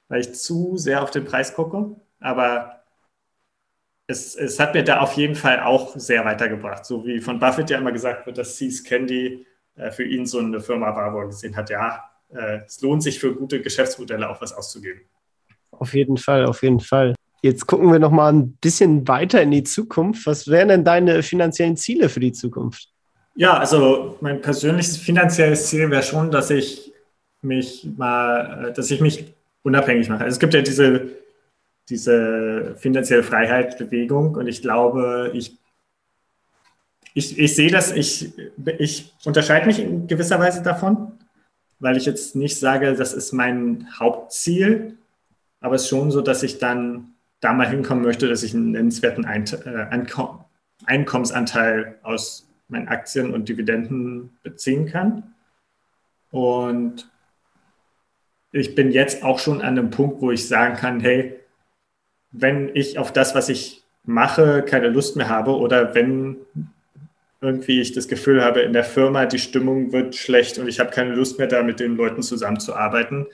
weil 0.07 0.21
ich 0.21 0.33
zu 0.35 0.77
sehr 0.77 1.03
auf 1.03 1.11
den 1.11 1.25
Preis 1.25 1.53
gucke. 1.53 1.95
Aber 2.19 2.83
es, 4.07 4.35
es 4.35 4.59
hat 4.59 4.73
mir 4.73 4.83
da 4.83 4.99
auf 4.99 5.13
jeden 5.13 5.35
Fall 5.35 5.59
auch 5.61 5.97
sehr 5.97 6.23
weitergebracht. 6.23 6.85
So 6.85 7.05
wie 7.05 7.19
von 7.19 7.39
Buffett 7.39 7.69
ja 7.71 7.79
immer 7.79 7.91
gesagt 7.91 8.25
wird, 8.27 8.37
dass 8.37 8.57
Seas 8.57 8.83
Candy 8.83 9.45
äh, 9.75 9.91
für 9.91 10.03
ihn 10.03 10.25
so 10.25 10.39
eine 10.39 10.61
Firma 10.61 10.95
war, 10.95 11.13
wo 11.13 11.19
er 11.19 11.27
gesehen 11.27 11.55
hat, 11.55 11.69
ja, 11.69 12.09
äh, 12.29 12.59
es 12.65 12.79
lohnt 12.81 13.03
sich 13.03 13.19
für 13.19 13.35
gute 13.35 13.61
Geschäftsmodelle 13.61 14.29
auch 14.29 14.39
was 14.39 14.53
auszugeben. 14.53 15.01
Auf 15.71 15.93
jeden 15.93 16.17
Fall, 16.17 16.45
auf 16.45 16.63
jeden 16.63 16.79
Fall. 16.79 17.15
Jetzt 17.41 17.65
gucken 17.65 17.91
wir 17.91 17.99
noch 17.99 18.11
mal 18.11 18.31
ein 18.31 18.53
bisschen 18.53 19.07
weiter 19.07 19.41
in 19.41 19.51
die 19.51 19.63
Zukunft. 19.63 20.27
Was 20.27 20.47
wären 20.47 20.67
denn 20.67 20.85
deine 20.85 21.23
finanziellen 21.23 21.75
Ziele 21.75 22.07
für 22.07 22.19
die 22.19 22.33
Zukunft? 22.33 22.89
Ja, 23.35 23.57
also 23.57 24.17
mein 24.21 24.41
persönliches 24.41 24.97
finanzielles 24.97 25.67
Ziel 25.67 25.89
wäre 25.89 26.03
schon, 26.03 26.29
dass 26.29 26.49
ich 26.49 26.93
mich 27.41 27.87
mal, 27.97 28.69
äh, 28.69 28.73
dass 28.73 28.91
ich 28.91 29.01
mich 29.01 29.33
unabhängig 29.63 30.09
mache. 30.09 30.23
Also 30.23 30.35
es 30.35 30.39
gibt 30.39 30.53
ja 30.53 30.61
diese, 30.61 31.09
diese 31.89 32.75
finanzielle 32.77 33.23
Freiheitsbewegung 33.23 34.35
und 34.35 34.47
ich 34.47 34.61
glaube, 34.61 35.31
ich, 35.33 35.57
ich, 37.13 37.37
ich 37.39 37.55
sehe 37.55 37.71
das, 37.71 37.91
ich, 37.91 38.33
ich 38.77 39.13
unterscheide 39.25 39.65
mich 39.65 39.79
in 39.79 40.07
gewisser 40.07 40.39
Weise 40.39 40.61
davon, 40.61 41.13
weil 41.79 41.97
ich 41.97 42.05
jetzt 42.05 42.35
nicht 42.35 42.57
sage, 42.57 42.93
das 42.93 43.13
ist 43.13 43.31
mein 43.31 43.87
Hauptziel, 43.99 44.97
aber 45.61 45.75
es 45.75 45.83
ist 45.83 45.89
schon 45.89 46.11
so, 46.11 46.21
dass 46.21 46.43
ich 46.43 46.57
dann 46.57 47.13
da 47.39 47.53
mal 47.53 47.69
hinkommen 47.69 48.03
möchte, 48.03 48.27
dass 48.27 48.43
ich 48.43 48.53
einen 48.53 48.71
nennenswerten 48.71 49.23
äh, 49.23 49.87
Einkommensanteil 50.85 51.99
aus 52.03 52.47
meinen 52.67 52.87
Aktien 52.87 53.33
und 53.33 53.47
Dividenden 53.47 54.37
beziehen 54.43 54.87
kann. 54.87 55.35
Und 56.31 57.09
ich 58.51 58.75
bin 58.75 58.91
jetzt 58.91 59.23
auch 59.23 59.39
schon 59.39 59.61
an 59.61 59.77
einem 59.77 59.89
Punkt, 59.91 60.21
wo 60.21 60.31
ich 60.31 60.47
sagen 60.47 60.75
kann, 60.75 60.99
hey, 60.99 61.39
wenn 62.31 62.71
ich 62.75 62.97
auf 62.97 63.13
das, 63.13 63.35
was 63.35 63.49
ich 63.49 63.83
mache, 64.03 64.63
keine 64.63 64.89
Lust 64.89 65.15
mehr 65.15 65.29
habe 65.29 65.55
oder 65.55 65.93
wenn 65.93 66.37
irgendwie 67.41 67.81
ich 67.81 67.91
das 67.91 68.07
Gefühl 68.07 68.43
habe, 68.43 68.61
in 68.61 68.73
der 68.73 68.83
Firma 68.83 69.25
die 69.25 69.39
Stimmung 69.39 69.91
wird 69.91 70.15
schlecht 70.15 70.59
und 70.59 70.67
ich 70.67 70.79
habe 70.79 70.91
keine 70.91 71.13
Lust 71.13 71.39
mehr 71.39 71.47
da 71.47 71.63
mit 71.63 71.79
den 71.79 71.95
Leuten 71.95 72.21
zusammenzuarbeiten, 72.21 73.27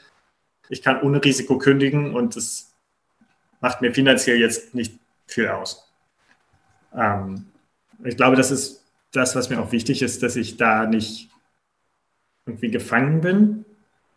ich 0.70 0.82
kann 0.82 1.01
ohne 1.01 1.24
Risiko 1.24 1.57
kündigen 1.57 2.15
und 2.15 2.36
das 2.36 2.74
macht 3.61 3.82
mir 3.82 3.93
finanziell 3.93 4.38
jetzt 4.38 4.76
nicht 4.76 4.99
viel 5.26 5.47
aus. 5.47 5.91
Ähm, 6.95 7.47
ich 8.03 8.18
glaube, 8.18 8.36
das 8.36 8.51
ist 8.51 8.84
das, 9.11 9.36
was 9.36 9.49
mir 9.49 9.59
auch 9.59 9.72
wichtig 9.72 10.01
ist, 10.01 10.24
dass 10.24 10.36
ich 10.36 10.57
da 10.57 10.86
nicht 10.86 11.30
irgendwie 12.45 12.72
gefangen 12.72 13.22
bin. 13.22 13.65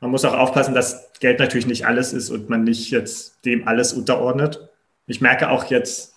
Man 0.00 0.10
muss 0.10 0.24
auch 0.24 0.34
aufpassen, 0.34 0.74
dass 0.74 1.12
Geld 1.20 1.38
natürlich 1.38 1.66
nicht 1.66 1.86
alles 1.86 2.12
ist 2.12 2.30
und 2.30 2.48
man 2.48 2.64
nicht 2.64 2.90
jetzt 2.90 3.44
dem 3.44 3.68
alles 3.68 3.92
unterordnet. 3.92 4.68
Ich 5.06 5.20
merke 5.20 5.50
auch 5.50 5.64
jetzt, 5.64 6.14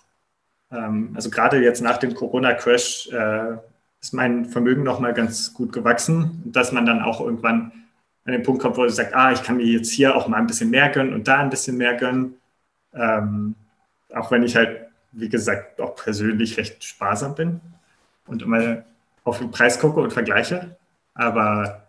ähm, 0.70 1.12
also 1.14 1.30
gerade 1.30 1.62
jetzt 1.62 1.82
nach 1.82 1.98
dem 1.98 2.14
Corona-Crash 2.14 3.08
äh, 3.12 3.56
ist 4.00 4.14
mein 4.14 4.46
Vermögen 4.46 4.82
nochmal 4.82 5.14
ganz 5.14 5.52
gut 5.54 5.72
gewachsen, 5.72 6.42
dass 6.44 6.72
man 6.72 6.86
dann 6.86 7.02
auch 7.02 7.20
irgendwann 7.20 7.72
an 8.24 8.32
den 8.32 8.42
Punkt 8.42 8.62
kommt, 8.62 8.76
wo 8.76 8.80
man 8.80 8.90
sagt, 8.90 9.14
ah, 9.14 9.32
ich 9.32 9.42
kann 9.42 9.56
mir 9.56 9.66
jetzt 9.66 9.90
hier 9.90 10.16
auch 10.16 10.28
mal 10.28 10.38
ein 10.38 10.46
bisschen 10.46 10.70
mehr 10.70 10.88
gönnen 10.88 11.12
und 11.12 11.28
da 11.28 11.38
ein 11.40 11.50
bisschen 11.50 11.76
mehr 11.76 11.94
gönnen. 11.94 12.36
Ähm, 12.94 13.54
auch 14.14 14.30
wenn 14.30 14.42
ich 14.42 14.56
halt, 14.56 14.86
wie 15.12 15.28
gesagt, 15.28 15.80
auch 15.80 15.94
persönlich 15.96 16.56
recht 16.56 16.82
sparsam 16.82 17.34
bin 17.34 17.60
und 18.26 18.42
immer 18.42 18.84
auf 19.24 19.38
den 19.38 19.50
Preis 19.50 19.78
gucke 19.78 20.00
und 20.00 20.12
vergleiche. 20.12 20.76
Aber 21.14 21.88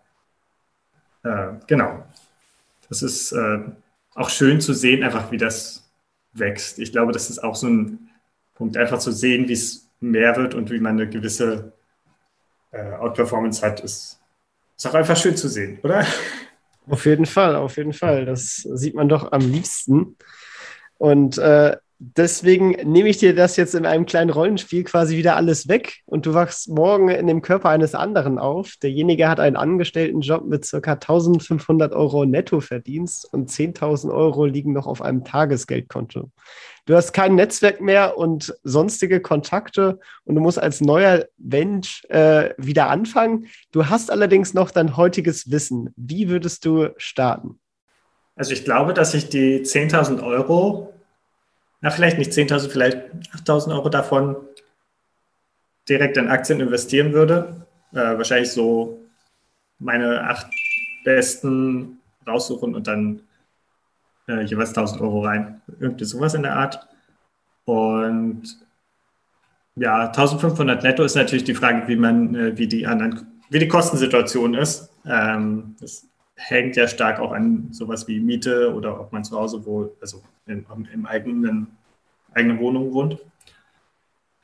äh, 1.22 1.48
genau, 1.66 2.04
das 2.88 3.02
ist 3.02 3.32
äh, 3.32 3.60
auch 4.14 4.30
schön 4.30 4.60
zu 4.60 4.74
sehen, 4.74 5.02
einfach 5.02 5.30
wie 5.30 5.38
das 5.38 5.88
wächst. 6.32 6.78
Ich 6.78 6.92
glaube, 6.92 7.12
das 7.12 7.30
ist 7.30 7.42
auch 7.42 7.54
so 7.54 7.68
ein 7.68 8.10
Punkt, 8.54 8.76
einfach 8.76 8.98
zu 8.98 9.12
sehen, 9.12 9.48
wie 9.48 9.54
es 9.54 9.88
mehr 10.00 10.36
wird 10.36 10.54
und 10.54 10.70
wie 10.70 10.80
man 10.80 10.92
eine 10.92 11.08
gewisse 11.08 11.72
äh, 12.72 12.92
Outperformance 12.92 13.64
hat, 13.64 13.80
ist, 13.80 14.20
ist 14.76 14.86
auch 14.86 14.94
einfach 14.94 15.16
schön 15.16 15.36
zu 15.36 15.48
sehen, 15.48 15.78
oder? 15.82 16.06
Auf 16.88 17.04
jeden 17.04 17.26
Fall, 17.26 17.56
auf 17.56 17.76
jeden 17.76 17.92
Fall. 17.92 18.26
Das 18.26 18.56
sieht 18.56 18.94
man 18.94 19.08
doch 19.08 19.32
am 19.32 19.40
liebsten. 19.40 20.16
Und 20.98 21.38
äh, 21.38 21.76
deswegen 21.98 22.70
nehme 22.90 23.08
ich 23.08 23.18
dir 23.18 23.34
das 23.34 23.56
jetzt 23.56 23.74
in 23.74 23.86
einem 23.86 24.06
kleinen 24.06 24.30
Rollenspiel 24.30 24.84
quasi 24.84 25.16
wieder 25.16 25.36
alles 25.36 25.68
weg 25.68 26.02
und 26.04 26.26
du 26.26 26.34
wachst 26.34 26.68
morgen 26.68 27.08
in 27.08 27.26
dem 27.26 27.42
Körper 27.42 27.70
eines 27.70 27.94
anderen 27.94 28.38
auf. 28.38 28.74
Derjenige 28.82 29.28
hat 29.28 29.40
einen 29.40 29.56
Angestelltenjob 29.56 30.44
mit 30.46 30.68
ca. 30.70 30.92
1500 30.92 31.92
Euro 31.92 32.26
Nettoverdienst 32.26 33.32
und 33.32 33.50
10.000 33.50 34.12
Euro 34.12 34.44
liegen 34.44 34.72
noch 34.72 34.86
auf 34.86 35.00
einem 35.00 35.24
Tagesgeldkonto. 35.24 36.30
Du 36.84 36.94
hast 36.94 37.12
kein 37.12 37.34
Netzwerk 37.34 37.80
mehr 37.80 38.16
und 38.16 38.54
sonstige 38.62 39.20
Kontakte 39.20 39.98
und 40.24 40.36
du 40.36 40.40
musst 40.40 40.62
als 40.62 40.80
neuer 40.80 41.26
Mensch 41.38 42.04
äh, 42.08 42.50
wieder 42.58 42.90
anfangen. 42.90 43.46
Du 43.72 43.86
hast 43.86 44.10
allerdings 44.10 44.54
noch 44.54 44.70
dein 44.70 44.96
heutiges 44.96 45.50
Wissen. 45.50 45.92
Wie 45.96 46.28
würdest 46.28 46.64
du 46.64 46.90
starten? 46.96 47.58
Also 48.36 48.52
ich 48.52 48.64
glaube, 48.64 48.92
dass 48.92 49.14
ich 49.14 49.30
die 49.30 49.60
10.000 49.60 50.22
Euro 50.22 50.92
na, 51.86 51.92
vielleicht 51.92 52.18
nicht 52.18 52.32
10.000, 52.32 52.68
vielleicht 52.68 52.98
8.000 53.46 53.72
Euro 53.72 53.88
davon 53.88 54.34
direkt 55.88 56.16
in 56.16 56.26
Aktien 56.26 56.58
investieren 56.58 57.12
würde. 57.12 57.64
Äh, 57.92 58.18
wahrscheinlich 58.18 58.50
so 58.50 59.04
meine 59.78 60.28
acht 60.28 60.48
besten 61.04 62.00
raussuchen 62.26 62.74
und 62.74 62.88
dann 62.88 63.20
äh, 64.26 64.42
jeweils 64.42 64.74
1.000 64.74 65.00
Euro 65.00 65.26
rein. 65.26 65.62
Irgendwie 65.78 66.06
sowas 66.06 66.34
in 66.34 66.42
der 66.42 66.56
Art. 66.56 66.88
Und 67.66 68.42
ja, 69.76 70.06
1500 70.06 70.82
netto 70.82 71.04
ist 71.04 71.14
natürlich 71.14 71.44
die 71.44 71.54
Frage, 71.54 71.86
wie 71.86 71.94
man, 71.94 72.34
äh, 72.34 72.58
wie 72.58 72.66
die 72.66 72.84
anderen, 72.84 73.40
wie 73.48 73.60
die 73.60 73.68
Kostensituation 73.68 74.54
ist. 74.54 74.90
Ähm, 75.04 75.76
das 75.78 76.08
hängt 76.36 76.76
ja 76.76 76.86
stark 76.86 77.18
auch 77.18 77.32
an 77.32 77.68
sowas 77.72 78.06
wie 78.06 78.20
Miete 78.20 78.72
oder 78.74 79.00
ob 79.00 79.12
man 79.12 79.24
zu 79.24 79.36
Hause 79.36 79.64
wohl, 79.64 79.96
also 80.00 80.22
im, 80.46 80.64
im 80.92 81.06
eigenen, 81.06 81.76
eigenen 82.32 82.58
Wohnung 82.60 82.92
wohnt. 82.92 83.18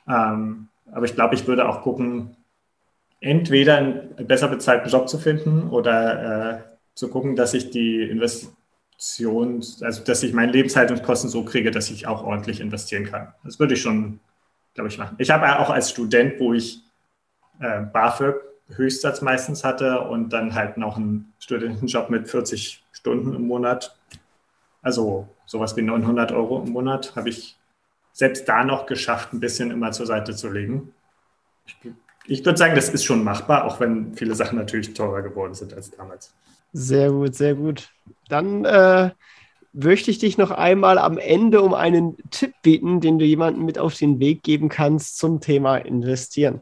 Ähm, 0.07 0.67
aber 0.91 1.05
ich 1.05 1.15
glaube, 1.15 1.35
ich 1.35 1.47
würde 1.47 1.69
auch 1.69 1.81
gucken, 1.81 2.35
entweder 3.21 3.77
einen 3.77 4.27
besser 4.27 4.49
bezahlten 4.49 4.89
Job 4.89 5.07
zu 5.07 5.17
finden 5.17 5.69
oder 5.69 6.57
äh, 6.57 6.63
zu 6.95 7.09
gucken, 7.09 7.35
dass 7.35 7.53
ich 7.53 7.69
die 7.69 8.01
Investition, 8.01 9.63
also 9.81 10.03
dass 10.03 10.23
ich 10.23 10.33
meine 10.33 10.51
Lebenshaltungskosten 10.51 11.29
so 11.29 11.45
kriege, 11.45 11.71
dass 11.71 11.89
ich 11.89 12.05
auch 12.07 12.23
ordentlich 12.23 12.59
investieren 12.59 13.05
kann. 13.05 13.33
Das 13.43 13.59
würde 13.59 13.75
ich 13.75 13.81
schon, 13.81 14.19
glaube 14.73 14.89
ich, 14.89 14.97
machen. 14.97 15.15
Ich 15.19 15.29
habe 15.29 15.59
auch 15.59 15.69
als 15.69 15.91
Student, 15.91 16.39
wo 16.39 16.53
ich 16.53 16.81
äh, 17.59 17.81
BAföG 17.81 18.35
Höchstsatz 18.69 19.21
meistens 19.21 19.63
hatte 19.63 20.01
und 20.01 20.29
dann 20.29 20.55
halt 20.55 20.77
noch 20.77 20.97
einen 20.97 21.33
Studentenjob 21.39 22.09
mit 22.09 22.29
40 22.29 22.83
Stunden 22.91 23.35
im 23.35 23.47
Monat. 23.47 23.97
Also 24.81 25.27
sowas 25.45 25.75
wie 25.77 25.81
900 25.81 26.31
Euro 26.31 26.63
im 26.63 26.71
Monat 26.71 27.15
habe 27.15 27.29
ich 27.29 27.57
selbst 28.11 28.47
da 28.47 28.63
noch 28.63 28.85
geschafft, 28.85 29.33
ein 29.33 29.39
bisschen 29.39 29.71
immer 29.71 29.91
zur 29.91 30.05
Seite 30.05 30.35
zu 30.35 30.49
legen. 30.49 30.93
Ich, 31.65 31.75
ich 32.25 32.45
würde 32.45 32.57
sagen, 32.57 32.75
das 32.75 32.89
ist 32.89 33.03
schon 33.03 33.23
machbar, 33.23 33.65
auch 33.65 33.79
wenn 33.79 34.13
viele 34.13 34.35
Sachen 34.35 34.57
natürlich 34.57 34.93
teurer 34.93 35.21
geworden 35.21 35.53
sind 35.53 35.73
als 35.73 35.91
damals. 35.91 36.33
Sehr 36.73 37.11
gut, 37.11 37.35
sehr 37.35 37.55
gut. 37.55 37.89
Dann 38.29 38.65
äh, 38.65 39.11
möchte 39.73 40.11
ich 40.11 40.19
dich 40.19 40.37
noch 40.37 40.51
einmal 40.51 40.97
am 40.97 41.17
Ende 41.17 41.61
um 41.61 41.73
einen 41.73 42.17
Tipp 42.29 42.53
bitten, 42.61 43.01
den 43.01 43.19
du 43.19 43.25
jemandem 43.25 43.65
mit 43.65 43.77
auf 43.77 43.95
den 43.95 44.19
Weg 44.19 44.43
geben 44.43 44.69
kannst 44.69 45.17
zum 45.17 45.39
Thema 45.39 45.77
Investieren. 45.77 46.61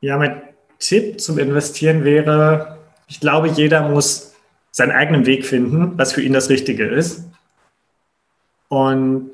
Ja, 0.00 0.16
mein 0.16 0.51
Tipp 0.82 1.20
zum 1.20 1.38
Investieren 1.38 2.04
wäre, 2.04 2.78
ich 3.06 3.20
glaube, 3.20 3.48
jeder 3.48 3.88
muss 3.88 4.34
seinen 4.70 4.92
eigenen 4.92 5.26
Weg 5.26 5.46
finden, 5.46 5.96
was 5.96 6.12
für 6.12 6.22
ihn 6.22 6.32
das 6.32 6.48
Richtige 6.48 6.86
ist. 6.86 7.24
Und 8.68 9.32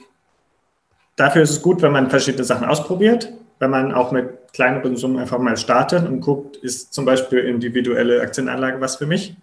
dafür 1.17 1.43
ist 1.43 1.51
es 1.51 1.63
gut, 1.63 1.81
wenn 1.81 1.93
man 1.93 2.11
verschiedene 2.11 2.45
Sachen 2.45 2.67
ausprobiert, 2.67 3.33
wenn 3.61 3.71
man 3.71 3.93
auch 3.93 4.13
mit 4.13 4.53
kleineren 4.53 4.97
Summen 4.97 5.19
einfach 5.19 5.39
mal 5.39 5.57
startet 5.57 6.07
und 6.07 6.21
guckt, 6.21 6.57
ist 6.57 6.93
zum 6.93 7.05
Beispiel 7.05 7.41
individuelle 7.41 8.21
Aktienanlage 8.21 8.81
was 8.81 8.97
für 8.97 9.07
mich. 9.07 9.35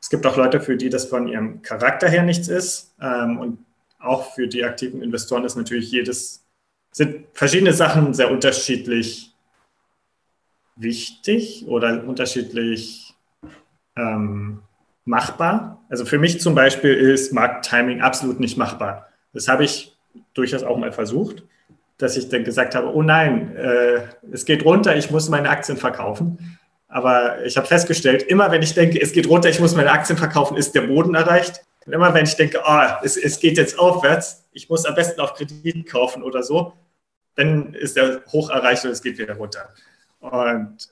Es 0.00 0.08
gibt 0.08 0.26
auch 0.26 0.36
Leute, 0.36 0.60
für 0.60 0.76
die 0.76 0.88
das 0.88 1.06
von 1.06 1.28
ihrem 1.28 1.62
Charakter 1.62 2.08
her 2.08 2.22
nichts 2.22 2.48
ist. 2.48 2.94
Ähm, 3.00 3.38
und 3.38 3.58
auch 3.98 4.34
für 4.34 4.46
die 4.46 4.64
aktiven 4.64 5.02
Investoren 5.02 5.44
ist 5.44 5.56
natürlich 5.56 5.90
jedes, 5.90 6.42
sind 6.92 7.26
verschiedene 7.34 7.72
Sachen 7.72 8.14
sehr 8.14 8.30
unterschiedlich 8.30 9.29
wichtig 10.80 11.66
oder 11.66 12.04
unterschiedlich 12.04 13.14
ähm, 13.96 14.62
machbar. 15.04 15.84
Also 15.88 16.04
für 16.04 16.18
mich 16.18 16.40
zum 16.40 16.54
Beispiel 16.54 16.94
ist 16.94 17.32
Markttiming 17.32 18.00
absolut 18.00 18.40
nicht 18.40 18.56
machbar. 18.56 19.08
Das 19.32 19.48
habe 19.48 19.64
ich 19.64 19.96
durchaus 20.34 20.62
auch 20.62 20.78
mal 20.78 20.92
versucht, 20.92 21.44
dass 21.98 22.16
ich 22.16 22.28
dann 22.28 22.44
gesagt 22.44 22.74
habe, 22.74 22.94
oh 22.94 23.02
nein, 23.02 23.54
äh, 23.56 24.00
es 24.32 24.44
geht 24.44 24.64
runter, 24.64 24.96
ich 24.96 25.10
muss 25.10 25.28
meine 25.28 25.50
Aktien 25.50 25.76
verkaufen. 25.76 26.58
Aber 26.88 27.44
ich 27.44 27.56
habe 27.56 27.66
festgestellt, 27.66 28.22
immer 28.24 28.50
wenn 28.50 28.62
ich 28.62 28.74
denke, 28.74 29.00
es 29.00 29.12
geht 29.12 29.28
runter, 29.28 29.48
ich 29.48 29.60
muss 29.60 29.76
meine 29.76 29.92
Aktien 29.92 30.18
verkaufen, 30.18 30.56
ist 30.56 30.74
der 30.74 30.82
Boden 30.82 31.14
erreicht. 31.14 31.62
Und 31.86 31.92
immer 31.92 32.12
wenn 32.14 32.24
ich 32.24 32.34
denke, 32.34 32.60
oh, 32.66 32.82
es, 33.02 33.16
es 33.16 33.38
geht 33.38 33.56
jetzt 33.56 33.78
aufwärts, 33.78 34.44
ich 34.52 34.68
muss 34.68 34.84
am 34.84 34.94
besten 34.94 35.20
auf 35.20 35.34
Kredit 35.34 35.88
kaufen 35.88 36.22
oder 36.22 36.42
so, 36.42 36.72
dann 37.36 37.74
ist 37.74 37.96
der 37.96 38.22
hoch 38.32 38.50
erreicht 38.50 38.84
und 38.84 38.90
es 38.90 39.02
geht 39.02 39.18
wieder 39.18 39.34
runter. 39.34 39.68
Und 40.20 40.88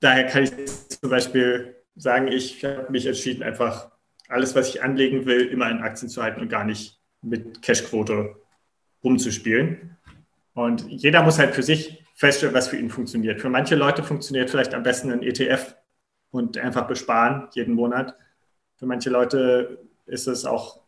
daher 0.00 0.26
kann 0.26 0.44
ich 0.44 0.52
zum 0.88 1.10
Beispiel 1.10 1.76
sagen, 1.96 2.28
ich 2.28 2.64
habe 2.64 2.90
mich 2.90 3.06
entschieden, 3.06 3.42
einfach 3.42 3.90
alles, 4.28 4.54
was 4.54 4.68
ich 4.68 4.82
anlegen 4.82 5.26
will, 5.26 5.46
immer 5.48 5.70
in 5.70 5.82
Aktien 5.82 6.08
zu 6.08 6.22
halten 6.22 6.40
und 6.40 6.48
gar 6.48 6.64
nicht 6.64 6.98
mit 7.20 7.62
Cashquote 7.62 8.36
rumzuspielen. 9.04 9.96
Und 10.54 10.86
jeder 10.88 11.22
muss 11.22 11.38
halt 11.38 11.54
für 11.54 11.62
sich 11.62 12.04
feststellen, 12.14 12.54
was 12.54 12.68
für 12.68 12.76
ihn 12.76 12.90
funktioniert. 12.90 13.40
Für 13.40 13.50
manche 13.50 13.74
Leute 13.74 14.02
funktioniert 14.02 14.50
vielleicht 14.50 14.74
am 14.74 14.82
besten 14.82 15.12
ein 15.12 15.22
ETF 15.22 15.76
und 16.30 16.58
einfach 16.58 16.86
besparen 16.86 17.48
jeden 17.52 17.74
Monat. 17.74 18.16
Für 18.76 18.86
manche 18.86 19.10
Leute 19.10 19.78
ist 20.06 20.26
es 20.26 20.44
auch, 20.44 20.80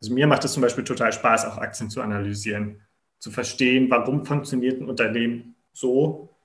also 0.00 0.14
mir 0.14 0.26
macht 0.26 0.44
es 0.44 0.52
zum 0.52 0.62
Beispiel 0.62 0.84
total 0.84 1.12
Spaß, 1.12 1.46
auch 1.46 1.58
Aktien 1.58 1.90
zu 1.90 2.00
analysieren, 2.00 2.82
zu 3.18 3.30
verstehen, 3.30 3.90
warum 3.90 4.24
funktioniert 4.24 4.80
ein 4.80 4.88
Unternehmen 4.88 5.56
so 5.72 6.36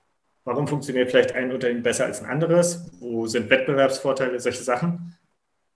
Warum 0.44 0.68
funktioniert 0.68 1.10
vielleicht 1.10 1.34
ein 1.34 1.52
Unternehmen 1.52 1.82
besser 1.82 2.04
als 2.04 2.22
ein 2.22 2.28
anderes? 2.28 2.90
Wo 3.00 3.26
sind 3.26 3.48
Wettbewerbsvorteile, 3.48 4.38
solche 4.40 4.62
Sachen? 4.62 5.16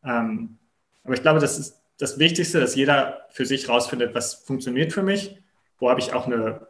Ähm, 0.05 0.59
aber 1.05 1.15
ich 1.15 1.23
glaube, 1.23 1.41
das 1.41 1.59
ist 1.59 1.81
das 1.99 2.19
Wichtigste, 2.19 2.61
dass 2.61 2.75
jeder 2.75 3.27
für 3.31 3.47
sich 3.47 3.69
rausfindet, 3.69 4.15
was 4.15 4.35
funktioniert 4.35 4.93
für 4.93 5.03
mich, 5.03 5.37
wo 5.79 5.91
habe 5.91 6.01
ich 6.01 6.13
auch 6.13 6.27
eine 6.27 6.67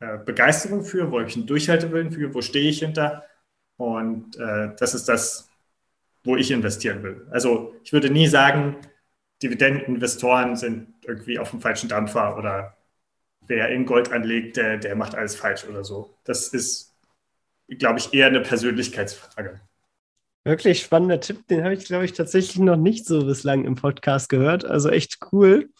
äh, 0.00 0.18
Begeisterung 0.18 0.84
für, 0.84 1.10
wo 1.10 1.18
habe 1.18 1.28
ich 1.28 1.36
einen 1.36 1.46
Durchhaltewillen 1.46 2.10
für, 2.10 2.34
wo 2.34 2.42
stehe 2.42 2.68
ich 2.68 2.80
hinter. 2.80 3.24
Und 3.76 4.36
äh, 4.36 4.70
das 4.78 4.94
ist 4.94 5.08
das, 5.08 5.48
wo 6.24 6.36
ich 6.36 6.50
investieren 6.50 7.02
will. 7.02 7.26
Also 7.30 7.74
ich 7.84 7.92
würde 7.92 8.10
nie 8.10 8.26
sagen, 8.26 8.76
Dividendeninvestoren 9.42 10.56
sind 10.56 10.94
irgendwie 11.04 11.38
auf 11.38 11.50
dem 11.50 11.60
falschen 11.60 11.88
Dampfer 11.88 12.36
oder 12.36 12.75
wer 13.46 13.68
in 13.68 13.86
Gold 13.86 14.12
anlegt, 14.12 14.56
der, 14.56 14.78
der 14.78 14.96
macht 14.96 15.14
alles 15.14 15.36
falsch 15.36 15.64
oder 15.68 15.84
so. 15.84 16.14
Das 16.24 16.48
ist, 16.48 16.94
glaube 17.68 17.98
ich, 17.98 18.12
eher 18.12 18.26
eine 18.26 18.40
Persönlichkeitsfrage. 18.40 19.60
Wirklich 20.44 20.82
spannender 20.82 21.20
Tipp, 21.20 21.46
den 21.48 21.64
habe 21.64 21.74
ich, 21.74 21.84
glaube 21.84 22.04
ich, 22.04 22.12
tatsächlich 22.12 22.58
noch 22.58 22.76
nicht 22.76 23.04
so 23.04 23.26
bislang 23.26 23.64
im 23.64 23.74
Podcast 23.74 24.28
gehört. 24.28 24.64
Also 24.64 24.90
echt 24.90 25.18
cool. 25.32 25.70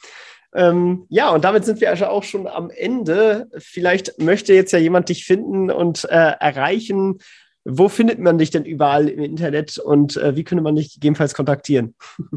Ähm, 0.55 1.07
ja, 1.09 1.31
und 1.31 1.45
damit 1.45 1.65
sind 1.65 1.81
wir 1.81 1.91
also 1.91 2.07
auch 2.07 2.25
schon 2.25 2.47
am 2.47 2.71
Ende. 2.71 3.49
Vielleicht 3.59 4.21
möchte 4.21 4.55
jetzt 4.55 4.73
ja 4.73 4.79
jemand 4.79 5.09
dich 5.09 5.25
finden 5.25 5.71
und 5.71 6.05
äh, 6.07 6.33
erreichen. 6.41 7.19
Wo 7.65 7.89
findet 7.89 8.19
man 8.19 8.39
dich 8.39 8.51
denn 8.51 8.65
überall 8.65 9.09
im 9.09 9.21
Internet 9.21 9.79
und 9.79 10.17
äh, 10.17 10.35
wie 10.35 10.45
könnte 10.45 10.63
man 10.63 10.77
dich 10.77 10.95
gegebenenfalls 10.95 11.35
kontaktieren? 11.35 11.95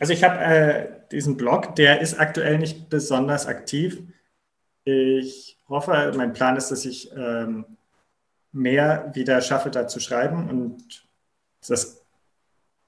Also 0.00 0.12
ich 0.12 0.22
habe 0.22 0.38
äh, 0.38 0.86
diesen 1.10 1.36
Blog, 1.36 1.74
der 1.74 2.00
ist 2.00 2.20
aktuell 2.20 2.58
nicht 2.58 2.88
besonders 2.88 3.46
aktiv. 3.46 4.00
Ich 4.88 5.58
hoffe, 5.68 6.12
mein 6.16 6.32
Plan 6.32 6.56
ist, 6.56 6.70
dass 6.70 6.86
ich 6.86 7.12
ähm, 7.14 7.66
mehr 8.52 9.10
wieder 9.14 9.42
schaffe, 9.42 9.70
da 9.70 9.86
zu 9.86 10.00
schreiben 10.00 10.48
und 10.48 11.06
das 11.66 12.02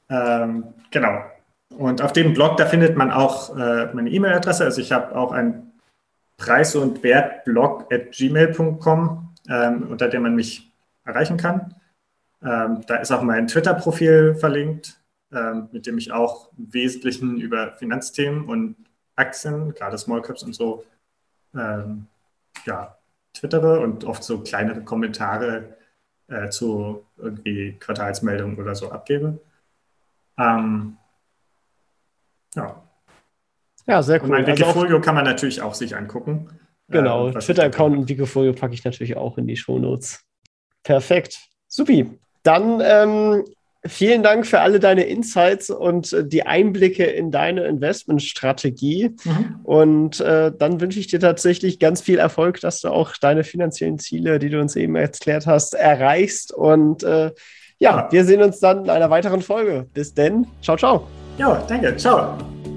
Ähm, 0.08 0.72
genau. 0.90 1.20
Und 1.76 2.00
auf 2.00 2.14
dem 2.14 2.32
Blog, 2.32 2.56
da 2.56 2.64
findet 2.64 2.96
man 2.96 3.10
auch 3.10 3.54
äh, 3.54 3.92
meine 3.92 4.08
E-Mail-Adresse. 4.08 4.64
Also 4.64 4.80
ich 4.80 4.90
habe 4.90 5.14
auch 5.14 5.32
ein 5.32 5.67
Preis- 6.38 6.76
und 6.76 7.02
Wert-Blog 7.02 7.92
at 7.92 8.12
gmail.com, 8.12 9.34
ähm, 9.48 9.88
unter 9.90 10.08
dem 10.08 10.22
man 10.22 10.34
mich 10.34 10.72
erreichen 11.04 11.36
kann. 11.36 11.74
Ähm, 12.42 12.82
da 12.86 12.96
ist 12.96 13.10
auch 13.10 13.22
mein 13.22 13.48
Twitter-Profil 13.48 14.36
verlinkt, 14.36 15.00
ähm, 15.32 15.68
mit 15.72 15.86
dem 15.86 15.98
ich 15.98 16.12
auch 16.12 16.50
im 16.56 16.72
Wesentlichen 16.72 17.38
über 17.38 17.72
Finanzthemen 17.76 18.48
und 18.48 18.76
Aktien, 19.16 19.74
gerade 19.74 19.98
Small 19.98 20.22
Caps 20.22 20.44
und 20.44 20.54
so, 20.54 20.84
ähm, 21.54 22.06
ja, 22.64 22.96
twittere 23.34 23.80
und 23.80 24.04
oft 24.04 24.22
so 24.22 24.40
kleinere 24.40 24.82
Kommentare 24.82 25.76
äh, 26.28 26.48
zu 26.50 27.04
irgendwie 27.16 27.76
Quartalsmeldungen 27.80 28.58
oder 28.58 28.74
so 28.74 28.90
abgebe. 28.92 29.40
Ähm, 30.38 30.96
ja. 32.54 32.87
Ja, 33.88 34.02
sehr 34.02 34.18
cool. 34.18 34.24
Und 34.24 34.30
mein 34.30 34.44
also 34.44 34.62
Wikifolio 34.62 34.96
also 34.96 35.00
kann 35.00 35.14
man 35.14 35.24
natürlich 35.24 35.62
auch 35.62 35.74
sich 35.74 35.96
angucken. 35.96 36.48
Genau, 36.88 37.28
äh, 37.28 37.32
Twitter-Account 37.32 37.96
und 37.96 38.08
Wikifolio 38.08 38.52
packe 38.52 38.74
ich 38.74 38.84
natürlich 38.84 39.16
auch 39.16 39.38
in 39.38 39.46
die 39.46 39.56
Shownotes. 39.56 40.20
Perfekt. 40.82 41.38
Supi. 41.66 42.06
Dann 42.42 42.80
ähm, 42.82 43.44
vielen 43.84 44.22
Dank 44.22 44.46
für 44.46 44.60
alle 44.60 44.80
deine 44.80 45.04
Insights 45.04 45.70
und 45.70 46.12
äh, 46.12 46.26
die 46.26 46.46
Einblicke 46.46 47.04
in 47.04 47.30
deine 47.30 47.64
Investmentstrategie. 47.64 49.16
Mhm. 49.24 49.60
Und 49.64 50.20
äh, 50.20 50.52
dann 50.56 50.80
wünsche 50.80 51.00
ich 51.00 51.08
dir 51.08 51.20
tatsächlich 51.20 51.78
ganz 51.78 52.00
viel 52.00 52.18
Erfolg, 52.18 52.60
dass 52.60 52.80
du 52.80 52.88
auch 52.88 53.16
deine 53.16 53.44
finanziellen 53.44 53.98
Ziele, 53.98 54.38
die 54.38 54.50
du 54.50 54.60
uns 54.60 54.76
eben 54.76 54.96
erklärt 54.96 55.46
hast, 55.46 55.74
erreichst. 55.74 56.52
Und 56.52 57.02
äh, 57.02 57.32
ja, 57.78 57.96
ja, 57.96 58.08
wir 58.10 58.24
sehen 58.24 58.42
uns 58.42 58.60
dann 58.60 58.84
in 58.84 58.90
einer 58.90 59.10
weiteren 59.10 59.42
Folge. 59.42 59.86
Bis 59.94 60.12
denn. 60.12 60.46
Ciao, 60.62 60.76
ciao. 60.76 61.06
Ja, 61.38 61.62
danke. 61.68 61.96
Ciao. 61.96 62.36